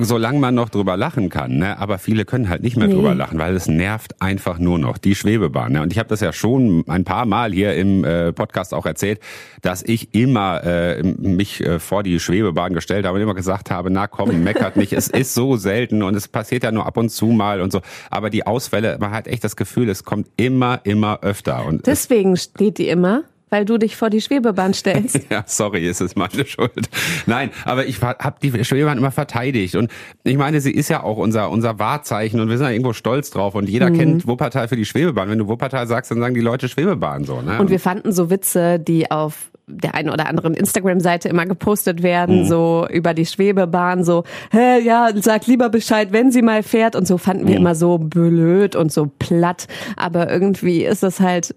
solange 0.00 0.38
man 0.38 0.54
noch 0.54 0.70
drüber 0.70 0.96
lachen 0.96 1.28
kann, 1.28 1.58
ne, 1.58 1.78
aber 1.78 1.98
viele 1.98 2.24
können 2.24 2.48
halt 2.48 2.62
nicht 2.62 2.74
mehr 2.74 2.88
nee. 2.88 2.94
drüber 2.94 3.14
lachen, 3.14 3.38
weil 3.38 3.54
es 3.54 3.68
nervt 3.68 4.22
einfach 4.22 4.58
nur 4.58 4.78
noch 4.78 4.96
die 4.96 5.14
Schwebebahn. 5.14 5.72
Ne? 5.72 5.82
Und 5.82 5.92
ich 5.92 5.98
habe 5.98 6.08
das 6.08 6.20
ja 6.20 6.32
schon 6.32 6.84
ein 6.88 7.04
paar 7.04 7.26
Mal 7.26 7.52
hier 7.52 7.74
im 7.74 8.04
äh, 8.04 8.32
Podcast 8.32 8.72
auch 8.72 8.86
erzählt, 8.86 9.20
dass 9.60 9.82
ich 9.82 10.14
immer 10.14 10.64
äh, 10.64 11.02
mich 11.02 11.60
äh, 11.60 11.78
vor 11.78 12.02
die 12.02 12.18
Schwebebahn 12.18 12.72
gestellt 12.72 13.04
habe 13.04 13.16
und 13.16 13.22
immer 13.22 13.34
gesagt 13.34 13.70
habe, 13.70 13.90
na 13.90 14.06
komm, 14.06 14.42
meckert 14.42 14.76
nicht, 14.76 14.94
es 14.94 15.08
ist 15.08 15.34
so 15.34 15.56
selten 15.56 16.02
und 16.02 16.14
es 16.14 16.28
passiert 16.28 16.64
ja 16.64 16.72
nur 16.72 16.86
ab 16.86 16.96
und 16.96 17.10
zu 17.10 17.26
mal 17.26 17.60
und 17.60 17.72
so. 17.72 17.82
Aber 18.08 18.30
die 18.30 18.46
Ausfälle, 18.46 18.96
man 18.98 19.10
hat 19.10 19.28
echt 19.28 19.44
das 19.44 19.54
Gefühl, 19.54 19.86
es 19.90 20.04
kommt 20.04 20.28
immer, 20.38 20.80
immer 20.84 21.18
öfter. 21.20 21.66
Und 21.66 21.86
Deswegen 21.86 22.38
steht 22.38 22.78
die 22.78 22.88
immer 22.88 23.24
weil 23.50 23.64
du 23.64 23.78
dich 23.78 23.96
vor 23.96 24.10
die 24.10 24.20
Schwebebahn 24.20 24.74
stellst. 24.74 25.20
ja, 25.30 25.44
sorry, 25.46 25.86
ist 25.86 26.00
es 26.00 26.16
meine 26.16 26.46
Schuld. 26.46 26.88
Nein, 27.26 27.50
aber 27.64 27.86
ich 27.86 28.00
habe 28.00 28.36
die 28.42 28.64
Schwebebahn 28.64 28.98
immer 28.98 29.10
verteidigt 29.10 29.74
und 29.76 29.90
ich 30.24 30.36
meine, 30.36 30.60
sie 30.60 30.72
ist 30.72 30.88
ja 30.88 31.02
auch 31.02 31.16
unser 31.16 31.50
unser 31.50 31.78
Wahrzeichen 31.78 32.40
und 32.40 32.48
wir 32.48 32.58
sind 32.58 32.66
ja 32.66 32.72
irgendwo 32.72 32.92
stolz 32.92 33.30
drauf 33.30 33.54
und 33.54 33.68
jeder 33.68 33.90
mhm. 33.90 33.98
kennt 33.98 34.26
Wuppertal 34.26 34.68
für 34.68 34.76
die 34.76 34.84
Schwebebahn. 34.84 35.28
Wenn 35.28 35.38
du 35.38 35.48
Wuppertal 35.48 35.86
sagst, 35.86 36.10
dann 36.10 36.20
sagen 36.20 36.34
die 36.34 36.40
Leute 36.40 36.68
Schwebebahn 36.68 37.24
so. 37.24 37.40
Ne? 37.42 37.58
Und 37.58 37.70
wir 37.70 37.80
fanden 37.80 38.12
so 38.12 38.30
Witze, 38.30 38.78
die 38.78 39.10
auf 39.10 39.50
der 39.68 39.94
einen 39.94 40.10
oder 40.10 40.26
anderen 40.26 40.54
Instagram-Seite 40.54 41.28
immer 41.28 41.46
gepostet 41.46 42.02
werden, 42.02 42.40
mhm. 42.40 42.44
so 42.46 42.86
über 42.90 43.14
die 43.14 43.26
Schwebebahn, 43.26 44.02
so, 44.02 44.24
hä, 44.50 44.80
ja, 44.80 45.10
sag 45.14 45.46
lieber 45.46 45.68
Bescheid, 45.68 46.08
wenn 46.12 46.32
sie 46.32 46.42
mal 46.42 46.62
fährt 46.62 46.96
und 46.96 47.06
so 47.06 47.18
fanden 47.18 47.46
wir 47.46 47.54
mhm. 47.54 47.60
immer 47.60 47.74
so 47.74 47.98
blöd 47.98 48.74
und 48.76 48.90
so 48.90 49.10
platt. 49.18 49.68
Aber 49.96 50.30
irgendwie 50.30 50.84
ist 50.84 51.02
es 51.02 51.20
halt, 51.20 51.54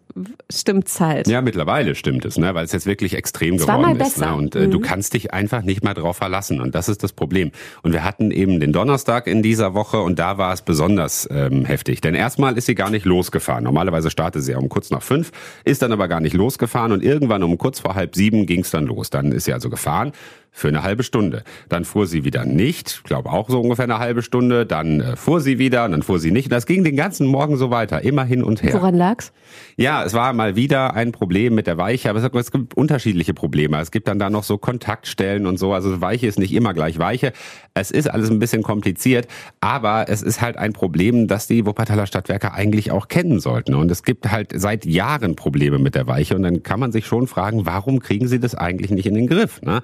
stimmt's 0.52 1.00
halt. 1.00 1.28
Ja, 1.28 1.42
mittlerweile 1.42 1.96
stimmt 1.96 2.26
es, 2.26 2.38
ne, 2.38 2.54
weil 2.54 2.66
es 2.66 2.72
jetzt 2.72 2.86
wirklich 2.86 3.16
extrem 3.16 3.56
es 3.56 3.66
geworden 3.66 4.00
ist. 4.00 4.20
Ne? 4.20 4.36
Und 4.36 4.56
äh, 4.56 4.68
mhm. 4.68 4.72
du 4.72 4.80
kannst 4.80 5.14
dich 5.14 5.34
einfach 5.34 5.64
nicht 5.64 5.84
mehr 5.84 5.94
drauf 5.94 6.18
verlassen 6.18 6.62
und 6.62 6.76
das 6.76 6.90
ist 6.90 7.04
das 7.04 7.14
Problem. 7.14 7.52
Und 7.82 7.94
wir 7.94 8.04
hatten 8.04 8.32
eben 8.32 8.60
den 8.60 8.74
Donnerstag 8.74 9.28
in 9.28 9.42
dieser 9.42 9.74
Woche 9.74 10.02
und 10.02 10.20
da 10.20 10.38
war 10.38 10.54
es 10.54 10.62
besonders 10.62 11.28
ähm, 11.32 11.66
heftig. 11.66 12.02
Denn 12.02 12.14
erstmal 12.14 12.58
ist 12.58 12.68
sie 12.68 12.76
gar 12.76 12.90
nicht 12.90 13.06
losgefahren. 13.06 13.64
Normalerweise 13.64 14.12
startet 14.12 14.44
sie 14.44 14.52
ja 14.52 14.58
um 14.58 14.70
kurz 14.70 14.92
nach 14.92 15.02
fünf, 15.02 15.32
ist 15.64 15.82
dann 15.82 15.92
aber 15.92 16.08
gar 16.08 16.20
nicht 16.20 16.34
losgefahren 16.34 16.92
und 16.92 17.04
irgendwann 17.04 17.42
um 17.44 17.58
kurz 17.58 17.80
vor 17.80 17.96
halb 17.96 18.12
halb 18.12 18.16
sieben 18.16 18.46
ging 18.46 18.62
es 18.62 18.72
dann 18.72 18.86
los. 18.86 19.10
Dann 19.10 19.32
ist 19.32 19.46
sie 19.46 19.54
also 19.54 19.70
gefahren 19.70 20.12
für 20.52 20.68
eine 20.68 20.84
halbe 20.84 21.04
Stunde. 21.04 21.44
Dann 21.70 21.86
fuhr 21.86 22.06
sie 22.06 22.26
wieder 22.26 22.46
nicht, 22.46 22.92
ich 22.98 23.04
glaube 23.04 23.32
auch 23.32 23.50
so 23.50 23.60
ungefähr 23.62 23.86
eine 23.86 24.00
halbe 24.00 24.22
Stunde. 24.22 24.66
Dann 24.66 25.00
äh, 25.00 25.16
fuhr 25.16 25.40
sie 25.40 25.58
wieder, 25.60 25.86
und 25.86 25.92
dann 25.92 26.04
fuhr 26.04 26.20
sie 26.20 26.32
nicht. 26.32 26.48
Und 26.48 26.52
das 26.52 26.66
ging 26.66 26.84
den 26.84 26.96
ganzen 26.96 27.26
Morgen 27.26 27.56
so 27.58 27.72
weiter, 27.72 28.04
immer 28.04 28.26
hin 28.26 28.44
und 28.44 28.62
her. 28.62 28.74
Woran 28.74 28.96
lag's? 28.96 29.32
Ja, 29.78 30.04
es 30.04 30.14
war 30.14 30.34
mal 30.34 30.56
wieder 30.56 30.94
ein 30.94 31.12
Problem 31.12 31.56
mit 31.56 31.68
der 31.68 31.78
Weiche, 31.78 32.10
aber 32.10 32.22
es 32.22 32.52
gibt 32.52 32.74
unterschiedliche 32.76 33.34
Probleme. 33.34 33.80
Es 33.80 33.92
gibt 33.92 34.08
dann 34.08 34.20
da 34.20 34.30
noch 34.30 34.44
so 34.44 34.58
Kontaktstellen 34.58 35.48
und 35.48 35.58
so. 35.58 35.74
Also 35.74 36.02
Weiche 36.02 36.28
ist 36.28 36.38
nicht 36.38 36.54
immer 36.54 36.74
gleich 36.74 37.00
Weiche. 37.00 37.32
Es 37.74 37.90
ist 37.90 38.10
alles 38.10 38.30
ein 38.30 38.40
bisschen 38.40 38.64
kompliziert, 38.64 39.28
aber 39.62 40.06
es 40.10 40.22
ist 40.22 40.42
halt 40.42 40.58
ein 40.58 40.74
Problem, 40.74 41.28
das 41.28 41.48
die 41.48 41.66
Wuppertaler 41.66 42.06
Stadtwerke 42.06 42.54
eigentlich 42.54 42.92
auch 42.92 43.08
kennen 43.08 43.40
sollten. 43.40 43.74
Und 43.74 43.90
es 43.90 44.04
gibt 44.04 44.30
halt 44.30 44.52
seit 44.54 44.86
Jahren 44.86 45.36
Probleme 45.36 45.80
mit 45.80 45.96
der 45.96 46.08
Weiche. 46.08 46.36
Und 46.36 46.44
dann 46.44 46.64
kann 46.64 46.80
man 46.80 46.92
sich 46.92 47.06
schon 47.06 47.28
fragen, 47.28 47.66
warum 47.66 48.00
kriegen 48.00 48.28
sie 48.28 48.40
das 48.40 48.56
eigentlich 48.56 48.92
nicht 48.92 49.06
in 49.06 49.16
den 49.16 49.28
Griff? 49.28 49.62
Ne? 49.62 49.82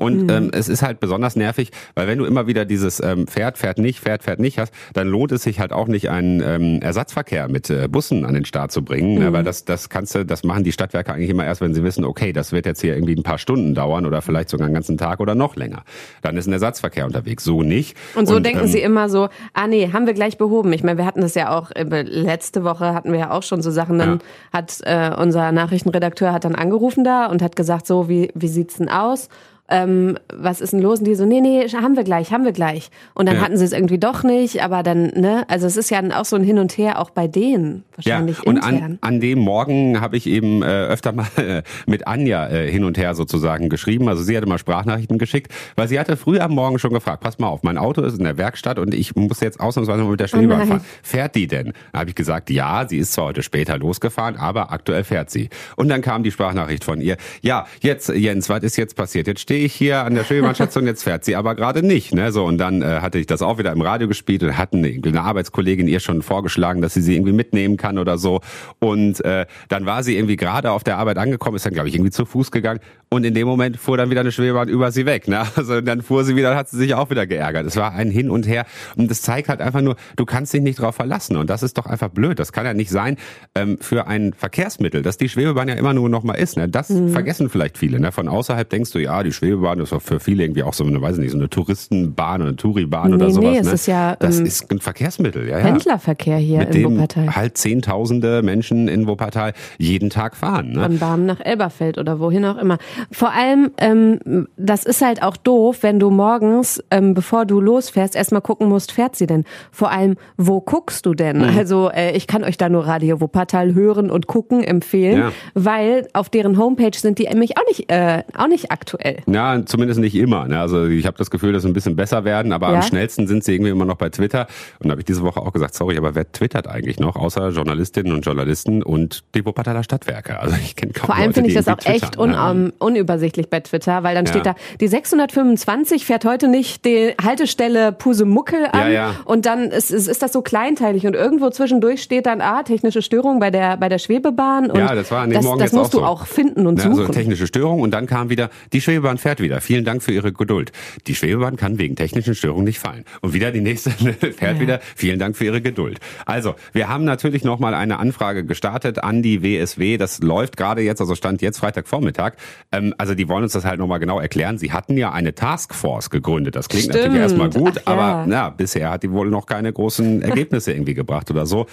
Und 0.00 0.22
mhm. 0.22 0.30
ähm, 0.30 0.50
es 0.52 0.70
ist 0.70 0.82
halt 0.82 0.98
besonders 0.98 1.36
nervig, 1.36 1.72
weil 1.94 2.08
wenn 2.08 2.16
du 2.16 2.24
immer 2.24 2.46
wieder 2.46 2.64
dieses 2.64 3.00
ähm, 3.00 3.26
fährt, 3.26 3.58
fährt 3.58 3.76
nicht, 3.76 4.00
fährt, 4.00 4.22
fährt 4.22 4.40
nicht 4.40 4.58
hast, 4.58 4.72
dann 4.94 5.08
lohnt 5.08 5.30
es 5.30 5.42
sich 5.42 5.60
halt 5.60 5.74
auch 5.74 5.88
nicht, 5.88 6.08
einen 6.08 6.40
ähm, 6.40 6.80
Ersatzverkehr 6.80 7.48
mit 7.48 7.68
äh, 7.68 7.86
Bussen 7.86 8.24
an 8.24 8.32
den 8.32 8.46
Start 8.46 8.72
zu 8.72 8.82
bringen. 8.82 9.12
Ne? 9.12 9.20
Mhm. 9.20 9.26
Ne? 9.26 9.32
Weil 9.34 9.44
das, 9.44 9.66
das 9.66 9.90
kannst 9.90 10.14
du, 10.14 10.24
das 10.24 10.42
machen 10.42 10.64
die 10.64 10.72
Stadtwerke 10.72 11.12
eigentlich 11.12 11.28
immer 11.28 11.44
erst, 11.44 11.60
wenn 11.60 11.74
sie 11.74 11.84
wissen, 11.84 12.04
okay, 12.04 12.32
das 12.32 12.50
wird 12.50 12.64
jetzt 12.64 12.80
hier 12.80 12.94
irgendwie 12.94 13.14
ein 13.14 13.22
paar 13.22 13.36
Stunden 13.36 13.74
dauern 13.74 14.06
oder 14.06 14.22
vielleicht 14.22 14.48
sogar 14.48 14.68
einen 14.68 14.74
ganzen 14.74 14.96
Tag 14.96 15.20
oder 15.20 15.34
noch 15.34 15.54
länger. 15.54 15.84
Dann 16.22 16.38
ist 16.38 16.46
ein 16.46 16.54
Ersatzverkehr 16.54 17.04
unterwegs. 17.04 17.44
So 17.44 17.62
nicht. 17.62 17.94
Und 18.14 18.26
so 18.26 18.36
Und, 18.36 18.46
denken 18.46 18.64
ähm, 18.64 18.68
sie 18.68 18.80
immer 18.80 19.10
so, 19.10 19.28
ah 19.52 19.66
nee, 19.66 19.90
haben 19.92 20.06
wir 20.06 20.14
gleich 20.14 20.38
behoben. 20.38 20.72
Ich 20.72 20.82
meine, 20.82 20.96
wir 20.96 21.04
hatten 21.04 21.20
das 21.20 21.34
ja 21.34 21.54
auch, 21.54 21.72
äh, 21.72 21.84
letzte 22.02 22.64
Woche 22.64 22.94
hatten 22.94 23.12
wir 23.12 23.18
ja 23.18 23.30
auch 23.32 23.42
schon 23.42 23.60
so 23.60 23.70
Sachen, 23.70 23.98
dann 23.98 24.10
ja. 24.10 24.18
hat 24.50 24.78
äh, 24.84 25.14
unser 25.20 25.52
Nachrichtenredakteur 25.52 26.32
hat 26.32 26.46
dann 26.46 26.54
angerufen 26.54 27.04
da 27.04 27.26
und 27.26 27.42
hat 27.42 27.54
gesagt, 27.54 27.86
so, 27.86 28.08
wie, 28.08 28.30
wie 28.34 28.48
sieht's 28.48 28.78
denn 28.78 28.88
aus? 28.88 29.28
Ähm, 29.70 30.18
was 30.34 30.60
ist 30.60 30.72
denn 30.72 30.80
los? 30.80 30.98
Und 30.98 31.06
die 31.06 31.14
so, 31.14 31.24
nee, 31.24 31.40
nee, 31.40 31.66
haben 31.68 31.96
wir 31.96 32.04
gleich, 32.04 32.32
haben 32.32 32.44
wir 32.44 32.52
gleich. 32.52 32.90
Und 33.14 33.26
dann 33.26 33.36
ja. 33.36 33.42
hatten 33.42 33.56
sie 33.56 33.64
es 33.64 33.72
irgendwie 33.72 33.98
doch 33.98 34.22
nicht, 34.22 34.62
aber 34.62 34.82
dann, 34.82 35.08
ne, 35.08 35.44
also 35.48 35.66
es 35.66 35.76
ist 35.76 35.90
ja 35.90 36.00
auch 36.18 36.24
so 36.24 36.36
ein 36.36 36.42
Hin 36.42 36.58
und 36.58 36.76
Her 36.76 36.98
auch 36.98 37.10
bei 37.10 37.28
denen 37.28 37.84
wahrscheinlich 37.96 38.38
ja, 38.38 38.42
und 38.44 38.56
intern. 38.56 38.98
An, 39.00 39.14
an 39.14 39.20
dem 39.20 39.38
Morgen 39.38 40.00
habe 40.00 40.16
ich 40.16 40.26
eben 40.26 40.62
äh, 40.62 40.66
öfter 40.66 41.12
mal 41.12 41.26
äh, 41.36 41.62
mit 41.86 42.06
Anja 42.06 42.48
äh, 42.48 42.70
hin 42.70 42.84
und 42.84 42.98
her 42.98 43.14
sozusagen 43.14 43.68
geschrieben. 43.68 44.08
Also 44.08 44.22
sie 44.22 44.36
hatte 44.36 44.46
mal 44.46 44.58
Sprachnachrichten 44.58 45.18
geschickt, 45.18 45.52
weil 45.76 45.88
sie 45.88 45.98
hatte 45.98 46.16
früh 46.16 46.38
am 46.38 46.52
Morgen 46.52 46.78
schon 46.78 46.92
gefragt, 46.92 47.22
pass 47.22 47.38
mal 47.38 47.48
auf, 47.48 47.62
mein 47.62 47.78
Auto 47.78 48.02
ist 48.02 48.18
in 48.18 48.24
der 48.24 48.38
Werkstatt 48.38 48.78
und 48.78 48.94
ich 48.94 49.14
muss 49.16 49.40
jetzt 49.40 49.60
ausnahmsweise 49.60 50.02
mal 50.02 50.10
mit 50.10 50.20
der 50.20 50.28
Schwebebahn 50.28 50.62
oh 50.62 50.66
fahren. 50.66 50.80
Fährt 51.02 51.34
die 51.34 51.46
denn? 51.46 51.72
Da 51.92 52.00
habe 52.00 52.10
ich 52.10 52.16
gesagt, 52.16 52.50
ja, 52.50 52.86
sie 52.88 52.98
ist 52.98 53.12
zwar 53.12 53.26
heute 53.26 53.42
später 53.42 53.78
losgefahren, 53.78 54.36
aber 54.36 54.72
aktuell 54.72 55.04
fährt 55.04 55.30
sie. 55.30 55.48
Und 55.76 55.88
dann 55.88 56.02
kam 56.02 56.22
die 56.22 56.30
Sprachnachricht 56.30 56.84
von 56.84 57.00
ihr, 57.00 57.16
ja, 57.42 57.66
jetzt 57.80 58.08
Jens, 58.08 58.48
was 58.48 58.62
ist 58.62 58.76
jetzt 58.76 58.96
passiert? 58.96 59.26
Jetzt 59.26 59.40
stehe 59.40 59.59
ich 59.60 59.74
hier 59.74 60.04
an 60.04 60.14
der 60.14 60.24
Schwebebahnsstation, 60.24 60.86
jetzt 60.86 61.02
fährt 61.02 61.24
sie 61.24 61.36
aber 61.36 61.54
gerade 61.54 61.82
nicht. 61.82 62.14
Ne? 62.14 62.32
So, 62.32 62.44
und 62.44 62.58
dann 62.58 62.82
äh, 62.82 63.00
hatte 63.00 63.18
ich 63.18 63.26
das 63.26 63.42
auch 63.42 63.58
wieder 63.58 63.72
im 63.72 63.80
Radio 63.80 64.08
gespielt 64.08 64.42
und 64.42 64.56
hatten 64.56 64.84
eine, 64.84 65.00
eine 65.04 65.22
Arbeitskollegin 65.22 65.88
ihr 65.88 66.00
schon 66.00 66.22
vorgeschlagen, 66.22 66.82
dass 66.82 66.94
sie 66.94 67.02
sie 67.02 67.14
irgendwie 67.14 67.32
mitnehmen 67.32 67.76
kann 67.76 67.98
oder 67.98 68.18
so. 68.18 68.40
Und 68.78 69.24
äh, 69.24 69.46
dann 69.68 69.86
war 69.86 70.02
sie 70.02 70.16
irgendwie 70.16 70.36
gerade 70.36 70.70
auf 70.70 70.84
der 70.84 70.98
Arbeit 70.98 71.18
angekommen, 71.18 71.56
ist 71.56 71.66
dann, 71.66 71.74
glaube 71.74 71.88
ich, 71.88 71.94
irgendwie 71.94 72.10
zu 72.10 72.24
Fuß 72.24 72.50
gegangen. 72.50 72.80
Und 73.08 73.24
in 73.24 73.34
dem 73.34 73.48
Moment 73.48 73.76
fuhr 73.76 73.96
dann 73.96 74.10
wieder 74.10 74.20
eine 74.20 74.32
Schwebebahn 74.32 74.68
über 74.68 74.92
sie 74.92 75.06
weg. 75.06 75.28
Ne? 75.28 75.44
Also 75.56 75.80
dann 75.80 76.00
fuhr 76.00 76.24
sie 76.24 76.36
wieder, 76.36 76.56
hat 76.56 76.68
sie 76.68 76.78
sich 76.78 76.94
auch 76.94 77.10
wieder 77.10 77.26
geärgert. 77.26 77.66
Es 77.66 77.76
war 77.76 77.92
ein 77.92 78.10
Hin 78.10 78.30
und 78.30 78.46
Her. 78.46 78.64
Und 78.96 79.10
das 79.10 79.20
zeigt 79.20 79.48
halt 79.48 79.60
einfach 79.60 79.82
nur, 79.82 79.96
du 80.16 80.24
kannst 80.24 80.54
dich 80.54 80.62
nicht 80.62 80.80
drauf 80.80 80.94
verlassen. 80.94 81.36
Und 81.36 81.50
das 81.50 81.62
ist 81.62 81.76
doch 81.76 81.86
einfach 81.86 82.08
blöd. 82.08 82.38
Das 82.38 82.52
kann 82.52 82.64
ja 82.64 82.72
nicht 82.72 82.90
sein 82.90 83.16
ähm, 83.54 83.78
für 83.80 84.06
ein 84.06 84.32
Verkehrsmittel, 84.32 85.02
dass 85.02 85.18
die 85.18 85.28
Schwebebahn 85.28 85.68
ja 85.68 85.74
immer 85.74 85.92
nur 85.92 86.08
noch 86.08 86.22
mal 86.22 86.34
ist. 86.34 86.56
Ne? 86.56 86.68
Das 86.68 86.88
mhm. 86.88 87.10
vergessen 87.10 87.50
vielleicht 87.50 87.78
viele. 87.78 88.00
Ne? 88.00 88.12
Von 88.12 88.28
außerhalb 88.28 88.68
denkst 88.68 88.92
du, 88.92 88.98
ja, 88.98 89.22
die 89.22 89.32
Schwebebahn 89.32 89.49
das 89.56 89.92
war 89.92 90.00
für 90.00 90.20
viele 90.20 90.44
irgendwie 90.44 90.62
auch 90.62 90.74
so 90.74 90.84
eine, 90.84 91.00
weiß 91.00 91.18
nicht, 91.18 91.30
so 91.30 91.38
eine 91.38 91.48
Touristenbahn 91.48 92.40
oder 92.40 92.48
eine 92.48 92.56
Touribahn 92.56 93.10
nee, 93.10 93.16
oder 93.16 93.30
sowas. 93.30 93.50
Nee, 93.50 93.58
es 93.58 93.66
ne? 93.66 93.72
ist 93.72 93.86
ja 93.86 94.16
das 94.16 94.38
ähm, 94.38 94.46
ist 94.46 94.70
ein 94.70 94.80
Verkehrsmittel, 94.80 95.48
ja, 95.48 95.58
ja. 95.58 95.64
Pendlerverkehr 95.64 96.38
hier 96.38 96.58
Mit 96.58 96.74
in 96.74 96.82
dem 96.82 96.94
Wuppertal. 96.94 97.36
halt 97.36 97.56
zehntausende 97.56 98.42
Menschen 98.42 98.88
in 98.88 99.06
Wuppertal 99.06 99.52
jeden 99.78 100.10
Tag 100.10 100.36
fahren. 100.36 100.72
Ne? 100.72 100.82
Von 100.82 100.98
Barmen 100.98 101.26
nach 101.26 101.40
Elberfeld 101.40 101.98
oder 101.98 102.20
wohin 102.20 102.44
auch 102.44 102.56
immer. 102.56 102.78
Vor 103.10 103.32
allem, 103.32 103.70
ähm, 103.78 104.48
das 104.56 104.84
ist 104.84 105.02
halt 105.02 105.22
auch 105.22 105.36
doof, 105.36 105.78
wenn 105.82 105.98
du 105.98 106.10
morgens, 106.10 106.82
ähm, 106.90 107.14
bevor 107.14 107.46
du 107.46 107.60
losfährst, 107.60 108.16
erstmal 108.16 108.42
gucken 108.42 108.68
musst, 108.68 108.92
fährt 108.92 109.16
sie 109.16 109.26
denn? 109.26 109.44
Vor 109.70 109.90
allem, 109.90 110.16
wo 110.36 110.60
guckst 110.60 111.06
du 111.06 111.14
denn? 111.14 111.38
Mhm. 111.38 111.58
Also 111.58 111.90
äh, 111.90 112.16
ich 112.16 112.26
kann 112.26 112.44
euch 112.44 112.56
da 112.56 112.68
nur 112.68 112.86
Radio 112.86 113.20
Wuppertal 113.20 113.74
hören 113.74 114.10
und 114.10 114.26
gucken 114.26 114.62
empfehlen, 114.62 115.18
ja. 115.18 115.32
weil 115.54 116.08
auf 116.12 116.28
deren 116.28 116.58
Homepage 116.58 116.96
sind 116.96 117.18
die 117.18 117.24
nämlich 117.24 117.56
auch 117.56 117.66
nicht, 117.66 117.90
äh, 117.90 118.22
auch 118.36 118.48
nicht 118.48 118.70
aktuell. 118.70 119.18
Ja, 119.32 119.64
zumindest 119.64 120.00
nicht 120.00 120.14
immer. 120.14 120.46
Ne? 120.46 120.58
Also 120.58 120.86
ich 120.86 121.06
habe 121.06 121.16
das 121.16 121.30
Gefühl, 121.30 121.52
dass 121.52 121.62
sie 121.62 121.68
ein 121.68 121.72
bisschen 121.72 121.96
besser 121.96 122.24
werden, 122.24 122.52
aber 122.52 122.70
ja? 122.70 122.76
am 122.76 122.82
schnellsten 122.82 123.26
sind 123.26 123.44
sie 123.44 123.54
irgendwie 123.54 123.70
immer 123.70 123.84
noch 123.84 123.96
bei 123.96 124.08
Twitter. 124.08 124.46
Und 124.78 124.88
da 124.88 124.92
habe 124.92 125.00
ich 125.00 125.04
diese 125.04 125.22
Woche 125.22 125.40
auch 125.40 125.52
gesagt, 125.52 125.74
sorry, 125.74 125.96
aber 125.96 126.14
wer 126.14 126.30
twittert 126.30 126.66
eigentlich 126.66 126.98
noch, 126.98 127.16
außer 127.16 127.50
Journalistinnen 127.50 128.12
und 128.12 128.24
Journalisten 128.24 128.82
und 128.82 129.22
die 129.34 129.44
Wuppertaler 129.44 129.82
Stadtwerke? 129.82 130.38
Also 130.38 130.56
ich 130.62 130.76
kenne 130.76 130.92
kaum 130.92 131.06
Vor 131.06 131.16
allem 131.16 131.32
finde 131.32 131.48
ich 131.50 131.54
das 131.54 131.68
auch 131.68 131.84
echt 131.84 132.18
un 132.18 132.30
ne? 132.30 132.72
unübersichtlich 132.78 133.48
bei 133.48 133.60
Twitter, 133.60 134.02
weil 134.02 134.14
dann 134.14 134.26
ja. 134.26 134.32
steht 134.32 134.46
da, 134.46 134.54
die 134.80 134.88
625 134.88 136.04
fährt 136.04 136.24
heute 136.24 136.48
nicht 136.48 136.84
die 136.84 137.14
Haltestelle 137.22 137.92
Pusemuckel 137.92 138.66
an 138.72 138.92
ja, 138.92 139.14
und 139.24 139.46
dann 139.46 139.70
ist, 139.70 139.90
ist, 139.90 140.08
ist 140.08 140.22
das 140.22 140.32
so 140.32 140.42
kleinteilig 140.42 141.06
und 141.06 141.14
irgendwo 141.14 141.50
zwischendurch 141.50 142.02
steht 142.02 142.26
dann, 142.26 142.40
ah, 142.40 142.62
technische 142.62 143.02
Störung 143.02 143.40
bei 143.40 143.50
der, 143.50 143.76
bei 143.76 143.88
der 143.88 143.98
Schwebebahn 143.98 144.70
und 144.70 144.78
ja, 144.78 144.94
das, 144.94 145.10
war 145.10 145.22
an 145.22 145.30
dem 145.30 145.34
das, 145.34 145.44
Morgen 145.44 145.60
das 145.60 145.72
musst 145.72 145.94
auch 145.94 146.00
du 146.00 146.04
auch 146.04 146.26
finden 146.26 146.66
und 146.66 146.80
suchen. 146.80 147.00
Also 147.00 147.12
technische 147.12 147.46
Störung 147.46 147.80
und 147.80 147.92
dann 147.92 148.06
kam 148.06 148.30
wieder, 148.30 148.50
die 148.72 148.80
Schwebebahn 148.80 149.18
fährt 149.20 149.40
wieder. 149.40 149.60
Vielen 149.60 149.84
Dank 149.84 150.02
für 150.02 150.12
Ihre 150.12 150.32
Geduld. 150.32 150.72
Die 151.06 151.14
Schwebebahn 151.14 151.56
kann 151.56 151.78
wegen 151.78 151.96
technischen 151.96 152.34
Störungen 152.34 152.64
nicht 152.64 152.78
fallen. 152.78 153.04
Und 153.20 153.32
wieder 153.32 153.50
die 153.52 153.60
nächste 153.60 153.90
fährt 153.90 154.40
ja. 154.40 154.60
wieder. 154.60 154.80
Vielen 154.96 155.18
Dank 155.18 155.36
für 155.36 155.44
Ihre 155.44 155.60
Geduld. 155.60 156.00
Also, 156.26 156.54
wir 156.72 156.88
haben 156.88 157.04
natürlich 157.04 157.44
nochmal 157.44 157.74
eine 157.74 157.98
Anfrage 157.98 158.44
gestartet 158.44 159.02
an 159.02 159.22
die 159.22 159.42
WSW. 159.42 159.96
Das 159.96 160.20
läuft 160.20 160.56
gerade 160.56 160.82
jetzt, 160.82 161.00
also 161.00 161.14
stand 161.14 161.42
jetzt 161.42 161.58
Freitagvormittag. 161.58 162.34
Ähm, 162.72 162.94
also, 162.98 163.14
die 163.14 163.28
wollen 163.28 163.44
uns 163.44 163.52
das 163.52 163.64
halt 163.64 163.78
nochmal 163.78 164.00
genau 164.00 164.20
erklären. 164.20 164.58
Sie 164.58 164.72
hatten 164.72 164.96
ja 164.96 165.12
eine 165.12 165.34
Taskforce 165.34 166.10
gegründet. 166.10 166.56
Das 166.56 166.68
klingt 166.68 166.84
Stimmt. 166.84 167.04
natürlich 167.04 167.20
erstmal 167.20 167.50
gut, 167.50 167.82
Ach, 167.84 167.92
aber 167.92 168.30
ja. 168.30 168.50
bisher 168.50 168.90
hat 168.90 169.02
die 169.02 169.10
wohl 169.10 169.28
noch 169.28 169.46
keine 169.46 169.72
großen 169.72 170.22
Ergebnisse 170.30 170.72
irgendwie 170.72 170.94
gebracht 170.94 171.30
oder 171.30 171.46
so. 171.46 171.66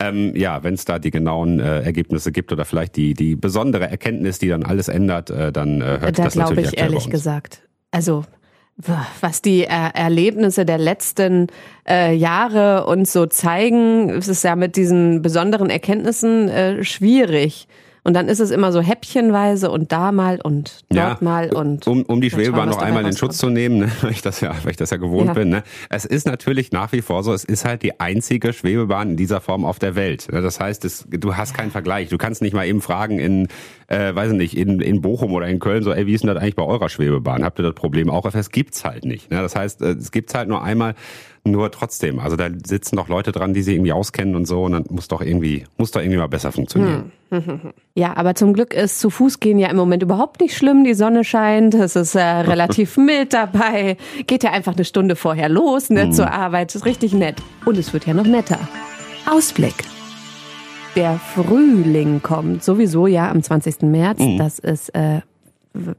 Ähm, 0.00 0.34
ja, 0.34 0.62
wenn 0.64 0.74
es 0.74 0.84
da 0.84 0.98
die 0.98 1.10
genauen 1.10 1.60
äh, 1.60 1.82
Ergebnisse 1.82 2.32
gibt 2.32 2.52
oder 2.52 2.64
vielleicht 2.64 2.96
die, 2.96 3.14
die 3.14 3.36
besondere 3.36 3.88
Erkenntnis, 3.88 4.38
die 4.38 4.48
dann 4.48 4.64
alles 4.64 4.88
ändert, 4.88 5.30
äh, 5.30 5.52
dann 5.52 5.80
äh, 5.80 5.98
hört 6.00 6.18
da 6.18 6.24
das 6.24 6.34
natürlich 6.34 6.72
ich 6.72 6.78
ehrlich 6.94 7.10
gesagt. 7.10 7.62
Also 7.90 8.24
was 9.20 9.40
die 9.40 9.64
er 9.64 9.94
Erlebnisse 9.94 10.64
der 10.64 10.78
letzten 10.78 11.46
äh, 11.88 12.12
Jahre 12.14 12.86
uns 12.86 13.12
so 13.12 13.26
zeigen, 13.26 14.08
ist 14.08 14.26
es 14.26 14.42
ja 14.42 14.56
mit 14.56 14.74
diesen 14.74 15.22
besonderen 15.22 15.70
Erkenntnissen 15.70 16.48
äh, 16.48 16.82
schwierig. 16.82 17.68
Und 18.06 18.12
dann 18.12 18.28
ist 18.28 18.38
es 18.38 18.50
immer 18.50 18.70
so 18.70 18.82
häppchenweise 18.82 19.70
und 19.70 19.90
da 19.90 20.12
mal 20.12 20.38
und 20.38 20.84
dort 20.90 20.96
ja, 20.98 21.16
mal 21.20 21.54
und. 21.54 21.86
Um, 21.86 22.02
um 22.02 22.20
die 22.20 22.30
Schwebebahn 22.30 22.68
noch 22.68 22.82
einmal 22.82 23.06
in 23.06 23.16
Schutz 23.16 23.38
zu 23.38 23.48
nehmen, 23.48 23.78
ne, 23.78 23.92
weil 24.02 24.10
ich 24.10 24.20
das 24.20 24.42
ja, 24.42 24.54
weil 24.62 24.72
ich 24.72 24.76
das 24.76 24.90
ja 24.90 24.98
gewohnt 24.98 25.28
ja. 25.28 25.32
bin. 25.32 25.48
Ne? 25.48 25.62
Es 25.88 26.04
ist 26.04 26.26
natürlich 26.26 26.70
nach 26.70 26.92
wie 26.92 27.00
vor 27.00 27.22
so, 27.22 27.32
es 27.32 27.44
ist 27.44 27.64
halt 27.64 27.82
die 27.82 27.98
einzige 28.00 28.52
Schwebebahn 28.52 29.12
in 29.12 29.16
dieser 29.16 29.40
Form 29.40 29.64
auf 29.64 29.78
der 29.78 29.94
Welt. 29.94 30.28
Ne? 30.30 30.42
Das 30.42 30.60
heißt, 30.60 30.84
es, 30.84 31.06
du 31.08 31.34
hast 31.34 31.54
keinen 31.54 31.70
Vergleich. 31.70 32.10
Du 32.10 32.18
kannst 32.18 32.42
nicht 32.42 32.52
mal 32.52 32.66
eben 32.66 32.82
fragen 32.82 33.18
in, 33.18 33.48
äh, 33.86 34.14
weiß 34.14 34.32
ich 34.32 34.36
nicht, 34.36 34.56
in, 34.56 34.80
in 34.80 35.00
Bochum 35.00 35.32
oder 35.32 35.48
in 35.48 35.58
Köln 35.58 35.82
so, 35.82 35.90
ey, 35.90 36.06
wie 36.06 36.12
ist 36.12 36.24
denn 36.24 36.28
das 36.28 36.42
eigentlich 36.42 36.56
bei 36.56 36.64
eurer 36.64 36.90
Schwebebahn? 36.90 37.42
Habt 37.42 37.58
ihr 37.58 37.62
das 37.62 37.74
Problem 37.74 38.10
auch? 38.10 38.30
Das 38.30 38.50
gibt's 38.50 38.84
halt 38.84 39.06
nicht. 39.06 39.30
Ne? 39.30 39.40
Das 39.40 39.56
heißt, 39.56 39.80
äh, 39.80 39.92
es 39.92 40.12
gibt's 40.12 40.34
halt 40.34 40.50
nur 40.50 40.62
einmal 40.62 40.94
nur 41.46 41.70
trotzdem, 41.70 42.20
also 42.20 42.36
da 42.36 42.48
sitzen 42.64 42.96
doch 42.96 43.08
Leute 43.08 43.30
dran, 43.30 43.52
die 43.52 43.62
sie 43.62 43.74
irgendwie 43.74 43.92
auskennen 43.92 44.34
und 44.34 44.46
so, 44.46 44.64
und 44.64 44.72
dann 44.72 44.84
muss 44.88 45.08
doch 45.08 45.20
irgendwie, 45.20 45.64
muss 45.76 45.90
doch 45.90 46.00
irgendwie 46.00 46.16
mal 46.16 46.26
besser 46.26 46.52
funktionieren. 46.52 47.02
Hm. 47.02 47.12
Ja, 47.96 48.16
aber 48.16 48.34
zum 48.34 48.54
Glück 48.54 48.74
ist 48.74 48.98
zu 48.98 49.08
Fuß 49.08 49.38
gehen 49.38 49.60
ja 49.60 49.68
im 49.68 49.76
Moment 49.76 50.02
überhaupt 50.02 50.40
nicht 50.40 50.56
schlimm. 50.56 50.82
Die 50.82 50.94
Sonne 50.94 51.22
scheint, 51.22 51.74
es 51.74 51.94
ist 51.94 52.16
äh, 52.16 52.20
relativ 52.22 52.96
mild 52.96 53.32
dabei. 53.32 53.96
Geht 54.26 54.42
ja 54.42 54.50
einfach 54.50 54.74
eine 54.74 54.84
Stunde 54.84 55.14
vorher 55.14 55.48
los, 55.48 55.90
ne, 55.90 56.06
mhm. 56.06 56.12
zur 56.12 56.32
Arbeit. 56.32 56.70
Das 56.70 56.76
ist 56.76 56.86
richtig 56.86 57.12
nett. 57.12 57.36
Und 57.64 57.78
es 57.78 57.92
wird 57.92 58.06
ja 58.06 58.14
noch 58.14 58.26
netter. 58.26 58.58
Ausblick. 59.30 59.74
Der 60.96 61.18
Frühling 61.18 62.20
kommt 62.20 62.64
sowieso 62.64 63.06
ja 63.06 63.30
am 63.30 63.42
20. 63.42 63.82
März. 63.82 64.18
Mhm. 64.18 64.38
Das 64.38 64.58
ist 64.58 64.88
äh, 64.94 65.20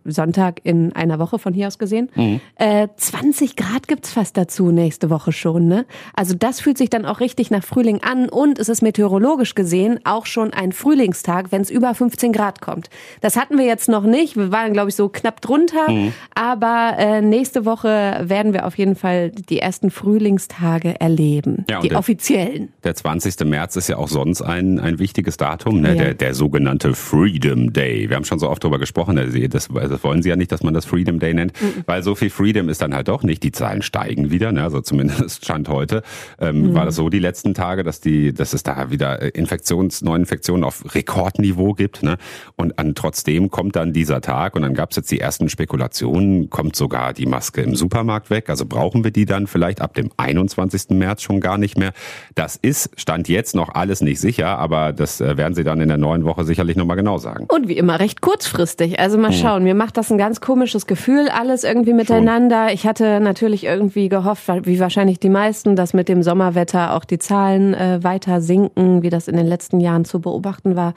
Sonntag 0.06 0.62
in 0.64 0.94
einer 0.94 1.20
Woche 1.20 1.40
von 1.40 1.54
hier 1.54 1.68
aus 1.68 1.78
gesehen. 1.78 2.10
Mhm. 2.16 2.40
Äh, 2.56 2.88
20 2.96 3.56
Grad 3.56 3.88
gibt's 3.88 4.12
fast 4.12 4.38
dazu 4.38 4.72
nächste 4.72 5.10
Woche 5.10 5.32
schon. 5.32 5.68
Ne? 5.68 5.86
Also 6.14 6.34
das 6.34 6.62
fühlt 6.62 6.78
sich 6.78 6.90
dann 6.90 7.06
auch 7.06 7.20
richtig 7.20 7.52
nach 7.52 7.64
Frühling 7.64 8.02
an 8.02 8.30
und 8.30 8.60
es 8.60 8.70
ist 8.70 8.82
meteorologisch 8.82 9.56
gesehen 9.56 10.00
auch 10.04 10.26
schon 10.26 10.54
ein 10.54 10.72
Frühlingstag, 10.72 11.52
wenn 11.52 11.62
es 11.62 11.70
über 11.70 11.94
15 11.94 12.32
Grad 12.32 12.62
kommt. 12.62 12.90
Das 13.22 13.36
hatten 13.36 13.58
wir 13.58 13.66
jetzt 13.66 13.90
noch 13.90 14.04
nicht. 14.04 14.38
Wir 14.38 14.52
waren, 14.52 14.74
glaube 14.74 14.90
ich, 14.90 14.96
so 14.96 15.10
knapp 15.10 15.42
drunter. 15.42 15.92
Mhm. 15.92 16.14
Aber 16.34 16.94
äh, 16.98 17.22
nächste 17.22 17.66
Woche 17.66 18.22
werden 18.24 18.54
wir 18.54 18.66
auf 18.66 18.78
jeden 18.78 18.96
Fall 18.96 19.32
die 19.32 19.60
ersten 19.60 19.92
Frühlingstage 19.92 21.00
erleben. 21.00 21.66
Ja, 21.70 21.82
die 21.82 21.90
der, 21.90 22.00
offiziellen. 22.00 22.70
Der 22.84 22.96
20. 22.96 23.42
März 23.46 23.76
ist 23.76 23.90
ja 23.90 23.98
auch 23.98 24.08
sonst 24.08 24.42
ein, 24.42 24.80
ein 24.80 25.00
wichtiges 25.00 25.38
Datum, 25.38 25.82
ne? 25.82 25.90
Ja. 25.90 25.96
der, 25.96 26.14
der 26.14 26.34
sogenannte 26.34 26.94
Freedom 26.94 27.74
Day. 27.74 28.10
Wir 28.10 28.16
haben 28.16 28.26
schon 28.26 28.40
so 28.40 28.50
oft 28.50 28.64
darüber 28.64 28.80
gesprochen. 28.80 29.16
Das 29.50 29.65
das, 29.74 29.90
das 29.90 30.04
wollen 30.04 30.22
sie 30.22 30.30
ja 30.30 30.36
nicht, 30.36 30.52
dass 30.52 30.64
man 30.64 30.74
das 30.74 30.86
Freedom 30.86 31.20
Day 31.20 31.34
nennt, 31.34 31.54
mhm. 31.62 31.84
weil 31.86 32.04
so 32.04 32.16
viel 32.16 32.30
Freedom 32.30 32.70
ist 32.70 32.82
dann 32.82 32.94
halt 32.94 33.08
doch 33.08 33.24
nicht. 33.24 33.44
Die 33.44 33.52
Zahlen 33.52 33.82
steigen 33.82 34.32
wieder, 34.32 34.52
ne? 34.52 34.64
also 34.64 34.82
zumindest 34.82 35.44
stand 35.46 35.70
heute. 35.70 36.04
Ähm, 36.40 36.70
mhm. 36.70 36.74
War 36.76 36.86
das 36.86 36.96
so 36.96 37.10
die 37.10 37.20
letzten 37.20 37.54
Tage, 37.54 37.84
dass 37.84 38.02
die, 38.02 38.34
dass 38.34 38.54
es 38.54 38.64
da 38.64 38.92
wieder 38.92 39.36
Infektions, 39.36 40.02
neuen 40.02 40.22
Infektionen 40.22 40.64
auf 40.64 40.96
Rekordniveau 40.96 41.74
gibt. 41.74 42.04
Ne? 42.04 42.18
Und 42.56 42.80
an, 42.80 42.96
trotzdem 42.96 43.50
kommt 43.52 43.76
dann 43.76 43.94
dieser 43.94 44.22
Tag 44.22 44.56
und 44.56 44.64
dann 44.64 44.74
gab 44.74 44.92
es 44.92 44.98
jetzt 44.98 45.12
die 45.12 45.20
ersten 45.20 45.50
Spekulationen, 45.50 46.50
kommt 46.50 46.76
sogar 46.76 47.14
die 47.14 47.26
Maske 47.26 47.62
im 47.62 47.76
Supermarkt 47.76 48.30
weg. 48.30 48.50
Also 48.50 48.66
brauchen 48.66 49.04
wir 49.04 49.12
die 49.12 49.26
dann 49.26 49.48
vielleicht 49.48 49.82
ab 49.82 49.94
dem 49.94 50.10
21. 50.18 50.90
März 50.90 51.22
schon 51.22 51.40
gar 51.40 51.58
nicht 51.58 51.78
mehr. 51.78 51.94
Das 52.34 52.56
ist, 52.56 52.90
stand 52.98 53.28
jetzt 53.30 53.56
noch 53.56 53.70
alles 53.76 54.02
nicht 54.02 54.20
sicher, 54.20 54.58
aber 54.58 54.94
das 54.94 55.22
äh, 55.22 55.38
werden 55.38 55.54
sie 55.54 55.64
dann 55.64 55.80
in 55.82 55.88
der 55.88 55.98
neuen 55.98 56.26
Woche 56.26 56.44
sicherlich 56.44 56.76
nochmal 56.76 56.98
genau 56.98 57.18
sagen. 57.18 57.46
Und 57.48 57.68
wie 57.68 57.78
immer 57.78 58.00
recht 58.00 58.22
kurzfristig. 58.22 59.00
Also 59.00 59.18
mal 59.18 59.32
mhm. 59.32 59.36
Schauen. 59.56 59.64
Mir 59.64 59.76
macht 59.76 59.98
das 59.98 60.12
ein 60.12 60.18
ganz 60.18 60.42
komisches 60.42 60.86
Gefühl, 60.86 61.30
alles 61.30 61.64
irgendwie 61.64 61.94
miteinander. 61.94 62.66
Schon. 62.66 62.76
Ich 62.76 62.86
hatte 62.86 63.20
natürlich 63.20 63.64
irgendwie 63.64 64.10
gehofft, 64.10 64.48
wie 64.64 64.80
wahrscheinlich 64.80 65.20
die 65.20 65.30
meisten, 65.30 65.76
dass 65.76 65.94
mit 65.94 66.10
dem 66.10 66.24
Sommerwetter 66.24 66.94
auch 66.94 67.06
die 67.06 67.20
Zahlen 67.20 67.74
äh, 67.74 68.04
weiter 68.04 68.42
sinken, 68.42 69.02
wie 69.02 69.10
das 69.10 69.28
in 69.28 69.38
den 69.38 69.48
letzten 69.48 69.80
Jahren 69.80 70.06
zu 70.06 70.20
beobachten 70.20 70.76
war. 70.76 70.94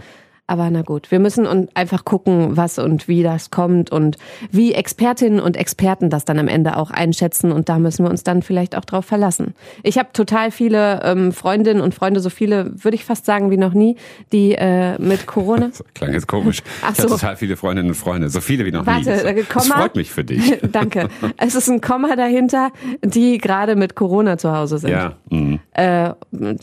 Aber 0.48 0.70
na 0.70 0.80
gut, 0.80 1.10
wir 1.10 1.18
müssen 1.18 1.46
und 1.46 1.76
einfach 1.76 2.06
gucken, 2.06 2.56
was 2.56 2.78
und 2.78 3.06
wie 3.06 3.22
das 3.22 3.50
kommt 3.50 3.92
und 3.92 4.16
wie 4.50 4.72
Expertinnen 4.72 5.40
und 5.40 5.58
Experten 5.58 6.08
das 6.08 6.24
dann 6.24 6.38
am 6.38 6.48
Ende 6.48 6.78
auch 6.78 6.90
einschätzen 6.90 7.52
und 7.52 7.68
da 7.68 7.78
müssen 7.78 8.04
wir 8.06 8.10
uns 8.10 8.24
dann 8.24 8.40
vielleicht 8.40 8.74
auch 8.74 8.86
drauf 8.86 9.04
verlassen. 9.04 9.54
Ich 9.82 9.98
habe 9.98 10.08
total 10.14 10.50
viele 10.50 11.02
ähm, 11.04 11.32
Freundinnen 11.32 11.82
und 11.82 11.94
Freunde, 11.94 12.20
so 12.20 12.30
viele 12.30 12.72
würde 12.82 12.94
ich 12.94 13.04
fast 13.04 13.26
sagen 13.26 13.50
wie 13.50 13.58
noch 13.58 13.74
nie, 13.74 13.96
die 14.32 14.54
äh, 14.54 14.98
mit 14.98 15.26
Corona. 15.26 15.68
Das 15.78 15.84
klang 15.92 16.12
jetzt 16.14 16.26
komisch. 16.26 16.62
Ach 16.82 16.94
so. 16.94 17.02
Ich 17.04 17.10
habe 17.10 17.20
total 17.20 17.36
viele 17.36 17.56
Freundinnen 17.56 17.90
und 17.90 17.94
Freunde, 17.94 18.30
so 18.30 18.40
viele 18.40 18.64
wie 18.64 18.72
noch 18.72 18.86
Warte, 18.86 19.10
nie. 19.10 19.24
Warte, 19.24 19.44
Komma. 19.44 19.64
Das 19.68 19.68
freut 19.68 19.96
mich 19.96 20.10
für 20.10 20.24
dich. 20.24 20.60
Danke. 20.72 21.08
Es 21.36 21.54
ist 21.54 21.68
ein 21.68 21.82
Komma 21.82 22.16
dahinter, 22.16 22.70
die 23.04 23.36
gerade 23.36 23.76
mit 23.76 23.94
Corona 23.94 24.38
zu 24.38 24.56
Hause 24.56 24.78
sind. 24.78 24.90
Ja. 24.90 25.12
Mhm. 25.28 25.60
Äh, 25.72 26.14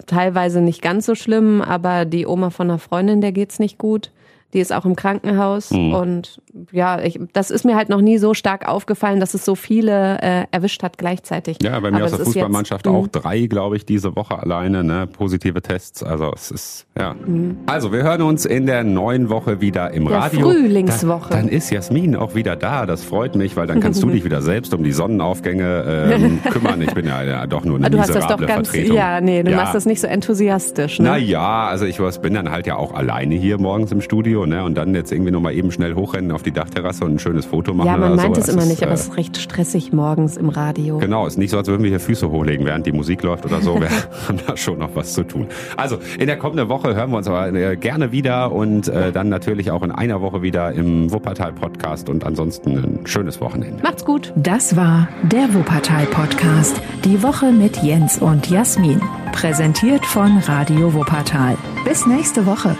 teilweise 0.07 0.61
nicht 0.61 0.81
ganz 0.81 1.05
so 1.05 1.13
schlimm, 1.13 1.61
aber 1.61 2.05
die 2.05 2.25
Oma 2.25 2.49
von 2.49 2.69
einer 2.69 2.79
Freundin, 2.79 3.21
der 3.21 3.31
geht's 3.31 3.59
nicht 3.59 3.74
gut. 3.77 4.11
Die 4.55 4.61
ist 4.61 4.71
auch 4.71 4.85
im 4.85 4.95
Krankenhaus 4.95 5.71
mhm. 5.71 5.93
und 5.93 6.41
ja, 6.71 7.01
ich, 7.01 7.19
das 7.33 7.51
ist 7.51 7.65
mir 7.65 7.75
halt 7.75 7.89
noch 7.89 7.99
nie 7.99 8.17
so 8.17 8.33
stark 8.33 8.67
aufgefallen, 8.67 9.19
dass 9.19 9.33
es 9.33 9.43
so 9.43 9.55
viele 9.55 10.21
äh, 10.21 10.45
erwischt 10.51 10.81
hat 10.81 10.97
gleichzeitig. 10.97 11.57
Ja, 11.61 11.77
bei 11.79 11.91
mir 11.91 11.97
Aber 11.97 12.05
aus 12.05 12.11
der 12.15 12.25
Fußballmannschaft 12.25 12.85
jetzt, 12.85 12.95
auch 12.95 13.07
drei, 13.07 13.47
glaube 13.47 13.75
ich, 13.75 13.85
diese 13.85 14.15
Woche 14.15 14.39
alleine, 14.39 14.85
ne, 14.85 15.07
positive 15.07 15.61
Tests. 15.61 16.01
Also 16.03 16.31
es 16.33 16.51
ist 16.51 16.87
ja. 16.97 17.13
Mhm. 17.13 17.57
Also 17.65 17.91
wir 17.91 18.03
hören 18.03 18.21
uns 18.21 18.45
in 18.45 18.65
der 18.65 18.85
neuen 18.85 19.29
Woche 19.29 19.59
wieder 19.59 19.91
im 19.91 20.07
der 20.07 20.17
Radio. 20.17 20.49
Frühlingswoche. 20.49 21.31
Da, 21.31 21.35
dann 21.37 21.49
ist 21.49 21.69
Jasmin 21.69 22.15
auch 22.15 22.33
wieder 22.33 22.55
da. 22.55 22.85
Das 22.85 23.03
freut 23.03 23.35
mich, 23.35 23.57
weil 23.57 23.67
dann 23.67 23.81
kannst 23.81 24.01
du 24.01 24.09
dich 24.11 24.23
wieder 24.23 24.41
selbst 24.41 24.73
um 24.73 24.83
die 24.83 24.93
Sonnenaufgänge 24.93 26.13
ähm, 26.13 26.41
kümmern. 26.49 26.81
Ich 26.81 26.93
bin 26.93 27.05
ja, 27.05 27.21
ja 27.23 27.47
doch 27.47 27.65
nur 27.65 27.77
eine 27.77 27.89
du 27.89 27.99
hast 27.99 28.15
das 28.15 28.27
doch 28.27 28.39
ganz, 28.39 28.69
Vertretung. 28.69 28.95
Ja, 28.95 29.19
nee, 29.19 29.43
du 29.43 29.51
ja. 29.51 29.57
machst 29.57 29.75
das 29.75 29.85
nicht 29.85 29.99
so 29.99 30.07
enthusiastisch. 30.07 30.99
Ne? 30.99 31.09
Naja, 31.09 31.67
also 31.67 31.85
ich 31.85 31.97
bin 32.21 32.33
dann 32.33 32.51
halt 32.51 32.67
ja 32.67 32.77
auch 32.77 32.93
alleine 32.93 33.35
hier 33.35 33.59
morgens 33.59 33.91
im 33.91 33.99
Studio 33.99 34.44
ne? 34.45 34.63
Und 34.63 34.75
dann 34.75 34.93
jetzt 34.93 35.11
irgendwie 35.11 35.31
nochmal 35.31 35.53
eben 35.53 35.71
schnell 35.71 35.95
hochrennen 35.95 36.31
auf 36.31 36.43
die 36.43 36.51
Dachterrasse 36.51 37.05
und 37.05 37.15
ein 37.15 37.19
schönes 37.19 37.45
Foto 37.45 37.73
machen. 37.73 37.87
Ja, 37.87 37.97
man 37.97 38.15
meint 38.15 38.35
so. 38.35 38.41
es 38.41 38.49
immer 38.49 38.63
ist, 38.63 38.69
nicht, 38.69 38.83
aber 38.83 38.93
es 38.93 39.07
ist 39.07 39.17
recht 39.17 39.37
stressig 39.37 39.93
morgens 39.93 40.37
im 40.37 40.49
Radio. 40.49 40.97
Genau, 40.99 41.27
ist 41.27 41.37
nicht 41.37 41.51
so, 41.51 41.57
als 41.57 41.67
würden 41.67 41.83
wir 41.83 41.89
hier 41.89 41.99
Füße 41.99 42.29
hochlegen, 42.29 42.65
während 42.65 42.85
die 42.85 42.91
Musik 42.91 43.23
läuft 43.23 43.45
oder 43.45 43.61
so. 43.61 43.75
Wir 43.85 43.89
haben 44.27 44.39
da 44.47 44.57
schon 44.57 44.79
noch 44.79 44.95
was 44.95 45.13
zu 45.13 45.23
tun. 45.23 45.47
Also, 45.77 45.97
in 46.17 46.27
der 46.27 46.37
kommenden 46.37 46.69
Woche 46.69 46.95
hören 46.95 47.11
wir 47.11 47.17
uns 47.17 47.27
aber 47.27 47.53
äh, 47.53 47.75
gerne 47.75 48.11
wieder 48.11 48.51
und 48.51 48.87
äh, 48.87 49.11
dann 49.11 49.29
natürlich 49.29 49.69
auch 49.69 49.83
in 49.83 49.91
einer 49.91 50.21
Woche 50.21 50.41
wieder 50.41 50.71
im 50.71 51.11
Wuppertal-Podcast 51.11 52.09
und 52.09 52.23
ansonsten 52.25 52.77
ein 52.77 52.99
schönes 53.07 53.41
Wochenende. 53.41 53.83
Macht's 53.83 54.05
gut. 54.05 54.33
Das 54.35 54.75
war 54.75 55.07
der 55.23 55.53
Wuppertal-Podcast. 55.53 56.81
Die 57.03 57.21
Woche 57.21 57.51
mit 57.51 57.77
Jens 57.83 58.17
und 58.17 58.49
Jasmin. 58.49 59.01
Präsentiert 59.31 60.05
von 60.05 60.37
Radio 60.39 60.93
Wuppertal. 60.93 61.57
Bis 61.83 62.07
nächste 62.07 62.45
Woche. 62.45 62.75